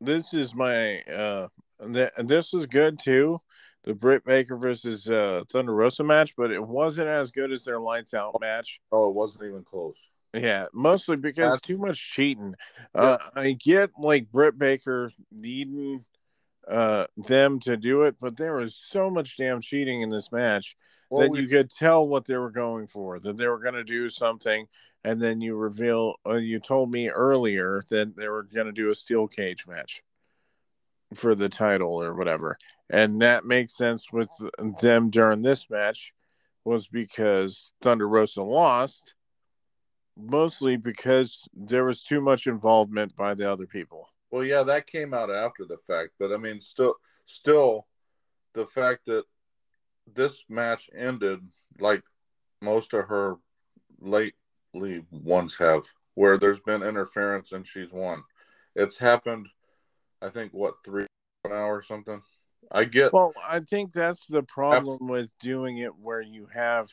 this 0.00 0.32
is 0.32 0.54
my 0.54 1.00
uh 1.02 1.48
th- 1.92 2.12
this 2.18 2.54
is 2.54 2.66
good 2.66 2.98
too. 2.98 3.40
The 3.82 3.94
Britt 3.94 4.24
Baker 4.24 4.56
versus 4.56 5.08
uh 5.08 5.44
Thunder 5.50 5.74
Rosa 5.74 6.04
match, 6.04 6.34
but 6.36 6.50
it 6.50 6.66
wasn't 6.66 7.08
as 7.08 7.30
good 7.30 7.52
as 7.52 7.64
their 7.64 7.80
lights 7.80 8.14
out 8.14 8.36
match. 8.40 8.80
Oh, 8.90 9.10
it 9.10 9.14
wasn't 9.14 9.44
even 9.44 9.64
close. 9.64 9.98
Yeah, 10.34 10.66
mostly 10.72 11.16
because 11.16 11.52
That's- 11.52 11.60
too 11.60 11.78
much 11.78 11.98
cheating. 11.98 12.54
Uh, 12.94 13.18
I 13.34 13.52
get 13.52 13.90
like 13.98 14.32
Britt 14.32 14.58
Baker 14.58 15.12
needing 15.30 16.04
uh 16.66 17.06
them 17.16 17.60
to 17.60 17.76
do 17.76 18.02
it, 18.02 18.16
but 18.20 18.36
there 18.36 18.54
was 18.54 18.74
so 18.74 19.10
much 19.10 19.36
damn 19.36 19.60
cheating 19.60 20.00
in 20.00 20.08
this 20.08 20.32
match 20.32 20.76
Well, 21.10 21.22
that 21.22 21.30
we- 21.30 21.42
you 21.42 21.48
could 21.48 21.70
tell 21.70 22.08
what 22.08 22.24
they 22.24 22.36
were 22.36 22.50
going 22.50 22.86
for, 22.86 23.18
that 23.20 23.36
they 23.36 23.46
were 23.46 23.58
going 23.58 23.74
to 23.74 23.84
do 23.84 24.08
something, 24.10 24.66
and 25.04 25.20
then 25.20 25.40
you 25.40 25.54
reveal. 25.56 26.16
Uh, 26.26 26.34
you 26.36 26.58
told 26.58 26.90
me 26.90 27.08
earlier 27.10 27.84
that 27.90 28.16
they 28.16 28.28
were 28.28 28.42
going 28.44 28.66
to 28.66 28.72
do 28.72 28.90
a 28.90 28.94
steel 28.94 29.28
cage 29.28 29.66
match 29.66 30.02
for 31.14 31.34
the 31.34 31.48
title 31.48 32.02
or 32.02 32.14
whatever, 32.14 32.58
and 32.90 33.20
that 33.22 33.44
makes 33.44 33.76
sense 33.76 34.10
with 34.12 34.30
them 34.80 35.10
during 35.10 35.42
this 35.42 35.68
match, 35.70 36.12
was 36.64 36.88
because 36.88 37.72
Thunder 37.82 38.08
Rosa 38.08 38.42
lost, 38.42 39.13
mostly 40.16 40.76
because 40.76 41.48
there 41.54 41.84
was 41.84 42.02
too 42.02 42.20
much 42.20 42.46
involvement 42.46 43.16
by 43.16 43.34
the 43.34 43.50
other 43.50 43.66
people. 43.66 44.08
well, 44.30 44.44
yeah, 44.44 44.62
that 44.62 44.86
came 44.86 45.14
out 45.14 45.30
after 45.30 45.64
the 45.64 45.76
fact, 45.76 46.10
but 46.18 46.32
I 46.32 46.36
mean, 46.36 46.60
still, 46.60 46.94
still, 47.24 47.86
the 48.54 48.66
fact 48.66 49.06
that 49.06 49.24
this 50.12 50.44
match 50.48 50.88
ended 50.96 51.40
like 51.78 52.02
most 52.60 52.92
of 52.92 53.06
her 53.08 53.36
lately 54.00 55.04
ones 55.10 55.56
have, 55.58 55.84
where 56.14 56.38
there's 56.38 56.60
been 56.60 56.82
interference 56.82 57.52
and 57.52 57.66
she's 57.66 57.92
won. 57.92 58.22
It's 58.74 58.98
happened, 58.98 59.48
I 60.22 60.28
think, 60.28 60.52
what 60.52 60.74
three 60.84 61.06
now 61.46 61.68
or 61.68 61.82
something. 61.82 62.22
I 62.70 62.84
get 62.84 63.12
Well, 63.12 63.32
I 63.46 63.60
think 63.60 63.92
that's 63.92 64.26
the 64.26 64.42
problem 64.42 64.98
with 65.00 65.36
doing 65.38 65.78
it 65.78 65.96
where 65.96 66.22
you 66.22 66.48
have 66.52 66.90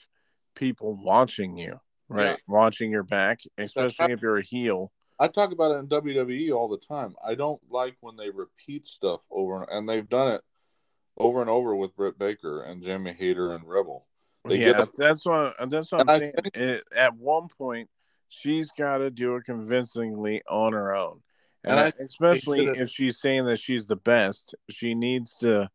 people 0.56 0.96
watching 1.02 1.58
you, 1.58 1.80
right? 2.12 2.26
Yeah. 2.26 2.36
Watching 2.48 2.92
your 2.92 3.04
back, 3.04 3.42
especially 3.58 4.12
if 4.12 4.22
you're 4.22 4.38
a 4.38 4.44
heel. 4.44 4.92
I 5.20 5.28
talk 5.28 5.52
about 5.52 5.72
it 5.72 5.76
in 5.76 5.88
WWE 5.88 6.52
all 6.52 6.68
the 6.68 6.78
time. 6.78 7.16
I 7.26 7.36
don't 7.36 7.62
like 7.70 7.96
when 8.02 8.16
they 8.18 8.30
repeat 8.30 8.88
stuff 8.88 9.22
over 9.30 9.58
and, 9.58 9.68
and 9.70 9.88
they've 9.88 10.08
done 10.08 10.30
it 10.30 10.42
over 11.18 11.42
and 11.42 11.50
over 11.50 11.76
with 11.76 11.96
Britt 11.96 12.18
Baker 12.18 12.64
and 12.64 12.82
Jamie 12.82 13.14
Hayter 13.14 13.54
and 13.54 13.68
Rebel. 13.68 14.08
They 14.46 14.58
yeah, 14.66 14.86
that's 14.98 15.24
what 15.26 15.56
that's 15.70 15.92
what 15.92 16.10
I'm 16.10 16.20
saying. 16.20 16.34
It- 16.56 16.84
at 16.96 17.16
one 17.16 17.48
point, 17.48 17.90
she's 18.30 18.72
got 18.72 18.98
to 18.98 19.12
do 19.12 19.36
it 19.36 19.44
convincingly 19.44 20.42
on 20.50 20.74
her 20.74 20.96
own, 20.96 21.22
And, 21.64 21.80
and 21.80 21.94
I, 22.00 22.04
especially 22.04 22.66
if 22.66 22.90
she's 22.90 23.20
saying 23.20 23.46
that 23.46 23.60
she's 23.60 23.86
the 23.86 23.98
best, 23.98 24.56
she 24.70 24.96
needs 24.96 25.38
to 25.40 25.70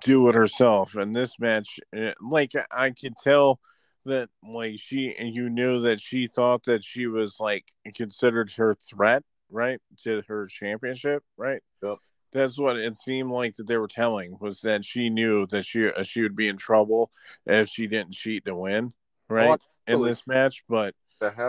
do 0.00 0.28
it 0.28 0.34
herself. 0.34 0.94
And 0.94 1.14
this 1.14 1.38
match, 1.38 1.78
eh, 1.94 2.14
like 2.20 2.52
I 2.70 2.90
could 2.90 3.16
tell 3.22 3.60
that, 4.06 4.28
like 4.42 4.78
she, 4.78 5.14
and 5.18 5.34
you 5.34 5.48
knew 5.50 5.80
that 5.82 6.00
she 6.00 6.26
thought 6.26 6.64
that 6.64 6.84
she 6.84 7.06
was 7.06 7.38
like 7.40 7.70
considered 7.94 8.50
her 8.52 8.74
threat, 8.74 9.22
right, 9.50 9.80
to 10.02 10.22
her 10.28 10.46
championship, 10.46 11.22
right? 11.36 11.62
Yep. 11.82 11.98
That's 12.32 12.58
what 12.58 12.76
it 12.76 12.96
seemed 12.96 13.30
like 13.30 13.56
that 13.56 13.66
they 13.66 13.78
were 13.78 13.88
telling 13.88 14.36
was 14.40 14.60
that 14.62 14.84
she 14.84 15.10
knew 15.10 15.46
that 15.46 15.64
she 15.64 15.88
uh, 15.88 16.02
she 16.02 16.22
would 16.22 16.36
be 16.36 16.48
in 16.48 16.56
trouble 16.56 17.10
if 17.46 17.68
she 17.68 17.86
didn't 17.86 18.12
cheat 18.12 18.44
to 18.44 18.54
win, 18.54 18.92
right, 19.28 19.60
oh, 19.88 19.92
in 19.92 20.02
this 20.02 20.26
match. 20.26 20.64
But 20.68 20.94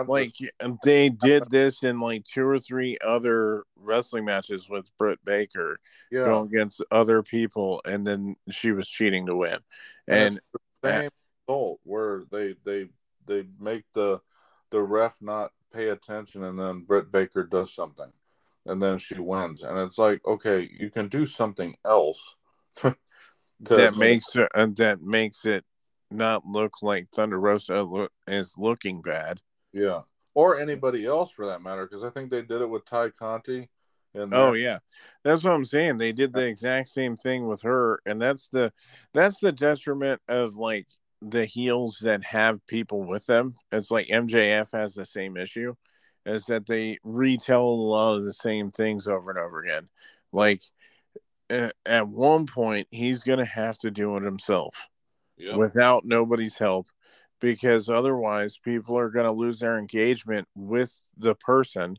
like 0.06 0.32
they 0.84 1.10
did 1.10 1.50
this 1.50 1.82
in 1.82 2.00
like 2.00 2.24
two 2.24 2.46
or 2.46 2.58
three 2.58 2.96
other 3.04 3.64
wrestling 3.76 4.24
matches 4.24 4.68
with 4.70 4.86
Britt 4.98 5.18
Baker 5.24 5.78
yeah. 6.10 6.24
going 6.24 6.46
against 6.46 6.82
other 6.90 7.22
people, 7.22 7.82
and 7.84 8.06
then 8.06 8.36
she 8.50 8.72
was 8.72 8.88
cheating 8.88 9.26
to 9.26 9.36
win. 9.36 9.58
And, 10.06 10.40
and 10.82 11.00
same 11.02 11.10
result 11.48 11.80
where 11.84 12.22
they 12.30 12.54
they 12.64 12.86
they 13.26 13.44
make 13.58 13.84
the 13.94 14.20
the 14.70 14.80
ref 14.80 15.16
not 15.20 15.52
pay 15.72 15.88
attention, 15.88 16.44
and 16.44 16.58
then 16.58 16.84
Britt 16.84 17.10
Baker 17.10 17.44
does 17.44 17.74
something, 17.74 18.12
and 18.66 18.82
then 18.82 18.98
she 18.98 19.18
wins, 19.18 19.62
and 19.62 19.78
it's 19.78 19.98
like 19.98 20.24
okay, 20.26 20.68
you 20.78 20.90
can 20.90 21.08
do 21.08 21.26
something 21.26 21.76
else. 21.84 22.36
that 23.60 23.96
makes 23.96 24.34
it 24.36 24.48
uh, 24.54 24.68
that 24.76 25.02
makes 25.02 25.44
it 25.44 25.64
not 26.10 26.46
look 26.46 26.82
like 26.82 27.08
Thunder 27.10 27.38
Rosa 27.38 27.82
look, 27.82 28.12
is 28.26 28.54
looking 28.58 29.02
bad. 29.02 29.40
Yeah, 29.72 30.00
or 30.34 30.58
anybody 30.58 31.04
else 31.06 31.30
for 31.30 31.46
that 31.46 31.62
matter, 31.62 31.86
because 31.86 32.04
I 32.04 32.10
think 32.10 32.30
they 32.30 32.42
did 32.42 32.62
it 32.62 32.70
with 32.70 32.84
Tay 32.84 33.10
Conti. 33.10 33.68
And 34.14 34.32
oh 34.32 34.54
yeah, 34.54 34.78
that's 35.22 35.44
what 35.44 35.52
I'm 35.52 35.66
saying. 35.66 35.98
They 35.98 36.12
did 36.12 36.32
the 36.32 36.46
exact 36.46 36.88
same 36.88 37.14
thing 37.14 37.46
with 37.46 37.60
her, 37.62 38.00
and 38.06 38.20
that's 38.20 38.48
the 38.48 38.72
that's 39.12 39.38
the 39.38 39.52
detriment 39.52 40.22
of 40.28 40.56
like 40.56 40.86
the 41.20 41.44
heels 41.44 41.98
that 42.02 42.24
have 42.24 42.66
people 42.66 43.02
with 43.02 43.26
them. 43.26 43.54
It's 43.72 43.90
like 43.90 44.06
MJF 44.08 44.72
has 44.72 44.94
the 44.94 45.06
same 45.06 45.36
issue, 45.36 45.74
is 46.24 46.46
that 46.46 46.66
they 46.66 46.98
retell 47.02 47.64
a 47.64 47.88
lot 47.88 48.16
of 48.16 48.24
the 48.24 48.32
same 48.32 48.70
things 48.70 49.06
over 49.06 49.30
and 49.30 49.38
over 49.38 49.60
again. 49.60 49.88
Like 50.32 50.62
at 51.50 52.08
one 52.08 52.46
point, 52.46 52.88
he's 52.90 53.24
gonna 53.24 53.44
have 53.44 53.78
to 53.78 53.90
do 53.90 54.16
it 54.16 54.22
himself 54.22 54.88
yep. 55.38 55.56
without 55.56 56.04
nobody's 56.04 56.58
help 56.58 56.88
because 57.40 57.88
otherwise 57.88 58.58
people 58.58 58.98
are 58.98 59.10
going 59.10 59.24
to 59.26 59.32
lose 59.32 59.60
their 59.60 59.78
engagement 59.78 60.48
with 60.54 60.92
the 61.16 61.34
person. 61.34 61.96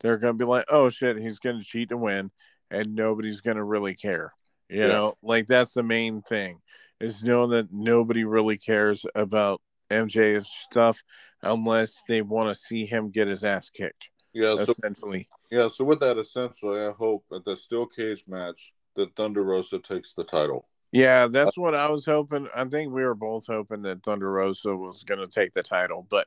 They're 0.00 0.18
going 0.18 0.34
to 0.34 0.38
be 0.38 0.48
like, 0.48 0.66
"Oh 0.70 0.88
shit, 0.88 1.18
he's 1.18 1.38
going 1.38 1.58
to 1.58 1.64
cheat 1.64 1.88
to 1.90 1.96
win," 1.96 2.30
and 2.70 2.94
nobody's 2.94 3.40
going 3.40 3.56
to 3.56 3.64
really 3.64 3.94
care. 3.94 4.32
You 4.68 4.80
yeah. 4.80 4.88
know, 4.88 5.14
like 5.22 5.46
that's 5.46 5.74
the 5.74 5.82
main 5.82 6.22
thing 6.22 6.60
is 7.02 7.22
knowing 7.24 7.50
that 7.50 7.72
nobody 7.72 8.24
really 8.24 8.56
cares 8.56 9.04
about 9.14 9.60
MJ's 9.90 10.48
stuff 10.48 11.02
unless 11.42 12.02
they 12.08 12.22
want 12.22 12.48
to 12.48 12.54
see 12.54 12.86
him 12.86 13.10
get 13.10 13.28
his 13.28 13.44
ass 13.44 13.70
kicked. 13.70 14.10
Yeah, 14.32 14.54
essentially. 14.54 15.28
So, 15.50 15.56
yeah, 15.56 15.68
so 15.68 15.84
with 15.84 16.00
that, 16.00 16.16
essentially, 16.16 16.80
I 16.80 16.92
hope 16.92 17.24
at 17.34 17.44
the 17.44 17.56
steel 17.56 17.86
cage 17.86 18.24
match 18.26 18.72
that 18.96 19.14
Thunder 19.14 19.42
Rosa 19.42 19.78
takes 19.78 20.14
the 20.14 20.24
title. 20.24 20.66
Yeah, 20.90 21.26
that's 21.26 21.56
what 21.56 21.74
I 21.74 21.90
was 21.90 22.04
hoping. 22.04 22.48
I 22.54 22.64
think 22.64 22.92
we 22.92 23.02
were 23.02 23.14
both 23.14 23.46
hoping 23.46 23.82
that 23.82 24.02
Thunder 24.02 24.30
Rosa 24.30 24.76
was 24.76 25.04
going 25.04 25.20
to 25.20 25.26
take 25.26 25.54
the 25.54 25.62
title, 25.62 26.06
but 26.08 26.26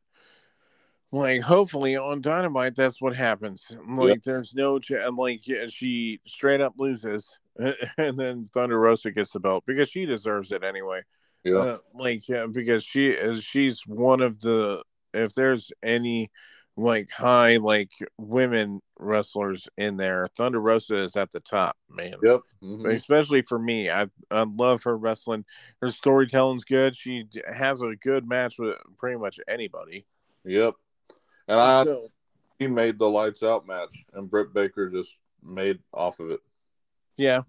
like 1.12 1.42
hopefully 1.42 1.96
on 1.96 2.20
Dynamite 2.20 2.76
that's 2.76 3.00
what 3.00 3.16
happens. 3.16 3.72
Like 3.88 4.16
yep. 4.16 4.24
there's 4.24 4.56
no 4.56 4.80
ch- 4.80 4.92
like 5.16 5.44
she 5.68 6.20
straight 6.26 6.62
up 6.62 6.74
loses, 6.78 7.40
and 7.98 8.20
then 8.20 8.50
Thunder 8.54 8.80
Rosa 8.80 9.12
gets 9.12 9.32
the 9.32 9.40
belt 9.40 9.64
because 9.66 9.90
she 9.90 10.06
deserves 10.06 10.52
it 10.52 10.64
anyway. 10.64 11.02
Yeah, 11.44 11.58
uh, 11.58 11.78
like 11.94 12.28
yeah, 12.28 12.48
because 12.48 12.84
she 12.84 13.08
is 13.10 13.44
she's 13.44 13.82
one 13.86 14.22
of 14.22 14.40
the 14.42 14.84
if 15.14 15.34
there's 15.34 15.72
any 15.84 16.32
like 16.78 17.10
high 17.12 17.58
like 17.58 17.92
women 18.18 18.82
wrestlers 18.98 19.70
in 19.78 19.98
there. 19.98 20.28
Thunder 20.36 20.60
Rosa 20.60 20.98
is 20.98 21.16
at 21.16 21.32
the 21.32 21.40
top, 21.40 21.78
man. 21.90 22.16
Yep. 22.22 22.42
Mm-hmm. 22.64 22.86
Especially 22.88 23.42
for 23.42 23.60
me, 23.60 23.90
I 23.90 24.08
I 24.30 24.44
love 24.44 24.84
her 24.84 24.98
wrestling. 24.98 25.46
Her 25.82 25.92
storytelling's 25.92 26.66
good. 26.66 26.96
She 26.96 27.26
has 27.54 27.82
a 27.82 27.96
good 27.96 28.28
match 28.28 28.60
with 28.60 28.76
pretty 28.98 29.18
much 29.18 29.40
anybody. 29.48 30.06
Yep. 30.44 30.74
And 31.48 31.60
I 31.60 31.84
so, 31.84 32.10
he 32.60 32.68
made 32.68 33.00
the 33.00 33.10
lights 33.10 33.44
out 33.44 33.68
match, 33.68 34.06
and 34.14 34.30
Britt 34.30 34.54
Baker 34.54 34.90
just 34.90 35.18
made 35.44 35.80
off 35.94 36.20
of 36.20 36.32
it. 36.32 36.40
Yeah. 37.18 37.42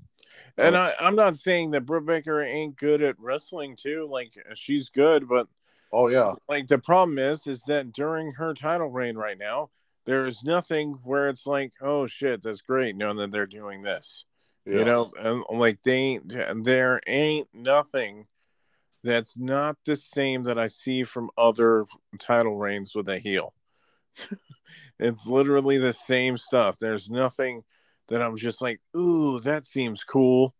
And 0.58 0.76
I, 0.76 0.92
I'm 1.00 1.16
not 1.16 1.38
saying 1.38 1.72
that 1.72 1.86
Britt 1.86 2.06
Baker 2.06 2.42
ain't 2.42 2.76
good 2.76 3.02
at 3.02 3.18
wrestling 3.18 3.76
too. 3.76 4.08
Like 4.10 4.34
she's 4.54 4.88
good, 4.88 5.28
but 5.28 5.48
Oh 5.92 6.08
yeah. 6.08 6.34
Like 6.48 6.66
the 6.66 6.78
problem 6.78 7.18
is, 7.18 7.46
is 7.46 7.62
that 7.64 7.92
during 7.92 8.32
her 8.32 8.54
title 8.54 8.90
reign 8.90 9.16
right 9.16 9.38
now, 9.38 9.70
there 10.04 10.26
is 10.26 10.44
nothing 10.44 10.98
where 11.04 11.28
it's 11.28 11.46
like, 11.46 11.72
oh 11.80 12.06
shit, 12.06 12.42
that's 12.42 12.60
great, 12.60 12.96
knowing 12.96 13.16
that 13.16 13.30
they're 13.30 13.46
doing 13.46 13.82
this. 13.82 14.24
Yeah. 14.64 14.78
You 14.78 14.84
know, 14.84 15.12
and 15.18 15.44
like 15.50 15.82
they 15.82 16.20
there 16.54 17.00
ain't 17.06 17.48
nothing 17.54 18.26
that's 19.02 19.38
not 19.38 19.76
the 19.84 19.96
same 19.96 20.42
that 20.42 20.58
I 20.58 20.66
see 20.66 21.04
from 21.04 21.30
other 21.38 21.86
title 22.18 22.56
reigns 22.56 22.94
with 22.94 23.08
a 23.08 23.18
heel. 23.18 23.54
it's 24.98 25.26
literally 25.26 25.78
the 25.78 25.92
same 25.92 26.36
stuff. 26.36 26.78
There's 26.78 27.08
nothing 27.08 27.62
that 28.08 28.22
I 28.22 28.28
was 28.28 28.40
just 28.40 28.62
like, 28.62 28.80
ooh, 28.96 29.40
that 29.40 29.66
seems 29.66 30.04
cool. 30.04 30.54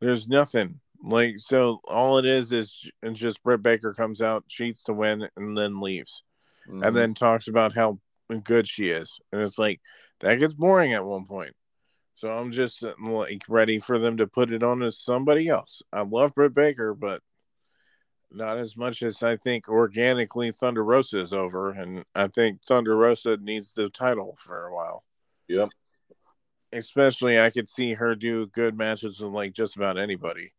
There's 0.00 0.28
nothing. 0.28 0.80
Like 1.02 1.38
so, 1.38 1.80
all 1.84 2.18
it 2.18 2.24
is 2.24 2.52
is 2.52 2.90
just 3.12 3.42
Britt 3.42 3.62
Baker 3.62 3.94
comes 3.94 4.20
out, 4.20 4.48
cheats 4.48 4.82
to 4.84 4.92
win, 4.92 5.28
and 5.36 5.56
then 5.56 5.80
leaves, 5.80 6.24
mm-hmm. 6.68 6.82
and 6.82 6.96
then 6.96 7.14
talks 7.14 7.46
about 7.46 7.74
how 7.74 7.98
good 8.42 8.66
she 8.66 8.90
is, 8.90 9.20
and 9.32 9.40
it's 9.40 9.58
like 9.58 9.80
that 10.20 10.40
gets 10.40 10.54
boring 10.54 10.92
at 10.94 11.04
one 11.04 11.24
point. 11.24 11.54
So 12.16 12.32
I'm 12.32 12.50
just 12.50 12.84
like 12.98 13.44
ready 13.48 13.78
for 13.78 13.98
them 14.00 14.16
to 14.16 14.26
put 14.26 14.52
it 14.52 14.64
on 14.64 14.82
as 14.82 14.98
somebody 14.98 15.48
else. 15.48 15.82
I 15.92 16.02
love 16.02 16.34
Britt 16.34 16.52
Baker, 16.52 16.92
but 16.94 17.22
not 18.32 18.58
as 18.58 18.76
much 18.76 19.04
as 19.04 19.22
I 19.22 19.36
think 19.36 19.68
organically 19.68 20.50
Thunder 20.50 20.84
Rosa 20.84 21.20
is 21.20 21.32
over, 21.32 21.70
and 21.70 22.04
I 22.16 22.26
think 22.26 22.64
Thunder 22.64 22.96
Rosa 22.96 23.36
needs 23.36 23.72
the 23.72 23.88
title 23.88 24.36
for 24.40 24.66
a 24.66 24.74
while. 24.74 25.04
Yep. 25.46 25.68
Especially, 26.72 27.40
I 27.40 27.50
could 27.50 27.68
see 27.68 27.94
her 27.94 28.14
do 28.14 28.46
good 28.46 28.76
matches 28.76 29.20
with 29.20 29.32
like 29.32 29.52
just 29.52 29.76
about 29.76 29.98
anybody 29.98 30.52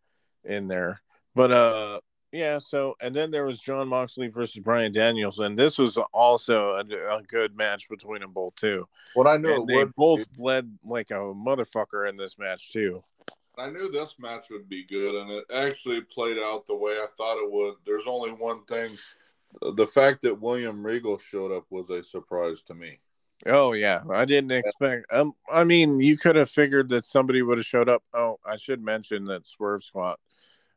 in 0.43 0.67
there. 0.67 1.01
But 1.35 1.51
uh 1.51 1.99
yeah, 2.31 2.59
so 2.59 2.95
and 3.01 3.15
then 3.15 3.31
there 3.31 3.45
was 3.45 3.59
Jon 3.59 3.87
Moxley 3.87 4.27
versus 4.27 4.61
Brian 4.61 4.91
Daniels, 4.91 5.39
and 5.39 5.57
This 5.57 5.77
was 5.77 5.97
also 6.13 6.75
a, 6.75 7.17
a 7.17 7.23
good 7.23 7.55
match 7.55 7.89
between 7.89 8.21
them 8.21 8.33
both 8.33 8.55
too. 8.55 8.87
What 9.13 9.27
I 9.27 9.37
knew 9.37 9.65
they 9.65 9.85
both 9.97 10.19
be. 10.19 10.43
led 10.43 10.77
like 10.83 11.09
a 11.11 11.15
motherfucker 11.15 12.07
in 12.07 12.17
this 12.17 12.37
match 12.37 12.71
too. 12.71 13.03
I 13.57 13.69
knew 13.69 13.91
this 13.91 14.15
match 14.19 14.45
would 14.51 14.69
be 14.69 14.85
good, 14.85 15.15
and 15.15 15.31
it 15.31 15.45
actually 15.53 16.01
played 16.01 16.37
out 16.37 16.65
the 16.65 16.75
way 16.75 16.93
I 16.93 17.07
thought 17.17 17.43
it 17.43 17.51
would. 17.51 17.75
There's 17.85 18.07
only 18.07 18.31
one 18.31 18.63
thing: 18.65 18.91
the 19.61 19.87
fact 19.87 20.21
that 20.21 20.39
William 20.39 20.85
Regal 20.85 21.17
showed 21.17 21.51
up 21.51 21.65
was 21.69 21.89
a 21.89 22.03
surprise 22.03 22.61
to 22.63 22.75
me. 22.75 22.99
Oh 23.45 23.73
yeah, 23.73 24.01
I 24.11 24.25
didn't 24.25 24.51
expect. 24.51 25.05
Um, 25.11 25.33
I 25.49 25.63
mean, 25.63 25.99
you 25.99 26.17
could 26.17 26.35
have 26.35 26.49
figured 26.49 26.89
that 26.89 27.05
somebody 27.05 27.41
would 27.41 27.57
have 27.57 27.65
showed 27.65 27.87
up. 27.87 28.03
Oh, 28.13 28.37
I 28.45 28.57
should 28.57 28.83
mention 28.83 29.25
that 29.25 29.47
Swerve 29.47 29.83
Squat 29.83 30.19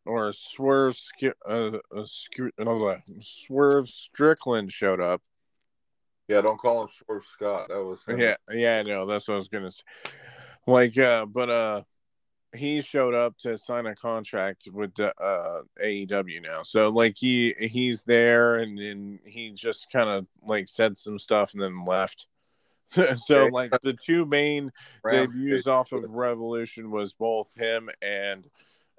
or 0.04 0.32
Swerve 0.32 0.98
uh, 1.22 1.30
uh, 1.44 1.78
uh, 1.94 2.96
Swerve 3.20 3.88
Strickland 3.88 4.72
showed 4.72 5.00
up. 5.00 5.22
Yeah, 6.28 6.40
don't 6.40 6.58
call 6.58 6.82
him 6.82 6.88
Swerve 7.04 7.24
Scott. 7.32 7.68
That 7.68 7.82
was 7.82 8.04
him. 8.04 8.18
yeah, 8.18 8.36
yeah, 8.52 8.78
I 8.78 8.82
know. 8.82 9.06
That's 9.06 9.26
what 9.26 9.34
I 9.34 9.38
was 9.38 9.48
gonna 9.48 9.70
say. 9.70 9.82
Like, 10.66 10.96
uh, 10.96 11.26
but 11.26 11.50
uh, 11.50 11.82
he 12.54 12.80
showed 12.80 13.14
up 13.14 13.36
to 13.38 13.58
sign 13.58 13.86
a 13.86 13.94
contract 13.94 14.68
with 14.72 14.98
uh 15.00 15.62
AEW 15.82 16.42
now. 16.42 16.62
So 16.62 16.90
like 16.90 17.16
he 17.16 17.54
he's 17.58 18.02
there 18.02 18.56
and 18.56 18.78
and 18.78 19.18
he 19.24 19.50
just 19.50 19.90
kind 19.90 20.08
of 20.08 20.26
like 20.46 20.68
said 20.68 20.96
some 20.96 21.18
stuff 21.18 21.54
and 21.54 21.62
then 21.62 21.84
left. 21.84 22.26
so 23.16 23.46
like 23.46 23.70
the 23.82 23.94
two 23.94 24.26
main 24.26 24.70
debuts 25.08 25.66
off 25.66 25.92
of 25.92 26.04
Revolution 26.10 26.90
was 26.90 27.14
both 27.14 27.54
him 27.54 27.88
and 28.00 28.48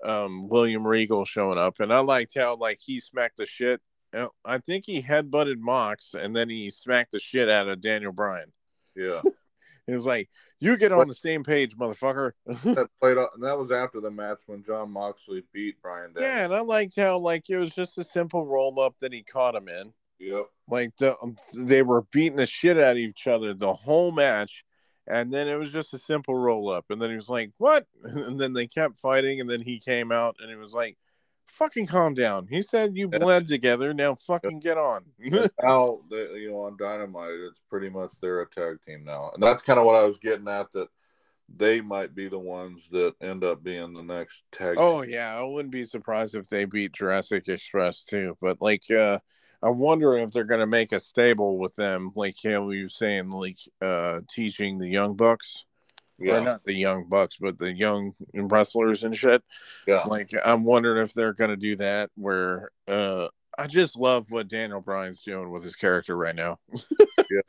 um, 0.04 0.50
William 0.50 0.86
Regal 0.86 1.26
showing 1.26 1.58
up, 1.58 1.80
and 1.80 1.94
I 1.94 2.00
liked 2.00 2.38
how 2.38 2.56
like 2.56 2.80
he 2.80 3.00
smacked 3.00 3.38
the 3.38 3.46
shit. 3.46 3.82
I 4.46 4.60
think 4.60 4.86
he 4.86 5.02
headbutted 5.02 5.58
Mox, 5.58 6.14
and 6.14 6.36
then 6.36 6.50
he 6.50 6.70
smacked 6.70 7.14
the 7.14 7.20
shit 7.20 7.50
out 7.50 7.68
of 7.68 7.82
Daniel 7.82 8.12
Bryan. 8.12 8.52
Yeah, 8.96 9.22
he 9.88 9.94
was 9.94 10.06
like, 10.06 10.30
"You 10.60 10.78
get 10.78 10.92
on 10.92 11.08
the 11.08 11.16
same 11.16 11.44
page, 11.44 11.76
motherfucker." 11.76 12.34
that 12.46 12.90
played, 13.02 13.18
and 13.18 13.44
that 13.44 13.58
was 13.58 13.72
after 13.72 14.00
the 14.00 14.12
match 14.12 14.42
when 14.46 14.64
Jon 14.64 14.92
Moxley 14.92 15.44
beat 15.52 15.82
Bryan. 15.82 16.14
Yeah, 16.20 16.46
and 16.46 16.54
I 16.54 16.60
liked 16.60 17.00
how 17.00 17.18
like 17.18 17.50
it 17.50 17.58
was 17.58 17.72
just 17.72 17.98
a 17.98 18.04
simple 18.04 18.46
roll 18.46 18.80
up 18.80 18.96
that 19.00 19.14
he 19.14 19.24
caught 19.24 19.56
him 19.56 19.68
in. 19.68 19.94
Yep. 20.24 20.46
Like 20.70 20.96
the, 20.98 21.16
they 21.54 21.82
were 21.82 22.04
beating 22.04 22.38
the 22.38 22.46
shit 22.46 22.78
out 22.78 22.92
of 22.92 22.98
each 22.98 23.28
other 23.28 23.54
the 23.54 23.74
whole 23.74 24.12
match, 24.12 24.64
and 25.06 25.32
then 25.34 25.48
it 25.48 25.58
was 25.58 25.72
just 25.72 25.94
a 25.94 26.00
simple 26.00 26.36
roll 26.36 26.70
up, 26.70 26.86
and 26.90 27.02
then 27.02 27.10
he 27.10 27.16
was 27.16 27.30
like, 27.30 27.52
"What?" 27.58 27.86
And 28.04 28.40
then 28.40 28.54
they 28.54 28.68
kept 28.68 28.98
fighting, 28.98 29.42
and 29.42 29.50
then 29.50 29.62
he 29.62 29.80
came 29.80 30.12
out, 30.12 30.38
and 30.40 30.50
it 30.50 30.56
was 30.56 30.74
like, 30.74 30.98
"Fucking 31.48 31.88
calm 31.88 32.14
down." 32.14 32.48
He 32.48 32.62
said, 32.62 32.96
"You 32.96 33.10
bled 33.10 33.50
together, 33.50 33.94
now 33.94 34.16
fucking 34.16 34.62
get 34.62 34.78
on." 34.78 35.06
now, 35.62 36.00
they, 36.10 36.40
you 36.40 36.52
know, 36.52 36.62
on 36.62 36.78
Dynamite, 36.78 37.36
it's 37.50 37.62
pretty 37.70 37.90
much 37.90 38.14
they're 38.22 38.42
a 38.42 38.50
tag 38.50 38.82
team 38.82 39.04
now, 39.04 39.32
and 39.34 39.44
that's 39.44 39.62
kind 39.62 39.80
of 39.80 39.86
what 39.86 40.02
I 40.02 40.06
was 40.06 40.18
getting 40.18 40.48
at. 40.48 40.72
That 40.72 40.88
they 41.56 41.82
might 41.82 42.16
be 42.16 42.30
the 42.30 42.40
ones 42.40 42.88
that 42.92 43.16
end 43.22 43.44
up 43.44 43.64
being 43.64 43.94
the 43.94 44.02
next 44.02 44.44
tag. 44.52 44.78
Oh 44.80 45.02
yeah, 45.02 45.38
I 45.38 45.44
wouldn't 45.44 45.72
be 45.72 45.86
surprised 45.86 46.36
if 46.36 46.48
they 46.48 46.66
beat 46.66 46.94
Jurassic 46.94 47.48
Express 47.48 48.06
too. 48.06 48.38
But 48.42 48.62
like, 48.62 48.90
uh, 48.90 49.20
I'm 49.64 49.80
wondering 49.80 50.24
if 50.24 50.32
they're 50.32 50.44
gonna 50.44 50.68
make 50.68 50.92
a 50.92 51.00
stable 51.00 51.58
with 51.58 51.76
them, 51.76 52.12
like 52.16 52.44
you 52.44 52.60
were 52.60 52.90
saying, 52.90 53.30
like 53.30 53.58
uh, 53.82 54.22
teaching 54.30 54.78
the 54.78 54.90
young 54.90 55.16
bucks. 55.16 55.66
Yeah. 56.20 56.38
Or 56.38 56.42
not 56.42 56.64
the 56.64 56.74
young 56.74 57.10
bucks, 57.10 57.38
but 57.40 57.58
the 57.58 57.74
young 57.74 58.14
wrestlers 58.34 59.04
and 59.04 59.16
shit. 59.16 59.44
Yeah. 59.88 60.04
Like 60.04 60.32
I'm 60.46 60.64
wondering 60.64 61.02
if 61.02 61.14
they're 61.14 61.34
gonna 61.34 61.58
do 61.58 61.76
that 61.78 62.12
where 62.16 62.70
uh 62.88 63.30
I 63.58 63.68
just 63.68 63.98
love 63.98 64.28
what 64.30 64.48
Daniel 64.48 64.82
Bryan's 64.82 65.22
doing 65.22 65.52
with 65.52 65.64
his 65.64 65.76
character 65.76 66.16
right 66.16 66.36
now. 66.36 66.60
yeah. 67.32 67.42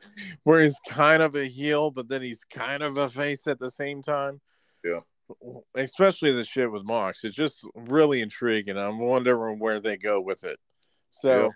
Where 0.43 0.61
he's 0.61 0.79
kind 0.87 1.21
of 1.21 1.35
a 1.35 1.45
heel, 1.45 1.91
but 1.91 2.07
then 2.07 2.21
he's 2.21 2.43
kind 2.43 2.83
of 2.83 2.97
a 2.97 3.09
face 3.09 3.47
at 3.47 3.59
the 3.59 3.71
same 3.71 4.01
time. 4.01 4.41
Yeah. 4.83 4.99
Especially 5.73 6.31
the 6.31 6.43
shit 6.43 6.71
with 6.71 6.83
Mox. 6.83 7.23
It's 7.23 7.35
just 7.35 7.67
really 7.75 8.21
intriguing. 8.21 8.77
I'm 8.77 8.99
wondering 8.99 9.57
where 9.57 9.79
they 9.79 9.97
go 9.97 10.21
with 10.21 10.43
it. 10.43 10.59
So 11.09 11.45
yeah. 11.45 11.49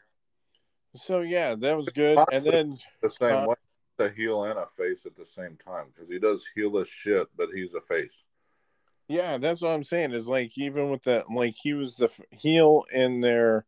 So 0.96 1.22
yeah, 1.22 1.56
that 1.56 1.78
was 1.78 1.90
good. 1.90 2.20
And 2.32 2.46
then 2.46 2.80
the 3.02 3.10
same 3.10 3.32
uh, 3.32 3.48
way 3.48 3.56
a 4.00 4.10
heel 4.10 4.46
and 4.46 4.58
a 4.58 4.66
face 4.66 5.06
at 5.06 5.16
the 5.16 5.26
same 5.26 5.58
time 5.58 5.88
because 5.94 6.10
he 6.10 6.20
does 6.20 6.44
heelish 6.58 6.88
shit, 6.88 7.28
but 7.38 7.50
he's 7.54 7.74
a 7.74 7.82
face. 7.82 8.24
Yeah, 9.08 9.38
that's 9.38 9.62
what 9.62 9.74
I'm 9.74 9.84
saying. 9.84 10.14
Is 10.14 10.28
like 10.28 10.58
even 10.58 10.90
with 10.90 11.04
that, 11.04 11.30
like 11.30 11.56
he 11.62 11.74
was 11.74 11.98
the 11.98 12.10
heel 12.32 12.84
in 12.94 13.22
their 13.22 13.66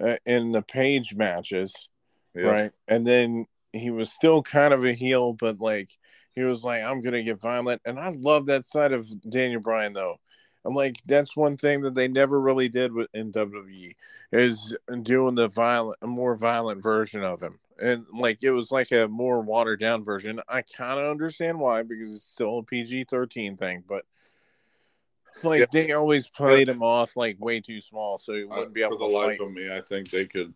uh, 0.00 0.16
in 0.24 0.52
the 0.52 0.62
page 0.62 1.14
matches, 1.14 1.88
right? 2.34 2.72
And 2.86 3.06
then 3.06 3.46
he 3.72 3.90
was 3.90 4.12
still 4.12 4.42
kind 4.42 4.72
of 4.72 4.84
a 4.84 4.92
heel, 4.92 5.32
but 5.32 5.60
like 5.60 5.90
he 6.34 6.42
was 6.42 6.62
like, 6.64 6.82
I'm 6.82 7.00
gonna 7.00 7.22
get 7.22 7.40
violent, 7.40 7.82
and 7.84 7.98
I 7.98 8.10
love 8.10 8.46
that 8.46 8.66
side 8.66 8.92
of 8.92 9.08
Daniel 9.28 9.60
Bryan 9.60 9.92
though. 9.92 10.20
I'm 10.66 10.74
like, 10.74 11.00
that's 11.06 11.36
one 11.36 11.56
thing 11.56 11.82
that 11.82 11.94
they 11.94 12.08
never 12.08 12.40
really 12.40 12.68
did 12.68 12.92
with 12.92 13.08
in 13.14 13.30
WWE 13.30 13.94
is 14.32 14.76
doing 15.02 15.36
the 15.36 15.48
violent, 15.48 15.98
a 16.02 16.08
more 16.08 16.34
violent 16.34 16.82
version 16.82 17.22
of 17.22 17.40
him, 17.40 17.60
and 17.80 18.04
like 18.12 18.42
it 18.42 18.50
was 18.50 18.72
like 18.72 18.90
a 18.90 19.06
more 19.06 19.40
watered 19.40 19.80
down 19.80 20.02
version. 20.02 20.40
I 20.48 20.62
kind 20.62 20.98
of 20.98 21.06
understand 21.06 21.60
why 21.60 21.82
because 21.82 22.16
it's 22.16 22.24
still 22.24 22.58
a 22.58 22.62
PG-13 22.64 23.56
thing, 23.56 23.84
but 23.86 24.04
like 25.44 25.70
they 25.70 25.92
always 25.92 26.28
played 26.28 26.68
him 26.68 26.82
off 26.82 27.16
like 27.16 27.36
way 27.38 27.60
too 27.60 27.80
small, 27.80 28.18
so 28.18 28.34
he 28.34 28.42
uh, 28.42 28.48
wouldn't 28.48 28.74
be 28.74 28.82
able. 28.82 28.98
For 28.98 29.08
the 29.08 29.14
life 29.14 29.40
of 29.40 29.52
me, 29.52 29.74
I 29.74 29.80
think 29.80 30.10
they 30.10 30.24
could, 30.24 30.52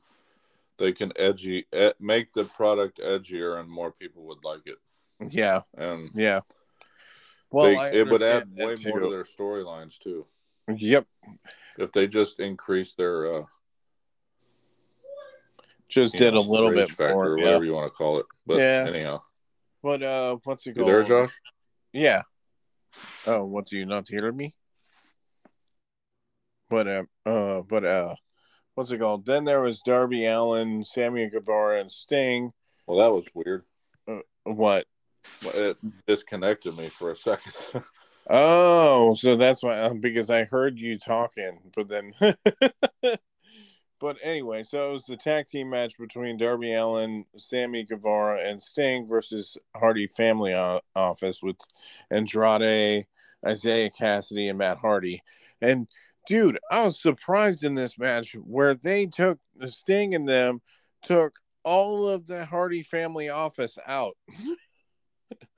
they 0.76 0.92
can 0.92 1.12
edgy 1.14 1.66
make 2.00 2.32
the 2.32 2.44
product 2.44 2.98
edgier, 2.98 3.60
and 3.60 3.70
more 3.70 3.92
people 3.92 4.24
would 4.24 4.42
like 4.42 4.66
it. 4.66 4.78
Yeah, 5.28 5.60
and 5.76 6.10
yeah. 6.14 6.40
Well, 7.50 7.66
they, 7.66 7.98
it 7.98 8.08
would 8.08 8.22
add 8.22 8.48
way 8.54 8.76
too. 8.76 8.90
more 8.90 9.00
to 9.00 9.10
their 9.10 9.24
storylines 9.24 9.98
too. 9.98 10.26
Yep. 10.68 11.06
If 11.78 11.92
they 11.92 12.06
just 12.06 12.38
increase 12.38 12.94
their, 12.94 13.34
uh 13.34 13.44
just 15.88 16.16
did 16.16 16.34
know, 16.34 16.40
a 16.40 16.42
little 16.42 16.70
bit 16.70 16.88
factor, 16.88 17.14
more, 17.14 17.38
yeah. 17.38 17.44
whatever 17.44 17.64
you 17.64 17.72
want 17.72 17.86
to 17.86 17.96
call 17.96 18.18
it. 18.18 18.26
But 18.46 18.58
yeah. 18.58 18.84
anyhow. 18.86 19.20
But 19.82 20.02
uh, 20.02 20.36
what's 20.44 20.66
it 20.66 20.74
called? 20.74 20.86
You 20.86 20.92
there, 20.92 21.02
Josh? 21.02 21.40
Yeah. 21.92 22.22
Oh, 23.26 23.44
what 23.44 23.66
do 23.66 23.76
you 23.76 23.86
not 23.86 24.08
hear 24.08 24.30
me? 24.30 24.54
But 26.68 26.86
uh, 26.86 27.04
uh, 27.26 27.62
but 27.62 27.84
uh, 27.84 28.14
what's 28.74 28.92
it 28.92 28.98
called? 28.98 29.26
Then 29.26 29.44
there 29.44 29.60
was 29.60 29.80
Darby 29.80 30.26
Allin, 30.26 30.84
Sammy 30.84 31.28
Guevara, 31.28 31.80
and 31.80 31.90
Sting. 31.90 32.52
Well, 32.86 32.98
that 32.98 33.12
was 33.12 33.26
weird. 33.34 33.64
Uh, 34.06 34.20
what? 34.44 34.86
It 35.42 35.76
disconnected 36.06 36.76
me 36.76 36.88
for 36.88 37.10
a 37.10 37.16
second. 37.16 37.52
oh, 38.30 39.14
so 39.14 39.36
that's 39.36 39.62
why 39.62 39.78
uh, 39.78 39.94
because 39.94 40.30
I 40.30 40.44
heard 40.44 40.78
you 40.78 40.98
talking, 40.98 41.58
but 41.74 41.88
then. 41.88 42.12
but 44.00 44.16
anyway, 44.22 44.62
so 44.62 44.90
it 44.90 44.92
was 44.94 45.04
the 45.04 45.16
tag 45.16 45.46
team 45.46 45.70
match 45.70 45.98
between 45.98 46.36
Darby 46.36 46.74
Allin, 46.74 47.24
Sammy 47.36 47.84
Guevara, 47.84 48.40
and 48.40 48.62
Sting 48.62 49.06
versus 49.06 49.56
Hardy 49.76 50.06
Family 50.06 50.54
Office 50.94 51.42
with 51.42 51.56
Andrade, 52.10 53.06
Isiah 53.46 53.90
Kassidy, 53.90 54.48
and 54.48 54.58
Matt 54.58 54.78
Hardy. 54.78 55.22
And 55.60 55.88
dude, 56.26 56.58
I 56.70 56.86
was 56.86 57.00
surprised 57.00 57.64
in 57.64 57.74
this 57.74 57.98
match 57.98 58.34
where 58.34 58.74
they 58.74 59.06
took 59.06 59.38
the 59.56 59.68
Sting 59.68 60.14
and 60.14 60.28
them 60.28 60.60
took 61.02 61.34
all 61.64 62.08
of 62.08 62.26
the 62.26 62.44
Hardy 62.44 62.82
family 62.82 63.28
office 63.28 63.78
out. 63.86 64.16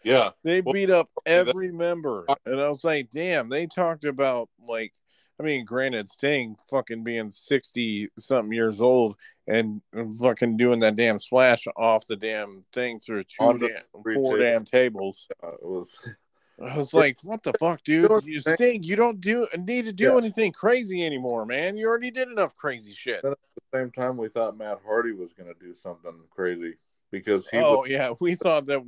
yeah. 0.05 0.31
They 0.45 0.61
beat 0.61 0.91
up 0.91 1.09
every 1.27 1.71
member. 1.73 2.27
And 2.45 2.61
I 2.61 2.69
was 2.69 2.85
like, 2.85 3.11
damn, 3.11 3.49
they 3.49 3.67
talked 3.67 4.05
about 4.05 4.49
like 4.67 4.93
I 5.41 5.45
mean, 5.45 5.65
granted, 5.65 6.09
Sting 6.09 6.57
fucking 6.71 7.03
being 7.03 7.31
60 7.31 8.11
something 8.17 8.53
years 8.53 8.81
old 8.81 9.17
and 9.49 9.81
fucking 10.21 10.57
doing 10.57 10.81
that 10.81 10.95
damn 10.95 11.19
splash 11.19 11.67
off 11.77 12.07
the 12.07 12.17
damn 12.17 12.65
thing 12.73 13.01
through 13.01 13.25
two, 13.25 13.59
damn, 13.59 14.15
four 14.15 14.39
damn 14.39 14.65
tables. 14.65 15.27
Uh, 15.43 15.55
it 15.55 15.65
was 15.65 16.15
I 16.63 16.77
was 16.77 16.95
like, 16.95 17.19
"What 17.23 17.43
the 17.43 17.53
fuck, 17.59 17.83
dude? 17.85 18.25
You 18.25 18.41
stink. 18.41 18.87
You 18.87 18.95
don't 18.95 19.21
do 19.21 19.49
need 19.59 19.87
to 19.87 19.93
do 19.93 20.13
yeah. 20.13 20.17
anything 20.17 20.53
crazy 20.53 21.05
anymore, 21.05 21.45
man. 21.45 21.77
You 21.77 21.89
already 21.89 22.11
did 22.11 22.29
enough 22.29 22.55
crazy 22.57 22.93
shit." 22.93 23.23
But 23.23 23.33
at 23.33 23.39
the 23.57 23.79
same 23.79 23.91
time, 23.91 24.17
we 24.17 24.29
thought 24.29 24.57
Matt 24.57 24.79
Hardy 24.87 25.13
was 25.13 25.33
going 25.33 25.53
to 25.53 25.59
do 25.59 25.75
something 25.75 26.15
crazy 26.31 26.75
because 27.13 27.47
he. 27.49 27.59
Oh 27.59 27.83
was... 27.83 27.91
yeah, 27.91 28.13
we 28.21 28.35
thought 28.35 28.67
that 28.67 28.83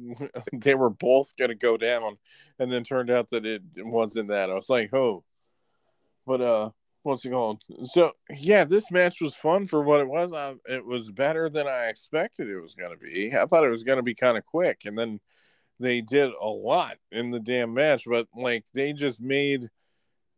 they 0.52 0.74
were 0.74 0.90
both 0.90 1.36
going 1.36 1.50
to 1.50 1.54
go 1.54 1.76
down, 1.76 2.16
and 2.58 2.72
then 2.72 2.82
turned 2.82 3.10
out 3.10 3.30
that 3.30 3.46
it 3.46 3.62
wasn't 3.76 4.30
that. 4.30 4.50
I 4.50 4.54
was 4.54 4.68
like, 4.68 4.92
"Oh," 4.92 5.22
but 6.26 6.40
uh, 6.40 6.70
what's 7.04 7.24
it 7.24 7.30
called? 7.30 7.62
So 7.84 8.12
yeah, 8.30 8.64
this 8.64 8.90
match 8.90 9.20
was 9.20 9.36
fun 9.36 9.66
for 9.66 9.82
what 9.82 10.00
it 10.00 10.08
was. 10.08 10.32
I, 10.32 10.54
it 10.66 10.84
was 10.84 11.12
better 11.12 11.48
than 11.48 11.68
I 11.68 11.86
expected 11.86 12.48
it 12.48 12.60
was 12.60 12.74
going 12.74 12.90
to 12.90 12.96
be. 12.96 13.32
I 13.32 13.46
thought 13.46 13.64
it 13.64 13.70
was 13.70 13.84
going 13.84 13.98
to 13.98 14.02
be 14.02 14.14
kind 14.14 14.36
of 14.36 14.44
quick, 14.44 14.82
and 14.86 14.98
then 14.98 15.20
they 15.78 16.00
did 16.00 16.30
a 16.40 16.48
lot 16.48 16.96
in 17.12 17.30
the 17.30 17.40
damn 17.40 17.74
match, 17.74 18.04
but 18.06 18.26
like 18.34 18.64
they 18.74 18.92
just 18.92 19.20
made 19.20 19.68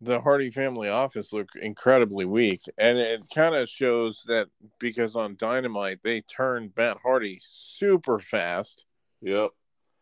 the 0.01 0.21
Hardy 0.21 0.51
family 0.51 0.89
office 0.89 1.33
look 1.33 1.51
incredibly 1.61 2.25
weak. 2.25 2.63
And 2.77 2.99
it 2.99 3.23
kind 3.35 3.55
of 3.55 3.69
shows 3.69 4.23
that 4.27 4.49
because 4.79 5.17
on 5.17 5.37
Dynamite 5.37 6.01
they 6.03 6.21
turned 6.21 6.73
Matt 6.77 6.99
Hardy 7.03 7.41
super 7.43 8.19
fast. 8.19 8.85
Yep. 9.23 9.51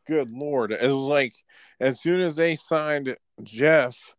Good 0.07 0.31
lord. 0.31 0.73
It 0.73 0.83
was 0.83 1.05
like 1.05 1.35
as 1.81 2.01
soon 2.01 2.21
as 2.21 2.37
they 2.37 2.57
signed 2.57 3.17
Jeff, 3.43 4.15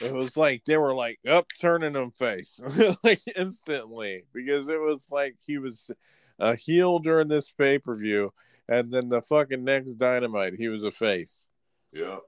it 0.00 0.12
was 0.12 0.36
like 0.36 0.64
they 0.64 0.78
were 0.78 0.94
like 0.94 1.18
up 1.28 1.46
turning 1.60 1.94
him 1.94 2.10
face 2.10 2.60
like 3.04 3.20
instantly 3.36 4.24
because 4.32 4.68
it 4.68 4.80
was 4.80 5.08
like 5.10 5.36
he 5.44 5.58
was 5.58 5.90
a 6.38 6.56
heel 6.56 6.98
during 6.98 7.28
this 7.28 7.50
pay-per-view 7.50 8.32
and 8.68 8.90
then 8.90 9.08
the 9.08 9.20
fucking 9.22 9.64
next 9.64 9.94
dynamite, 9.94 10.54
he 10.54 10.68
was 10.68 10.84
a 10.84 10.90
face. 10.90 11.48
Yeah. 11.92 12.18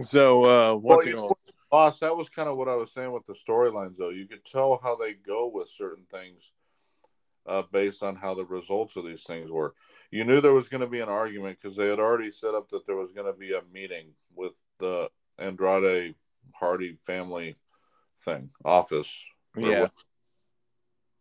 So, 0.00 0.44
uh, 0.44 0.74
what's 0.76 1.06
well, 1.06 1.14
know, 1.14 1.36
boss? 1.74 1.98
That 1.98 2.16
was 2.16 2.28
kind 2.28 2.48
of 2.48 2.56
what 2.56 2.68
I 2.68 2.76
was 2.76 2.92
saying 2.92 3.10
with 3.10 3.26
the 3.26 3.32
storylines, 3.32 3.96
though. 3.96 4.10
You 4.10 4.28
could 4.28 4.44
tell 4.44 4.78
how 4.80 4.94
they 4.94 5.14
go 5.14 5.50
with 5.52 5.68
certain 5.68 6.04
things 6.08 6.52
uh, 7.46 7.62
based 7.72 8.04
on 8.04 8.14
how 8.14 8.34
the 8.34 8.44
results 8.44 8.94
of 8.94 9.04
these 9.04 9.24
things 9.24 9.50
were. 9.50 9.74
You 10.12 10.24
knew 10.24 10.40
there 10.40 10.52
was 10.52 10.68
going 10.68 10.82
to 10.82 10.86
be 10.86 11.00
an 11.00 11.08
argument 11.08 11.58
because 11.60 11.76
they 11.76 11.88
had 11.88 11.98
already 11.98 12.30
set 12.30 12.54
up 12.54 12.68
that 12.68 12.86
there 12.86 12.94
was 12.94 13.12
going 13.12 13.26
to 13.26 13.36
be 13.36 13.54
a 13.54 13.62
meeting 13.72 14.12
with 14.36 14.52
the 14.78 15.10
Andrade 15.38 16.14
Hardy 16.54 16.92
family 16.92 17.56
thing 18.20 18.50
office. 18.64 19.24
Yeah. 19.56 19.88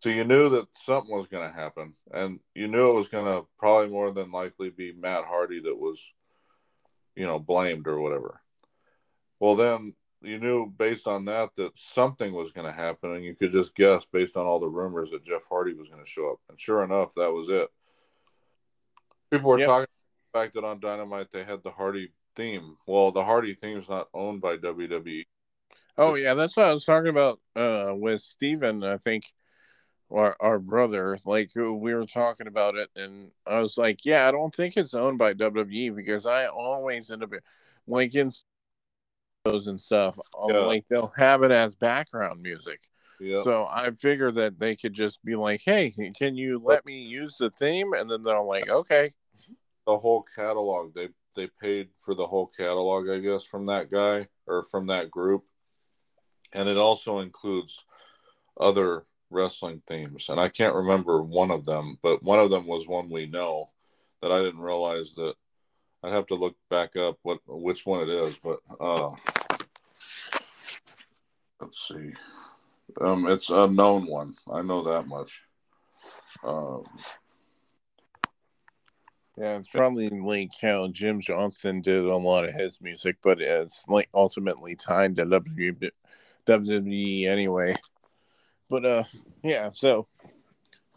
So 0.01 0.09
you 0.09 0.23
knew 0.23 0.49
that 0.49 0.67
something 0.75 1.15
was 1.15 1.27
going 1.27 1.49
to 1.49 1.55
happen, 1.55 1.95
and 2.11 2.39
you 2.53 2.67
knew 2.67 2.91
it 2.91 2.95
was 2.95 3.07
going 3.07 3.25
to 3.25 3.47
probably 3.57 3.89
more 3.89 4.11
than 4.11 4.31
likely 4.31 4.69
be 4.69 4.91
Matt 4.91 5.23
Hardy 5.23 5.61
that 5.61 5.79
was, 5.79 5.99
you 7.15 7.25
know, 7.25 7.39
blamed 7.39 7.87
or 7.87 7.99
whatever. 7.99 8.41
Well, 9.39 9.55
then 9.55 9.95
you 10.23 10.39
knew 10.39 10.67
based 10.67 11.07
on 11.07 11.25
that 11.25 11.55
that 11.55 11.77
something 11.77 12.33
was 12.33 12.51
going 12.51 12.67
to 12.67 12.73
happen, 12.73 13.11
and 13.13 13.23
you 13.23 13.35
could 13.35 13.51
just 13.51 13.75
guess 13.75 14.05
based 14.05 14.37
on 14.37 14.45
all 14.45 14.59
the 14.59 14.67
rumors 14.67 15.11
that 15.11 15.23
Jeff 15.23 15.47
Hardy 15.49 15.73
was 15.73 15.89
going 15.89 16.03
to 16.03 16.09
show 16.09 16.31
up. 16.31 16.39
And 16.49 16.59
sure 16.59 16.83
enough, 16.83 17.13
that 17.15 17.31
was 17.31 17.49
it. 17.49 17.69
People 19.31 19.49
were 19.49 19.59
yep. 19.59 19.67
talking 19.67 19.87
the 20.31 20.39
fact 20.39 20.53
that 20.53 20.63
on 20.63 20.79
Dynamite 20.79 21.27
they 21.31 21.43
had 21.43 21.63
the 21.63 21.71
Hardy 21.71 22.13
theme. 22.35 22.77
Well, 22.87 23.11
the 23.11 23.23
Hardy 23.23 23.53
theme 23.53 23.77
is 23.77 23.89
not 23.89 24.09
owned 24.13 24.41
by 24.41 24.57
WWE. 24.57 25.23
Oh 25.97 26.15
yeah, 26.15 26.33
that's 26.33 26.57
what 26.57 26.67
I 26.67 26.73
was 26.73 26.85
talking 26.85 27.09
about 27.09 27.39
uh, 27.55 27.93
with 27.95 28.21
Steven, 28.21 28.83
I 28.83 28.97
think 28.97 29.25
our, 30.11 30.35
our 30.39 30.59
brother, 30.59 31.17
like 31.25 31.51
we 31.55 31.93
were 31.93 32.05
talking 32.05 32.47
about 32.47 32.75
it, 32.75 32.89
and 32.95 33.31
I 33.45 33.59
was 33.59 33.77
like, 33.77 34.05
yeah, 34.05 34.27
I 34.27 34.31
don't 34.31 34.53
think 34.53 34.77
it's 34.77 34.93
owned 34.93 35.17
by 35.17 35.33
WWE 35.33 35.95
because 35.95 36.25
I 36.25 36.45
always 36.45 37.11
end 37.11 37.23
up 37.23 37.31
like 37.87 38.15
in 38.15 38.29
those 39.43 39.67
and 39.67 39.79
stuff, 39.79 40.17
um, 40.39 40.49
yeah. 40.49 40.59
like 40.59 40.85
they'll 40.89 41.13
have 41.17 41.43
it 41.43 41.51
as 41.51 41.75
background 41.75 42.41
music. 42.41 42.81
Yep. 43.19 43.43
So 43.43 43.67
I 43.69 43.91
figured 43.91 44.35
that 44.35 44.59
they 44.59 44.75
could 44.75 44.93
just 44.93 45.23
be 45.23 45.35
like, 45.35 45.61
"Hey, 45.63 45.91
can 46.17 46.35
you 46.35 46.59
let 46.63 46.85
me 46.85 47.03
use 47.03 47.35
the 47.37 47.49
theme?" 47.49 47.93
And 47.93 48.09
then 48.09 48.23
they're 48.23 48.41
like, 48.41 48.69
"Okay." 48.69 49.11
The 49.85 49.97
whole 49.97 50.25
catalog 50.35 50.93
they 50.93 51.09
they 51.35 51.47
paid 51.47 51.89
for 51.95 52.15
the 52.15 52.27
whole 52.27 52.47
catalog, 52.47 53.09
I 53.09 53.19
guess, 53.19 53.43
from 53.43 53.65
that 53.67 53.91
guy 53.91 54.27
or 54.47 54.63
from 54.63 54.87
that 54.87 55.11
group, 55.11 55.43
and 56.53 56.69
it 56.69 56.77
also 56.77 57.19
includes 57.19 57.85
other 58.59 59.05
wrestling 59.29 59.81
themes. 59.87 60.27
And 60.29 60.39
I 60.39 60.49
can't 60.49 60.75
remember 60.75 61.21
one 61.21 61.51
of 61.51 61.65
them, 61.65 61.97
but 62.01 62.23
one 62.23 62.39
of 62.39 62.49
them 62.49 62.67
was 62.67 62.87
one 62.87 63.09
we 63.09 63.25
know 63.25 63.71
that 64.21 64.31
I 64.31 64.39
didn't 64.39 64.61
realize 64.61 65.13
that. 65.15 65.35
I'd 66.03 66.13
have 66.13 66.27
to 66.27 66.35
look 66.35 66.55
back 66.69 66.95
up 66.95 67.17
what 67.21 67.39
which 67.47 67.85
one 67.85 68.01
it 68.01 68.09
is, 68.09 68.37
but 68.37 68.59
uh, 68.79 69.09
let's 71.61 71.87
see. 71.87 72.13
Um, 72.99 73.27
it's 73.27 73.49
a 73.49 73.67
known 73.67 74.07
one. 74.07 74.35
I 74.51 74.61
know 74.61 74.83
that 74.83 75.07
much. 75.07 75.43
Um, 76.43 76.83
yeah, 79.37 79.57
it's 79.57 79.69
probably 79.69 80.09
like 80.09 80.51
County. 80.59 80.91
Jim 80.91 81.21
Johnston 81.21 81.81
did 81.81 82.03
a 82.03 82.15
lot 82.15 82.45
of 82.45 82.53
his 82.53 82.81
music, 82.81 83.17
but 83.23 83.41
it's 83.41 83.85
like 83.87 84.09
ultimately 84.13 84.75
tied 84.75 85.15
to 85.15 85.25
WWE 85.25 87.27
anyway. 87.27 87.75
But 88.69 88.85
uh, 88.85 89.03
yeah. 89.41 89.71
So 89.73 90.07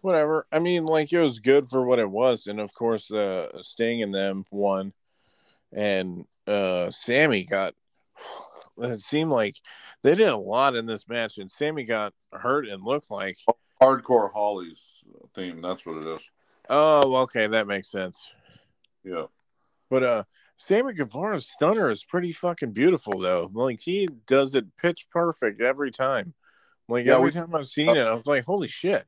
whatever. 0.07 0.47
I 0.53 0.61
mean, 0.61 0.87
like 0.87 1.13
it 1.13 1.21
was 1.21 1.41
good 1.41 1.67
for 1.67 1.85
what 1.85 1.99
it 1.99 2.11
was, 2.11 2.47
and 2.47 2.61
of 2.61 2.73
course, 2.73 3.11
uh, 3.11 3.61
Sting 3.61 4.03
and 4.03 4.15
them 4.15 4.47
won, 4.51 4.93
and 5.73 6.25
uh, 6.47 6.91
Sammy 6.91 7.45
got 7.45 7.75
it 8.79 9.01
seemed 9.01 9.31
like 9.31 9.57
they 10.03 10.15
did 10.15 10.29
a 10.29 10.37
lot 10.37 10.77
in 10.77 10.87
this 10.87 11.09
match, 11.09 11.39
and 11.39 11.51
Sammy 11.51 11.85
got 11.85 12.15
hurt 12.33 12.69
and 12.69 12.85
looked 12.85 13.11
like 13.11 13.37
hardcore 13.83 14.33
Holly's 14.33 14.81
theme. 15.35 15.61
That's 15.61 15.85
what 15.85 15.97
it 15.99 16.07
is. 16.07 16.31
Oh, 16.71 17.17
okay, 17.23 17.49
that 17.49 17.67
makes 17.67 17.91
sense. 17.91 18.31
Yeah, 19.05 19.27
but 19.91 20.03
uh, 20.05 20.25
Sammy 20.57 20.95
Guevara's 20.95 21.49
stunner 21.49 21.91
is 21.91 22.05
pretty 22.05 22.33
fucking 22.33 22.73
beautiful, 22.73 23.19
though. 23.19 23.51
Like 23.53 23.81
he 23.81 24.09
does 24.27 24.55
it 24.55 24.77
pitch 24.77 25.09
perfect 25.11 25.61
every 25.61 25.91
time. 25.91 26.35
Like 26.89 27.07
yeah, 27.07 27.17
every 27.17 27.27
we, 27.27 27.33
time 27.33 27.55
I've 27.55 27.67
seen 27.67 27.89
uh, 27.89 27.95
it, 27.95 28.07
I 28.07 28.15
was 28.15 28.27
like, 28.27 28.45
"Holy 28.45 28.69
shit!" 28.69 29.05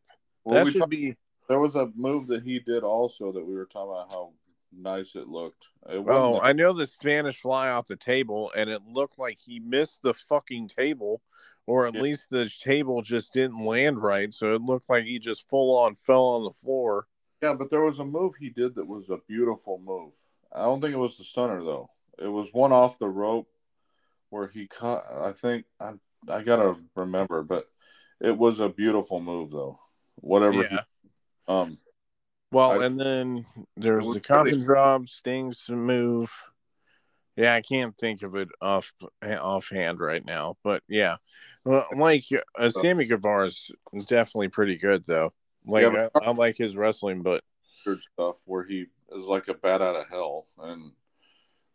Well, 0.48 0.64
that 0.64 0.72
should 0.72 0.80
talk, 0.80 0.88
be. 0.88 1.14
There 1.46 1.58
was 1.58 1.74
a 1.74 1.90
move 1.94 2.26
that 2.28 2.42
he 2.42 2.58
did 2.58 2.82
also 2.82 3.32
that 3.32 3.44
we 3.44 3.54
were 3.54 3.66
talking 3.66 3.92
about 3.92 4.10
how 4.10 4.32
nice 4.72 5.14
it 5.14 5.28
looked. 5.28 5.68
It 5.90 6.02
oh, 6.06 6.40
I 6.40 6.54
know 6.54 6.72
the 6.72 6.86
Spanish 6.86 7.40
fly 7.40 7.68
off 7.68 7.86
the 7.86 7.96
table, 7.96 8.50
and 8.56 8.70
it 8.70 8.80
looked 8.86 9.18
like 9.18 9.38
he 9.44 9.60
missed 9.60 10.02
the 10.02 10.14
fucking 10.14 10.68
table, 10.68 11.20
or 11.66 11.86
at 11.86 11.94
yeah. 11.94 12.00
least 12.00 12.30
the 12.30 12.50
table 12.62 13.02
just 13.02 13.34
didn't 13.34 13.62
land 13.62 14.02
right. 14.02 14.32
So 14.32 14.54
it 14.54 14.62
looked 14.62 14.88
like 14.88 15.04
he 15.04 15.18
just 15.18 15.48
full 15.50 15.76
on 15.76 15.94
fell 15.94 16.24
on 16.24 16.44
the 16.44 16.50
floor. 16.50 17.06
Yeah, 17.42 17.52
but 17.52 17.68
there 17.68 17.82
was 17.82 17.98
a 17.98 18.04
move 18.06 18.32
he 18.38 18.48
did 18.48 18.74
that 18.76 18.86
was 18.86 19.10
a 19.10 19.18
beautiful 19.28 19.82
move. 19.84 20.14
I 20.50 20.62
don't 20.62 20.80
think 20.80 20.94
it 20.94 20.98
was 20.98 21.18
the 21.18 21.24
stunner 21.24 21.62
though. 21.62 21.90
It 22.18 22.28
was 22.28 22.48
one 22.52 22.72
off 22.72 22.98
the 22.98 23.08
rope 23.08 23.48
where 24.30 24.48
he 24.48 24.66
caught. 24.66 25.04
I 25.12 25.32
think 25.32 25.66
I 25.78 25.92
I 26.26 26.42
gotta 26.42 26.74
remember, 26.96 27.42
but 27.42 27.68
it 28.18 28.36
was 28.36 28.60
a 28.60 28.70
beautiful 28.70 29.20
move 29.20 29.50
though. 29.50 29.78
Whatever. 30.20 30.62
Yeah. 30.62 30.68
He, 31.46 31.52
um, 31.52 31.78
well, 32.50 32.80
I, 32.80 32.86
and 32.86 32.98
then 32.98 33.46
there's 33.76 34.12
the 34.12 34.20
coffin 34.20 34.60
drop, 34.60 35.08
Sting's 35.08 35.64
to 35.66 35.76
move. 35.76 36.30
Yeah, 37.36 37.54
I 37.54 37.60
can't 37.60 37.96
think 37.96 38.22
of 38.22 38.34
it 38.34 38.48
off 38.60 38.92
offhand 39.22 40.00
right 40.00 40.24
now, 40.24 40.56
but 40.64 40.82
yeah, 40.88 41.16
well, 41.64 41.86
like 41.96 42.24
uh, 42.58 42.70
Sammy 42.70 43.04
Guevara 43.04 43.46
is 43.46 43.70
definitely 44.06 44.48
pretty 44.48 44.76
good 44.76 45.04
though. 45.06 45.32
Like 45.66 45.92
yeah, 45.92 46.08
I, 46.14 46.26
I, 46.26 46.30
like 46.32 46.56
his 46.56 46.76
wrestling, 46.76 47.22
but 47.22 47.42
stuff 47.82 48.42
where 48.46 48.64
he 48.64 48.86
is 49.12 49.24
like 49.24 49.48
a 49.48 49.54
bat 49.54 49.80
out 49.80 49.96
of 49.96 50.08
hell 50.08 50.46
and 50.58 50.92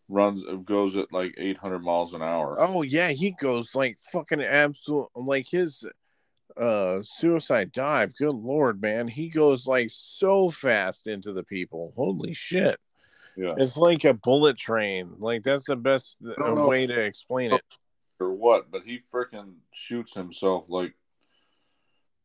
runs 0.10 0.44
goes 0.66 0.96
at 0.96 1.12
like 1.12 1.34
800 1.38 1.80
miles 1.80 2.14
an 2.14 2.22
hour. 2.22 2.58
Oh 2.60 2.82
yeah, 2.82 3.10
he 3.10 3.32
goes 3.32 3.76
like 3.76 3.98
fucking 4.12 4.42
absolute 4.42 5.10
like 5.16 5.48
his 5.50 5.86
uh 6.58 7.02
suicide 7.04 7.72
dive. 7.72 8.16
Good 8.16 8.34
lord 8.34 8.82
man. 8.82 9.08
He 9.08 9.30
goes 9.30 9.68
like 9.68 9.90
so 9.92 10.50
fast 10.50 11.08
into 11.08 11.34
the 11.34 11.44
people. 11.44 11.94
Holy 11.96 12.34
shit. 12.34 12.78
Yeah. 13.36 13.56
It's 13.58 13.78
like 13.78 14.04
a 14.04 14.14
bullet 14.14 14.58
train. 14.58 15.16
Like 15.18 15.44
that's 15.44 15.66
the 15.66 15.76
best 15.76 16.18
uh, 16.26 16.54
way 16.54 16.86
to 16.88 17.00
explain 17.00 17.54
it. 17.54 17.62
or 18.20 18.34
what 18.34 18.72
but 18.72 18.84
he 18.84 19.02
freaking 19.12 19.56
shoots 19.72 20.14
himself 20.14 20.70
like 20.70 20.94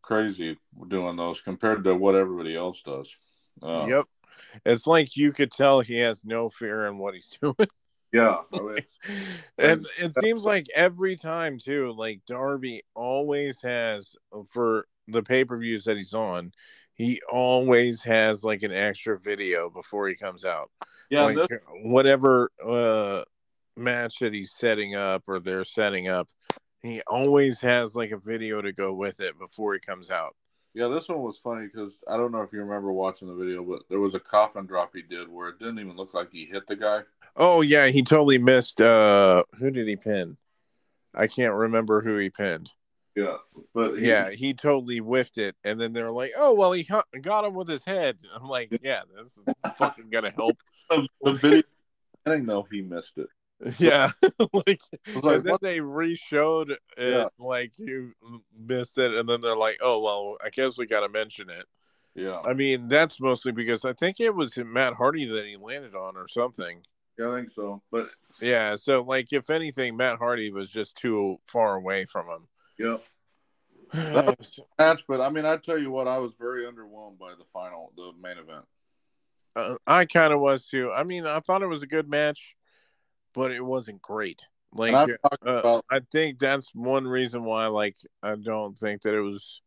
crazy 0.03 0.59
doing 0.89 1.17
those 1.17 1.41
compared 1.41 1.85
to 1.85 1.95
what 1.95 2.15
everybody 2.15 2.57
else 2.57 2.83
does. 2.83 3.17
Uh, 3.63 3.87
yep. 3.89 4.07
It's 4.65 4.87
like 4.87 5.17
you 5.17 5.33
could 5.33 5.51
tell 5.51 5.81
he 5.81 5.99
has 5.99 6.25
no 6.25 6.49
fear 6.49 6.87
in 6.87 6.99
what 6.99 7.15
he's 7.15 7.31
doing 7.43 7.69
yeah, 8.13 8.39
I 8.53 8.61
mean, 8.61 8.79
and 9.59 9.87
it 10.01 10.15
seems 10.15 10.45
like 10.45 10.67
every 10.75 11.17
time 11.17 11.59
too, 11.59 11.93
like 11.93 12.21
Darby 12.27 12.83
always 12.95 13.61
has 13.63 14.17
for 14.51 14.87
the 15.07 15.23
pay 15.23 15.45
per 15.45 15.59
views 15.59 15.85
that 15.85 15.97
he's 15.97 16.15
on, 16.15 16.53
he 16.95 17.21
always 17.31 18.03
has 18.03 18.45
like 18.45 18.63
an 18.63 18.73
extra 18.73 19.19
video 19.19 19.71
before 19.71 20.09
he 20.09 20.15
comes 20.15 20.45
out. 20.45 20.71
Yeah, 21.11 21.25
like, 21.25 21.37
this- 21.49 21.59
whatever 21.83 22.51
uh, 22.65 23.25
match 23.77 24.19
that 24.19 24.33
he's 24.35 24.53
setting 24.53 24.95
up 24.95 25.25
or 25.27 25.41
they're 25.41 25.65
setting 25.65 26.09
up, 26.09 26.29
he 26.83 27.03
always 27.07 27.61
has 27.61 27.95
like 27.95 28.11
a 28.11 28.19
video 28.19 28.61
to 28.61 28.73
go 28.73 28.93
with 28.93 29.21
it 29.21 29.39
before 29.39 29.75
he 29.75 29.81
comes 29.81 30.11
out. 30.11 30.35
Yeah, 30.75 30.89
this 30.89 31.09
one 31.09 31.23
was 31.23 31.39
funny 31.39 31.67
because 31.67 31.99
I 32.07 32.17
don't 32.17 32.33
know 32.33 32.43
if 32.43 32.53
you 32.53 32.61
remember 32.61 32.93
watching 32.93 33.29
the 33.29 33.35
video, 33.35 33.65
but 33.65 33.83
there 33.89 34.01
was 34.01 34.15
a 34.15 34.21
coffin 34.21 34.67
drop 34.67 34.95
he 34.95 35.03
did 35.03 35.29
where 35.29 35.49
it 35.49 35.59
didn't 35.59 35.79
even 35.79 35.97
look 35.97 36.15
like 36.15 36.31
he 36.31 36.45
hit 36.45 36.67
the 36.67 36.77
guy. 36.77 37.01
Oh 37.37 37.63
yeah, 37.63 37.89
he 37.89 38.03
totally 38.03 38.39
missed. 38.39 38.81
uh 38.81 39.45
Who 39.59 39.71
did 39.71 39.89
he 39.89 39.97
pin? 39.97 40.37
I 41.15 41.27
can't 41.27 41.55
remember 41.55 42.01
who 42.01 42.17
he 42.19 42.31
pinned. 42.31 42.73
Yeah, 43.17 43.39
but 43.75 43.97
he, 43.97 44.07
yeah, 44.07 44.31
he 44.31 44.55
totally 44.55 44.99
whiffed 44.99 45.39
it, 45.39 45.57
and 45.65 45.81
then 45.81 45.93
they're 45.93 46.13
like, 46.13 46.31
"Oh 46.37 46.55
well, 46.55 46.71
he 46.71 46.85
got 46.85 47.45
him 47.45 47.55
with 47.55 47.69
his 47.69 47.85
head." 47.85 48.19
I'm 48.33 48.47
like, 48.47 48.79
"Yeah, 48.81 49.03
that's 49.17 49.43
fucking 49.77 50.11
gonna 50.11 50.31
help." 50.31 50.57
the 50.91 51.33
video, 51.33 51.63
I 52.25 52.31
didn't 52.31 52.47
know 52.47 52.69
he 52.71 52.83
missed 52.83 53.19
it. 53.19 53.27
Yeah, 53.79 54.11
like, 54.53 54.81
like 55.21 55.37
and 55.39 55.45
then 55.45 55.57
they 55.61 55.81
re-showed 55.81 56.71
it, 56.71 56.79
yeah. 56.97 57.27
like 57.41 57.73
you 57.77 58.13
missed 58.57 58.97
it, 58.99 59.15
and 59.15 59.29
then 59.29 59.41
they're 59.41 59.57
like, 59.57 59.79
"Oh 59.83 60.01
well, 60.01 60.37
I 60.45 60.51
guess 60.51 60.79
we 60.79 60.87
got 60.87 61.01
to 61.01 61.09
mention 61.09 61.51
it." 61.51 61.65
Yeah, 62.15 62.41
I 62.41 62.55
mean 62.55 62.87
that's 62.87 63.21
mostly 63.21 63.51
because 63.51 63.85
I 63.85 63.95
think 63.95 64.21
it 64.21 64.33
was 64.33 64.57
Matt 64.57 64.95
Hardy 64.95 65.25
that 65.25 65.45
he 65.45 65.57
landed 65.57 65.97
on 65.97 66.17
or 66.17 66.29
something. 66.29 66.83
Yeah, 67.19 67.33
I 67.33 67.35
think 67.37 67.51
so. 67.51 67.83
But 67.91 68.07
yeah, 68.41 68.77
so 68.77 69.03
like 69.03 69.33
if 69.33 69.51
anything, 69.51 69.97
Matt 69.97 70.19
Hardy 70.19 70.53
was 70.53 70.71
just 70.71 70.97
too 70.97 71.41
far 71.45 71.75
away 71.75 72.05
from 72.05 72.27
him. 72.29 72.49
Yep. 72.79 73.01
match, 74.79 75.05
but 75.09 75.21
I 75.21 75.31
mean, 75.31 75.47
I 75.47 75.57
tell 75.57 75.79
you 75.79 75.91
what, 75.91 76.07
I 76.07 76.19
was 76.19 76.35
very 76.39 76.65
underwhelmed 76.65 77.19
by 77.19 77.33
the 77.37 77.45
final, 77.53 77.93
the 77.97 78.13
main 78.21 78.39
event. 78.39 78.65
Uh, 79.57 79.77
I 79.87 80.05
kind 80.05 80.33
of 80.33 80.41
was 80.41 80.67
too. 80.67 80.93
I 80.93 81.05
mean, 81.05 81.27
I 81.27 81.41
thought 81.41 81.63
it 81.63 81.69
was 81.69 81.83
a 81.83 81.87
good 81.87 82.09
match, 82.09 82.57
but 83.39 83.53
it 83.53 83.65
wasn't 83.65 84.03
great. 84.03 84.47
Like, 84.73 84.93
uh, 85.25 85.29
about- 85.61 85.85
I 85.89 86.01
think 86.01 86.39
that's 86.39 86.75
one 86.75 87.07
reason 87.07 87.45
why, 87.45 87.67
like, 87.69 87.97
I 88.23 88.35
don't 88.35 88.77
think 88.77 89.03
that 89.03 89.15
it 89.15 89.21
was 89.23 89.63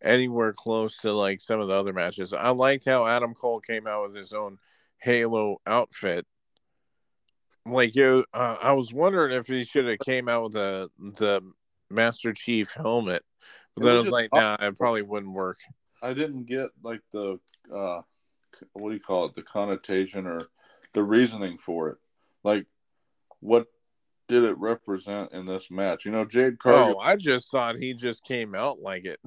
anywhere 0.00 0.52
close 0.52 0.96
to 0.98 1.12
like 1.12 1.40
some 1.40 1.60
of 1.60 1.68
the 1.68 1.74
other 1.74 1.92
matches. 1.92 2.32
I 2.32 2.48
liked 2.48 2.84
how 2.84 3.06
Adam 3.06 3.34
Cole 3.34 3.60
came 3.60 3.86
out 3.86 4.02
with 4.04 4.16
his 4.16 4.32
own 4.32 4.58
Halo 4.98 5.58
outfit 5.66 6.26
like 7.64 7.94
you, 7.94 8.24
uh, 8.32 8.56
I 8.60 8.72
was 8.72 8.92
wondering 8.92 9.32
if 9.32 9.46
he 9.46 9.64
should 9.64 9.86
have 9.86 10.00
came 10.00 10.28
out 10.28 10.44
with 10.44 10.52
the 10.54 10.90
the 10.98 11.42
Master 11.90 12.32
Chief 12.32 12.72
helmet, 12.72 13.22
but 13.76 13.84
then 13.84 13.94
I 13.94 13.98
was 13.98 14.08
like, 14.12 14.30
nah, 14.32 14.56
it 14.60 14.76
probably 14.78 15.02
wouldn't 15.02 15.32
work. 15.32 15.58
I 16.02 16.14
didn't 16.14 16.44
get 16.44 16.70
like 16.82 17.02
the 17.12 17.38
uh, 17.72 18.02
what 18.72 18.88
do 18.88 18.94
you 18.94 19.00
call 19.00 19.26
it, 19.26 19.34
the 19.34 19.42
connotation 19.42 20.26
or 20.26 20.40
the 20.92 21.02
reasoning 21.04 21.56
for 21.58 21.90
it. 21.90 21.98
Like, 22.42 22.66
what 23.42 23.66
did 24.28 24.44
it 24.44 24.56
represent 24.58 25.32
in 25.32 25.46
this 25.46 25.70
match? 25.70 26.04
You 26.04 26.12
know, 26.12 26.24
Jade 26.24 26.58
Cargill. 26.58 26.96
Oh, 26.98 27.00
I 27.00 27.16
just 27.16 27.50
thought 27.50 27.76
he 27.76 27.92
just 27.92 28.24
came 28.24 28.54
out 28.54 28.80
like 28.80 29.04
it. 29.04 29.20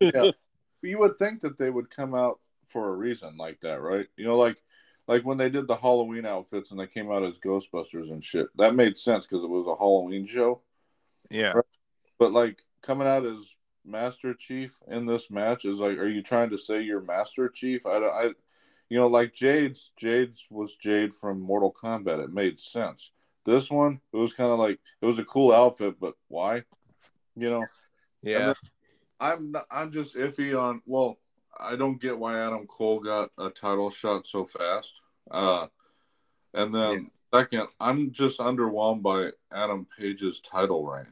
yeah, 0.00 0.30
you 0.82 0.98
would 0.98 1.16
think 1.18 1.40
that 1.40 1.56
they 1.56 1.70
would 1.70 1.88
come 1.88 2.14
out 2.14 2.40
for 2.66 2.90
a 2.90 2.96
reason 2.96 3.36
like 3.36 3.60
that, 3.60 3.80
right? 3.80 4.06
You 4.16 4.26
know, 4.26 4.36
like 4.36 4.56
like 5.06 5.24
when 5.24 5.38
they 5.38 5.50
did 5.50 5.68
the 5.68 5.76
Halloween 5.76 6.26
outfits 6.26 6.70
and 6.70 6.80
they 6.80 6.86
came 6.86 7.10
out 7.10 7.24
as 7.24 7.38
Ghostbusters 7.38 8.10
and 8.10 8.22
shit. 8.22 8.48
That 8.56 8.74
made 8.74 8.96
sense 8.96 9.26
because 9.26 9.44
it 9.44 9.50
was 9.50 9.66
a 9.66 9.76
Halloween 9.76 10.26
show. 10.26 10.62
Yeah. 11.30 11.54
But 12.18 12.32
like 12.32 12.62
coming 12.82 13.08
out 13.08 13.24
as 13.24 13.38
Master 13.84 14.34
Chief 14.34 14.78
in 14.88 15.06
this 15.06 15.30
match 15.30 15.64
is 15.64 15.78
like, 15.78 15.98
are 15.98 16.08
you 16.08 16.22
trying 16.22 16.50
to 16.50 16.58
say 16.58 16.82
you're 16.82 17.02
Master 17.02 17.48
Chief? 17.48 17.84
I, 17.86 17.98
I, 17.98 18.30
you 18.88 18.98
know, 18.98 19.08
like 19.08 19.34
Jade's 19.34 19.90
Jade's 19.96 20.44
was 20.50 20.76
Jade 20.76 21.12
from 21.12 21.40
Mortal 21.40 21.72
Kombat. 21.72 22.22
It 22.22 22.32
made 22.32 22.58
sense. 22.58 23.10
This 23.44 23.70
one, 23.70 24.00
it 24.12 24.16
was 24.16 24.32
kind 24.32 24.50
of 24.50 24.58
like 24.58 24.80
it 25.00 25.06
was 25.06 25.18
a 25.18 25.24
cool 25.24 25.52
outfit, 25.52 25.96
but 26.00 26.14
why? 26.28 26.62
You 27.36 27.50
know? 27.50 27.64
Yeah. 28.22 28.54
I'm 29.20 29.52
not, 29.52 29.66
I'm 29.70 29.92
just 29.92 30.16
iffy 30.16 30.58
on. 30.58 30.82
Well, 30.86 31.18
I 31.58 31.76
don't 31.76 32.00
get 32.00 32.18
why 32.18 32.40
Adam 32.40 32.66
Cole 32.66 33.00
got 33.00 33.30
a 33.38 33.50
title 33.50 33.90
shot 33.90 34.26
so 34.26 34.44
fast. 34.44 34.94
Uh, 35.30 35.66
and 36.52 36.72
then 36.72 37.10
yeah. 37.32 37.40
second, 37.40 37.68
I'm 37.80 38.12
just 38.12 38.38
underwhelmed 38.38 39.02
by 39.02 39.30
Adam 39.52 39.86
Page's 39.96 40.40
title 40.40 40.86
reign. 40.86 41.06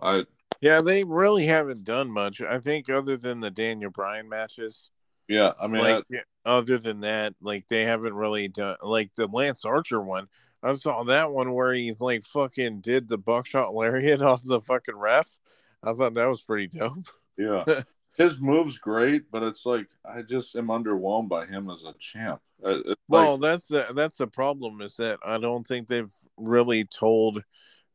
I 0.00 0.24
yeah, 0.60 0.80
they 0.80 1.04
really 1.04 1.46
haven't 1.46 1.84
done 1.84 2.10
much. 2.10 2.40
I 2.40 2.58
think 2.58 2.90
other 2.90 3.16
than 3.16 3.40
the 3.40 3.50
Daniel 3.50 3.90
Bryan 3.90 4.28
matches. 4.28 4.90
Yeah, 5.28 5.52
I 5.60 5.68
mean, 5.68 5.82
like 5.82 6.04
other 6.44 6.78
than 6.78 7.00
that, 7.00 7.34
like 7.40 7.68
they 7.68 7.84
haven't 7.84 8.14
really 8.14 8.48
done 8.48 8.76
like 8.82 9.14
the 9.14 9.26
Lance 9.26 9.64
Archer 9.64 10.00
one. 10.00 10.28
I 10.62 10.74
saw 10.74 11.04
that 11.04 11.32
one 11.32 11.52
where 11.52 11.72
he 11.72 11.92
like 12.00 12.24
fucking 12.24 12.80
did 12.80 13.08
the 13.08 13.18
buckshot 13.18 13.74
lariat 13.74 14.22
off 14.22 14.42
the 14.42 14.60
fucking 14.60 14.96
ref. 14.96 15.38
I 15.82 15.92
thought 15.92 16.14
that 16.14 16.28
was 16.28 16.42
pretty 16.42 16.66
dope. 16.66 17.06
Yeah. 17.36 17.64
His 18.16 18.40
move's 18.40 18.78
great, 18.78 19.30
but 19.30 19.44
it's 19.44 19.64
like 19.64 19.86
I 20.04 20.22
just 20.22 20.56
am 20.56 20.66
underwhelmed 20.66 21.28
by 21.28 21.46
him 21.46 21.70
as 21.70 21.84
a 21.84 21.94
champ. 22.00 22.40
Uh, 22.60 22.80
it's 22.84 23.00
well, 23.06 23.38
like, 23.38 23.42
that's 23.42 23.68
the 23.68 23.86
that's 23.94 24.18
the 24.18 24.26
problem 24.26 24.80
is 24.80 24.96
that 24.96 25.20
I 25.24 25.38
don't 25.38 25.64
think 25.64 25.86
they've 25.86 26.12
really 26.36 26.84
told 26.84 27.44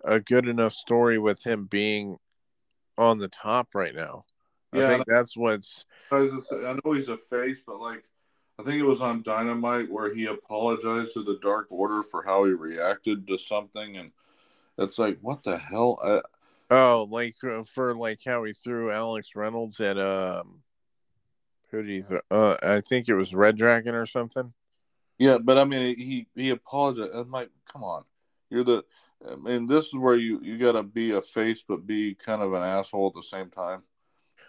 a 0.06 0.22
good 0.22 0.48
enough 0.48 0.72
story 0.72 1.20
with 1.20 1.46
him 1.46 1.66
being 1.66 2.16
on 2.98 3.18
the 3.18 3.28
top 3.28 3.76
right 3.76 3.94
now. 3.94 4.24
Yeah, 4.74 4.86
I 4.86 4.90
think 4.90 5.06
that's 5.08 5.36
what's. 5.36 5.86
I 6.10 6.30
know 6.84 6.94
he's 6.94 7.10
a 7.10 7.18
face, 7.18 7.62
but 7.66 7.82
like, 7.82 8.06
I 8.60 8.64
think 8.64 8.80
it 8.80 8.86
was 8.86 9.02
on 9.02 9.24
Dynamite 9.24 9.92
where 9.92 10.14
he 10.14 10.26
apologized 10.26 11.14
to 11.14 11.24
the 11.24 11.40
Dark 11.42 11.68
Order 11.70 12.04
for 12.04 12.24
how 12.24 12.46
he 12.46 12.52
reacted 12.52 13.28
to 13.28 13.38
something, 13.38 13.98
and 13.98 14.12
it's 14.78 15.00
like, 15.00 15.18
what 15.22 15.44
the 15.44 15.58
hell? 15.58 16.00
I, 16.04 16.22
oh, 16.70 17.08
like 17.10 17.36
uh, 17.44 17.64
for 17.64 17.96
like 17.96 18.20
how 18.26 18.44
he 18.44 18.54
threw 18.54 18.92
Alex 18.92 19.36
Reynolds 19.36 19.80
at 19.80 19.98
um, 19.98 20.62
who 21.72 21.82
did 21.82 21.92
he? 21.92 22.02
Th- 22.04 22.22
uh, 22.30 22.58
I 22.62 22.82
think 22.82 23.10
it 23.10 23.16
was 23.16 23.34
Red 23.34 23.58
Dragon 23.58 23.96
or 23.96 24.06
something. 24.06 24.54
Yeah, 25.18 25.40
but 25.40 25.58
I 25.58 25.66
mean, 25.66 25.96
he 25.98 26.28
he 26.36 26.50
apologized. 26.50 27.12
I'm 27.14 27.32
like, 27.32 27.50
come 27.72 27.84
on, 27.84 28.04
you're 28.50 28.64
the 28.64 28.84
I 29.30 29.36
mean, 29.36 29.68
this 29.68 29.88
is 29.88 29.96
where 29.96 30.16
you 30.16 30.42
you 30.44 30.58
got 30.58 30.74
to 30.74 30.84
be 30.84 31.12
a 31.12 31.22
face, 31.22 31.64
but 31.68 31.88
be 31.88 32.14
kind 32.14 32.42
of 32.42 32.54
an 32.54 32.64
asshole 32.64 33.08
at 33.08 33.14
the 33.16 33.24
same 33.24 33.50
time. 33.50 33.84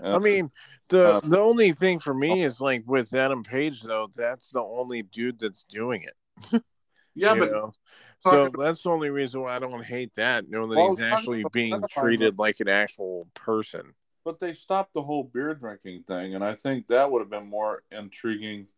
And, 0.01 0.15
I 0.15 0.19
mean, 0.19 0.51
the 0.89 1.15
uh, 1.15 1.21
the 1.21 1.39
only 1.39 1.73
thing 1.73 1.99
for 1.99 2.15
me 2.15 2.43
is 2.43 2.61
like 2.61 2.85
with 2.87 3.15
Adam 3.15 3.43
Page 3.43 3.83
though, 3.83 4.11
that's 4.15 4.51
the 4.51 4.63
only 4.63 5.03
dude 5.03 5.39
that's 5.39 5.65
doing 5.65 6.03
it. 6.03 6.63
yeah, 7.15 7.35
but 7.35 7.51
know? 7.51 7.73
so 8.21 8.51
that's 8.57 8.83
the 8.83 8.91
only 8.91 9.11
reason 9.11 9.43
why 9.43 9.57
I 9.57 9.59
don't 9.59 9.85
hate 9.85 10.15
that. 10.15 10.49
Knowing 10.49 10.71
that 10.71 10.77
well, 10.77 10.91
he's 10.91 11.01
actually 11.01 11.45
being 11.53 11.83
treated 11.91 12.39
like 12.39 12.61
an 12.61 12.69
actual 12.69 13.29
person. 13.35 13.95
But 14.25 14.41
they 14.41 14.55
stopped 14.55 14.95
the 14.95 15.03
whole 15.03 15.25
beer 15.25 15.55
drinking 15.55 16.05
thing, 16.05 16.35
and 16.35 16.45
I 16.45 16.55
think 16.55 16.87
that 16.89 17.11
would 17.11 17.21
have 17.21 17.31
been 17.31 17.49
more 17.49 17.83
intriguing 17.91 18.69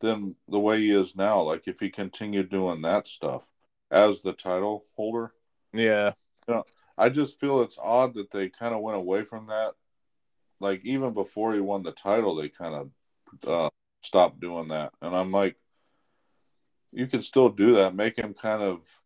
than 0.00 0.34
the 0.48 0.58
way 0.58 0.80
he 0.80 0.90
is 0.90 1.14
now. 1.16 1.40
Like 1.40 1.66
if 1.66 1.80
he 1.80 1.90
continued 1.90 2.50
doing 2.50 2.82
that 2.82 3.06
stuff 3.06 3.48
as 3.90 4.22
the 4.22 4.32
title 4.32 4.86
holder. 4.96 5.32
Yeah. 5.72 6.12
You 6.48 6.54
know, 6.54 6.64
I 6.98 7.10
just 7.10 7.38
feel 7.38 7.62
it's 7.62 7.78
odd 7.80 8.14
that 8.14 8.30
they 8.30 8.48
kind 8.48 8.74
of 8.74 8.80
went 8.80 8.96
away 8.96 9.22
from 9.22 9.46
that. 9.46 9.74
Like 10.62 10.84
even 10.84 11.12
before 11.12 11.52
he 11.52 11.60
won 11.60 11.82
the 11.82 11.92
title, 11.92 12.36
they 12.36 12.48
kind 12.48 12.74
of 12.74 12.90
uh, 13.46 13.70
stopped 14.02 14.40
doing 14.40 14.68
that, 14.68 14.92
and 15.02 15.14
I'm 15.14 15.32
like, 15.32 15.56
you 16.92 17.06
can 17.06 17.20
still 17.20 17.48
do 17.48 17.74
that. 17.74 17.94
Make 17.94 18.16
him 18.16 18.32
kind 18.32 18.62
of 18.62 19.00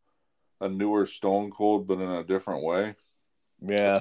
a 0.61 0.69
newer 0.69 1.07
Stone 1.07 1.51
Cold, 1.51 1.87
but 1.87 1.99
in 2.01 2.11
a 2.11 2.25
different 2.25 2.63
way. 2.63 2.95
Yeah. 3.61 4.01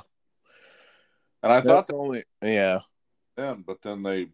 And 1.41 1.53
I 1.53 1.61
That's 1.61 1.87
thought 1.87 1.95
only 1.95 2.23
yeah. 2.41 2.79
Then, 3.37 3.63
but 3.65 3.81
then 3.81 4.03
they, 4.03 4.27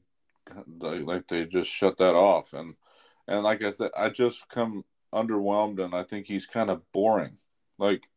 they 0.68 1.00
like 1.00 1.28
they 1.28 1.46
just 1.46 1.70
shut 1.70 1.98
that 1.98 2.16
off, 2.16 2.54
and 2.54 2.76
and 3.28 3.44
like 3.44 3.64
I 3.64 3.72
said, 3.72 3.92
I 3.98 4.10
just 4.10 4.48
come 4.50 4.84
underwhelmed, 5.14 5.84
and 5.84 5.94
I 5.94 6.04
think 6.04 6.26
he's 6.26 6.46
kind 6.46 6.70
of 6.70 6.82
boring. 6.92 7.38
Like, 7.78 8.08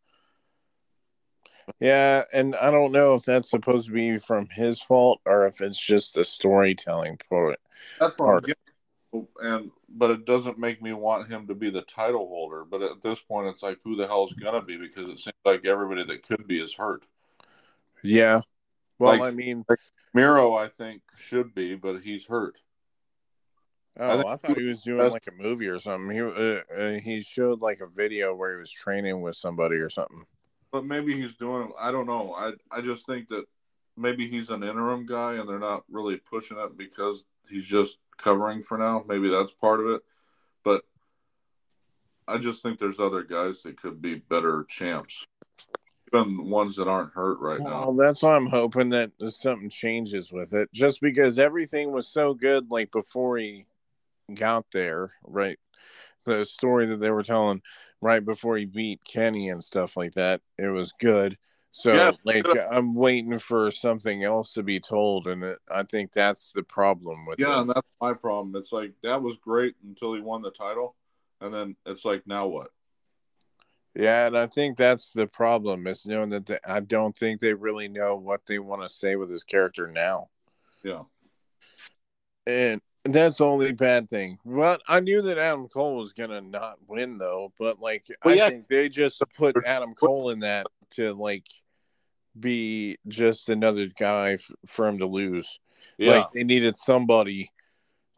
yeah, 1.81 2.23
and 2.33 2.55
I 2.57 2.71
don't 2.71 2.93
know 2.93 3.15
if 3.15 3.25
that's 3.25 3.51
supposed 3.51 3.87
to 3.87 3.93
be 3.93 4.19
from 4.19 4.49
his 4.51 4.81
fault 4.81 5.21
or 5.25 5.47
if 5.47 5.61
it's 5.61 5.79
just 5.79 6.17
a 6.17 6.25
storytelling 6.25 7.19
part. 7.29 7.59
That's 7.99 8.19
what 8.19 8.45
and 9.41 9.71
but 9.89 10.11
it 10.11 10.25
doesn't 10.25 10.59
make 10.59 10.83
me 10.83 10.93
want 10.93 11.31
him 11.31 11.47
to 11.47 11.55
be 11.55 11.71
the 11.71 11.83
title 11.83 12.27
holder. 12.27 12.65
But 12.65 12.83
at 12.83 13.03
this 13.03 13.21
point, 13.21 13.49
it's 13.49 13.62
like 13.62 13.79
who 13.85 13.97
the 13.97 14.07
hell's 14.07 14.33
gonna 14.33 14.62
be 14.62 14.77
because 14.77 15.09
it 15.09 15.19
seems 15.19 15.35
like 15.45 15.65
everybody 15.67 16.05
that 16.05 16.27
could 16.27 16.47
be 16.47 16.61
is 16.61 16.75
hurt. 16.75 17.05
Yeah, 18.03 18.41
well, 18.99 19.19
like, 19.19 19.23
I 19.23 19.31
mean, 19.31 19.65
like 19.69 19.79
Miro, 20.12 20.55
I 20.55 20.69
think 20.69 21.03
should 21.17 21.55
be, 21.55 21.75
but 21.75 22.03
he's 22.03 22.27
hurt. 22.27 22.61
Oh, 23.99 24.27
I, 24.27 24.35
I 24.35 24.37
thought 24.37 24.59
he 24.59 24.69
was 24.69 24.83
doing 24.83 25.11
like 25.11 25.29
a 25.29 25.43
movie 25.43 25.69
or 25.69 25.79
something. 25.79 26.11
He 26.11 26.21
uh, 26.21 26.61
uh, 26.77 26.91
he 26.99 27.21
showed 27.21 27.61
like 27.61 27.81
a 27.81 27.87
video 27.87 28.35
where 28.35 28.53
he 28.53 28.59
was 28.59 28.71
training 28.71 29.21
with 29.21 29.37
somebody 29.37 29.77
or 29.77 29.89
something. 29.89 30.25
But 30.75 30.85
maybe 30.85 31.14
he's 31.14 31.37
doing. 31.37 31.70
I 31.81 31.93
don't 31.93 32.09
know. 32.09 32.35
I 32.35 32.55
I 32.68 32.81
just 32.81 33.07
think 33.07 33.29
that 33.29 33.45
maybe 33.97 34.27
he's 34.27 34.51
an 34.51 34.64
interim 34.64 35.07
guy 35.07 35.35
and 35.35 35.49
they're 35.49 35.61
not 35.61 35.85
really 35.89 36.16
pushing 36.16 36.59
it 36.59 36.77
because 36.77 37.27
he's 37.49 37.64
just 37.64 37.99
covering 38.16 38.64
for 38.64 38.77
now. 38.77 39.05
Maybe 39.07 39.31
that's 39.31 39.53
part 39.53 39.79
of 39.79 39.87
it. 39.87 40.03
But 40.64 40.83
I 42.27 42.39
just 42.39 42.61
think 42.61 42.81
there's 42.81 42.99
other 42.99 43.22
guys 43.22 43.62
that 43.62 43.81
could 43.81 44.03
be 44.03 44.16
better 44.16 44.66
champs. 44.68 45.25
Even 46.12 46.51
ones 46.51 46.75
that 46.75 46.89
aren't 46.89 47.12
hurt 47.12 47.39
right 47.39 47.61
well, 47.61 47.70
now. 47.70 47.81
Well, 47.83 47.95
that's 47.95 48.25
why 48.25 48.35
I'm 48.35 48.47
hoping 48.47 48.89
that 48.89 49.12
something 49.29 49.70
changes 49.70 50.33
with 50.33 50.53
it. 50.55 50.72
Just 50.72 51.01
because 51.01 51.39
everything 51.39 51.93
was 51.93 52.09
so 52.09 52.35
good, 52.35 52.72
like 52.72 52.91
before 52.91 53.37
he 53.37 53.66
got 54.35 54.72
there, 54.72 55.12
right? 55.22 55.61
The 56.25 56.45
story 56.45 56.87
that 56.87 56.97
they 56.97 57.12
were 57.12 57.22
telling 57.22 57.62
right 58.05 58.22
before 58.22 58.59
he 58.59 58.66
beat 58.66 59.02
Kenny 59.02 59.48
and 59.48 59.64
stuff 59.64 59.96
like 59.96 60.12
that, 60.12 60.42
it 60.59 60.68
was 60.68 60.92
good. 61.00 61.38
So, 61.72 61.94
yeah. 61.94 62.12
like, 62.24 62.46
I'm 62.70 62.94
waiting 62.94 63.38
for 63.38 63.70
something 63.70 64.22
else 64.22 64.52
to 64.52 64.62
be 64.62 64.78
told, 64.78 65.26
and 65.26 65.42
it, 65.42 65.59
I 65.68 65.84
think 65.84 66.12
that's 66.12 66.52
the 66.52 66.62
problem 66.62 67.24
with 67.26 67.40
yeah, 67.40 67.57
it. 67.57 67.62
and 67.62 67.70
that's 67.70 67.88
my 68.00 68.12
problem. 68.12 68.55
It's 68.55 68.72
like 68.72 68.92
that 69.02 69.22
was 69.22 69.38
great 69.38 69.74
until 69.82 70.14
he 70.14 70.20
won 70.20 70.42
the 70.42 70.52
title, 70.52 70.94
and 71.40 71.52
then 71.52 71.76
it's 71.86 72.05
like 72.05 72.24
now 72.26 72.46
what? 72.46 72.68
Yeah, 73.96 74.26
and 74.26 74.36
I 74.36 74.46
think 74.48 74.76
that's 74.76 75.12
the 75.12 75.26
problem 75.26 75.86
is 75.86 76.07
knowing 76.07 76.28
that 76.28 76.46
they, 76.46 76.59
I 76.66 76.80
don't 76.80 77.16
think 77.16 77.40
they 77.40 77.55
really 77.55 77.88
know 77.88 78.16
what 78.16 78.42
they 78.46 78.59
want 78.59 78.82
to 78.82 78.88
say 78.88 79.16
with 79.16 79.30
his 79.30 79.44
character 79.44 79.88
now. 79.88 80.26
Yeah, 80.84 81.02
and 82.46 82.80
that's 83.05 83.38
the 83.38 83.44
only 83.44 83.72
bad 83.72 84.09
thing. 84.09 84.38
But 84.44 84.80
I 84.88 85.00
knew 85.00 85.22
that 85.22 85.38
Adam 85.38 85.68
Cole 85.68 85.96
was 85.96 86.12
gonna 86.12 86.40
not 86.40 86.78
win 86.86 87.18
though. 87.18 87.52
But 87.59 87.80
like 87.80 88.07
well, 88.24 88.34
I 88.34 88.36
yeah. 88.36 88.48
think 88.48 88.68
they 88.68 88.88
just 88.88 89.22
put 89.36 89.57
Adam 89.64 89.94
Cole 89.94 90.30
in 90.30 90.40
that 90.40 90.66
to 90.90 91.12
like 91.12 91.46
be 92.38 92.96
just 93.07 93.48
another 93.48 93.86
guy 93.98 94.32
f- 94.32 94.50
for 94.66 94.88
him 94.88 94.98
to 94.98 95.07
lose. 95.07 95.61
Yeah. 95.98 96.18
Like 96.18 96.30
they 96.32 96.44
needed 96.44 96.76
somebody 96.76 97.50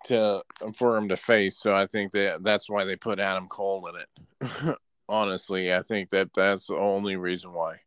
to 0.04 0.42
for 0.76 0.96
him 0.96 1.08
to 1.08 1.16
face. 1.16 1.58
So 1.58 1.74
I 1.74 1.86
think 1.86 2.12
that 2.12 2.44
that's 2.44 2.70
why 2.70 2.84
they 2.84 2.96
put 2.96 3.18
Adam 3.18 3.48
Cole 3.48 3.88
in 3.88 3.96
it. 3.96 4.78
Honestly, 5.08 5.72
I 5.72 5.82
think 5.82 6.10
that 6.10 6.30
that's 6.34 6.68
the 6.68 6.76
only 6.76 7.16
reason 7.16 7.52
why. 7.52 7.80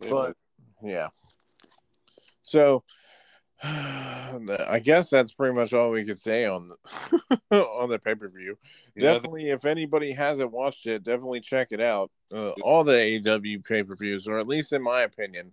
Yeah. 0.00 0.10
But 0.10 0.36
yeah. 0.82 1.08
So 2.44 2.84
I 3.62 4.80
guess 4.82 5.10
that's 5.10 5.32
pretty 5.32 5.54
much 5.54 5.72
all 5.72 5.90
we 5.90 6.04
could 6.04 6.20
say 6.20 6.44
on 6.44 6.68
the, 6.68 7.56
on 7.56 7.88
the 7.88 7.98
pay 7.98 8.14
per 8.14 8.28
view. 8.28 8.56
Yeah, 8.94 9.14
definitely, 9.14 9.50
if 9.50 9.64
anybody 9.64 10.12
hasn't 10.12 10.52
watched 10.52 10.86
it, 10.86 11.02
definitely 11.02 11.40
check 11.40 11.68
it 11.70 11.80
out. 11.80 12.10
Uh, 12.32 12.50
all 12.62 12.84
the 12.84 12.92
AEW 12.92 13.64
pay 13.64 13.82
per 13.82 13.96
views, 13.96 14.28
or 14.28 14.38
at 14.38 14.46
least 14.46 14.72
in 14.72 14.82
my 14.82 15.02
opinion, 15.02 15.52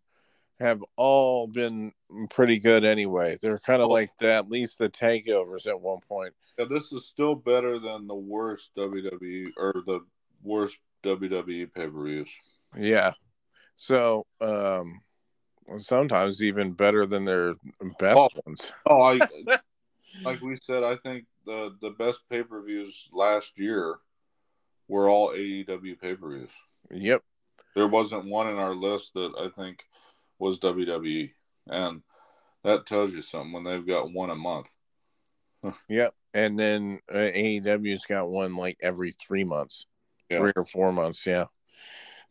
have 0.60 0.84
all 0.95 1.47
been 1.47 1.93
pretty 2.30 2.60
good 2.60 2.86
anyway. 2.86 3.38
They're 3.41 3.60
kind 3.60 3.82
of 3.82 3.89
oh. 3.89 3.93
like 3.93 4.16
the, 4.18 4.32
at 4.32 4.49
least 4.49 4.78
the 4.78 4.89
takeovers 4.89 5.68
at 5.68 5.82
one 5.82 5.99
point. 6.08 6.34
Yeah, 6.58 6.66
this 6.70 6.91
is 6.91 7.06
still 7.08 7.36
better 7.36 7.80
than 7.80 8.08
the 8.08 8.16
worst 8.16 8.70
WWE 8.78 9.47
or 9.58 9.84
the 9.86 10.01
worst 10.43 10.78
WWE 11.03 11.74
pay 11.74 11.88
per 11.88 12.03
views. 12.03 12.30
Yeah. 12.78 13.14
So, 13.78 14.26
um, 14.39 15.01
sometimes 15.78 16.43
even 16.43 16.72
better 16.72 17.05
than 17.05 17.26
their 17.26 17.55
best 17.99 18.18
oh, 18.18 18.30
ones. 18.45 18.72
Oh, 18.86 19.01
I, 19.01 19.20
like 20.24 20.41
we 20.41 20.57
said, 20.61 20.84
I 20.84 20.95
think 20.95 21.26
the 21.45 21.76
the 21.82 21.91
best 21.91 22.20
pay 22.30 22.43
per 22.43 22.61
views 22.61 23.07
last 23.11 23.59
year 23.59 23.97
were 24.88 25.09
all 25.09 25.32
AEW 25.32 25.99
pay 25.99 26.16
per 26.16 26.30
views. 26.30 26.51
Yep. 26.91 27.24
There 27.76 27.88
wasn't 27.88 28.26
one 28.26 28.47
in 28.47 28.57
our 28.57 28.74
list 28.74 29.13
that 29.16 29.34
I 29.39 29.49
think 29.49 29.84
was 30.39 30.59
WWE. 30.59 31.32
and 31.68 32.01
that 32.63 32.86
tells 32.88 33.13
you 33.13 33.22
something 33.22 33.53
when 33.53 33.63
they've 33.63 33.86
got 33.86 34.11
one 34.11 34.32
a 34.32 34.36
month. 34.36 34.74
yep, 35.89 36.13
and 36.34 36.59
then 36.59 36.99
uh, 37.11 37.18
AEW's 37.18 38.05
got 38.05 38.30
one 38.30 38.55
like 38.55 38.78
every 38.82 39.11
three 39.11 39.43
months, 39.43 39.86
yeah. 40.30 40.39
three 40.39 40.53
or 40.55 40.66
four 40.66 40.91
months. 40.91 41.26
Yeah. 41.26 41.45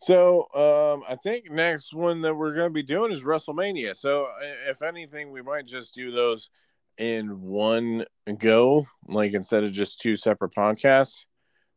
So 0.04 0.40
um, 0.54 1.02
I 1.08 1.16
think 1.16 1.50
next 1.50 1.94
one 1.94 2.20
that 2.22 2.34
we're 2.34 2.52
going 2.52 2.68
to 2.68 2.74
be 2.74 2.82
doing 2.82 3.10
is 3.10 3.24
WrestleMania. 3.24 3.96
So 3.96 4.28
if 4.68 4.82
anything, 4.82 5.30
we 5.30 5.40
might 5.40 5.64
just 5.64 5.94
do 5.94 6.10
those 6.10 6.50
in 6.98 7.40
one 7.40 8.04
go, 8.38 8.86
like 9.08 9.32
instead 9.32 9.64
of 9.64 9.72
just 9.72 10.02
two 10.02 10.14
separate 10.14 10.52
podcasts, 10.52 11.24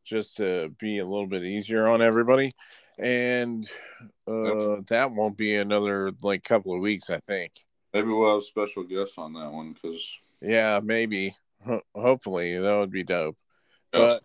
just 0.04 0.36
to 0.38 0.76
be 0.78 0.98
a 0.98 1.06
little 1.06 1.28
bit 1.28 1.46
easier 1.46 1.88
on 1.88 2.02
everybody. 2.02 2.52
And 3.00 3.66
uh, 4.28 4.82
that 4.90 5.12
won't 5.14 5.38
be 5.38 5.56
another 5.56 6.12
like 6.22 6.44
couple 6.44 6.74
of 6.74 6.82
weeks, 6.82 7.10
I 7.10 7.20
think. 7.20 7.54
Maybe 7.94 8.10
we'll 8.10 8.36
have 8.36 8.44
special 8.44 8.84
guests 8.84 9.18
on 9.18 9.32
that 9.36 9.54
one 9.54 9.72
because 9.72 10.20
yeah, 10.42 10.82
maybe. 10.84 11.34
Hopefully, 11.96 12.60
that 12.60 12.78
would 12.78 12.92
be 12.92 13.04
dope. 13.04 13.38
Yeah. 13.94 14.00
But 14.00 14.24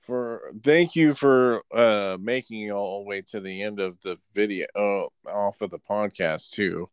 for 0.00 0.52
thank 0.62 0.94
you 0.94 1.14
for 1.14 1.62
uh 1.72 2.16
making 2.20 2.62
it 2.62 2.70
all 2.70 3.00
the 3.00 3.08
way 3.08 3.22
to 3.22 3.40
the 3.40 3.62
end 3.62 3.80
of 3.80 4.00
the 4.00 4.16
video 4.34 4.66
uh, 4.76 5.06
off 5.28 5.60
of 5.60 5.70
the 5.70 5.78
podcast 5.78 6.50
too. 6.50 6.88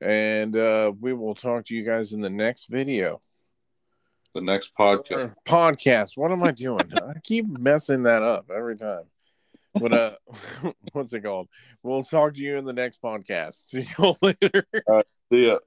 And 0.00 0.56
uh 0.56 0.92
we 0.98 1.12
will 1.12 1.34
talk 1.34 1.64
to 1.66 1.76
you 1.76 1.84
guys 1.84 2.12
in 2.12 2.20
the 2.20 2.30
next 2.30 2.66
video. 2.68 3.20
The 4.34 4.40
next 4.40 4.72
podcast 4.78 5.34
podcast. 5.46 6.16
What 6.16 6.32
am 6.32 6.42
i 6.42 6.52
doing? 6.52 6.90
I 6.94 7.18
keep 7.22 7.46
messing 7.46 8.02
that 8.04 8.22
up 8.22 8.50
every 8.54 8.76
time. 8.76 9.04
But 9.74 9.92
uh 9.92 10.12
what's 10.92 11.12
it 11.12 11.24
called? 11.24 11.48
We'll 11.82 12.04
talk 12.04 12.34
to 12.34 12.40
you 12.40 12.56
in 12.56 12.64
the 12.64 12.72
next 12.72 13.00
podcast. 13.00 13.68
See 13.68 13.86
you 13.98 14.14
later. 14.22 14.64
See 15.30 15.46
ya 15.48 15.58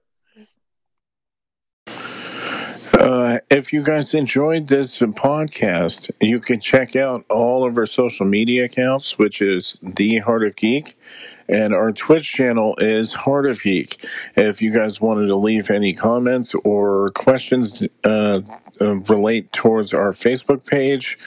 uh, 3.09 3.39
if 3.49 3.73
you 3.73 3.81
guys 3.81 4.13
enjoyed 4.13 4.67
this 4.67 4.99
podcast, 4.99 6.11
you 6.21 6.39
can 6.39 6.59
check 6.59 6.95
out 6.95 7.25
all 7.27 7.67
of 7.67 7.75
our 7.75 7.87
social 7.87 8.23
media 8.23 8.65
accounts, 8.65 9.17
which 9.17 9.41
is 9.41 9.75
The 9.81 10.19
Heart 10.19 10.43
of 10.43 10.55
Geek, 10.55 10.95
and 11.47 11.73
our 11.73 11.91
Twitch 11.91 12.31
channel 12.31 12.75
is 12.77 13.13
Heart 13.13 13.47
of 13.47 13.63
Geek. 13.63 14.05
If 14.35 14.61
you 14.61 14.71
guys 14.71 15.01
wanted 15.01 15.25
to 15.25 15.35
leave 15.35 15.71
any 15.71 15.91
comments 15.91 16.53
or 16.63 17.09
questions 17.15 17.81
uh, 18.03 18.41
uh, 18.79 18.97
relate 18.97 19.51
towards 19.53 19.91
our 19.91 20.11
Facebook 20.11 20.67
page, 20.67 21.17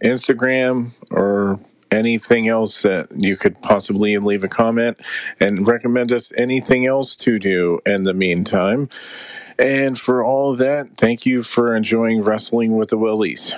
Instagram, 0.00 0.90
or 1.10 1.58
anything 1.92 2.48
else 2.48 2.82
that 2.82 3.08
you 3.16 3.36
could 3.36 3.60
possibly 3.62 4.16
leave 4.18 4.42
a 4.42 4.48
comment 4.48 5.00
and 5.38 5.66
recommend 5.66 6.10
us 6.10 6.32
anything 6.36 6.86
else 6.86 7.14
to 7.16 7.38
do 7.38 7.78
in 7.86 8.04
the 8.04 8.14
meantime. 8.14 8.88
And 9.58 9.98
for 9.98 10.24
all 10.24 10.52
of 10.52 10.58
that, 10.58 10.96
thank 10.96 11.26
you 11.26 11.42
for 11.42 11.76
enjoying 11.76 12.22
Wrestling 12.22 12.76
with 12.76 12.88
the 12.88 12.98
Willies. 12.98 13.54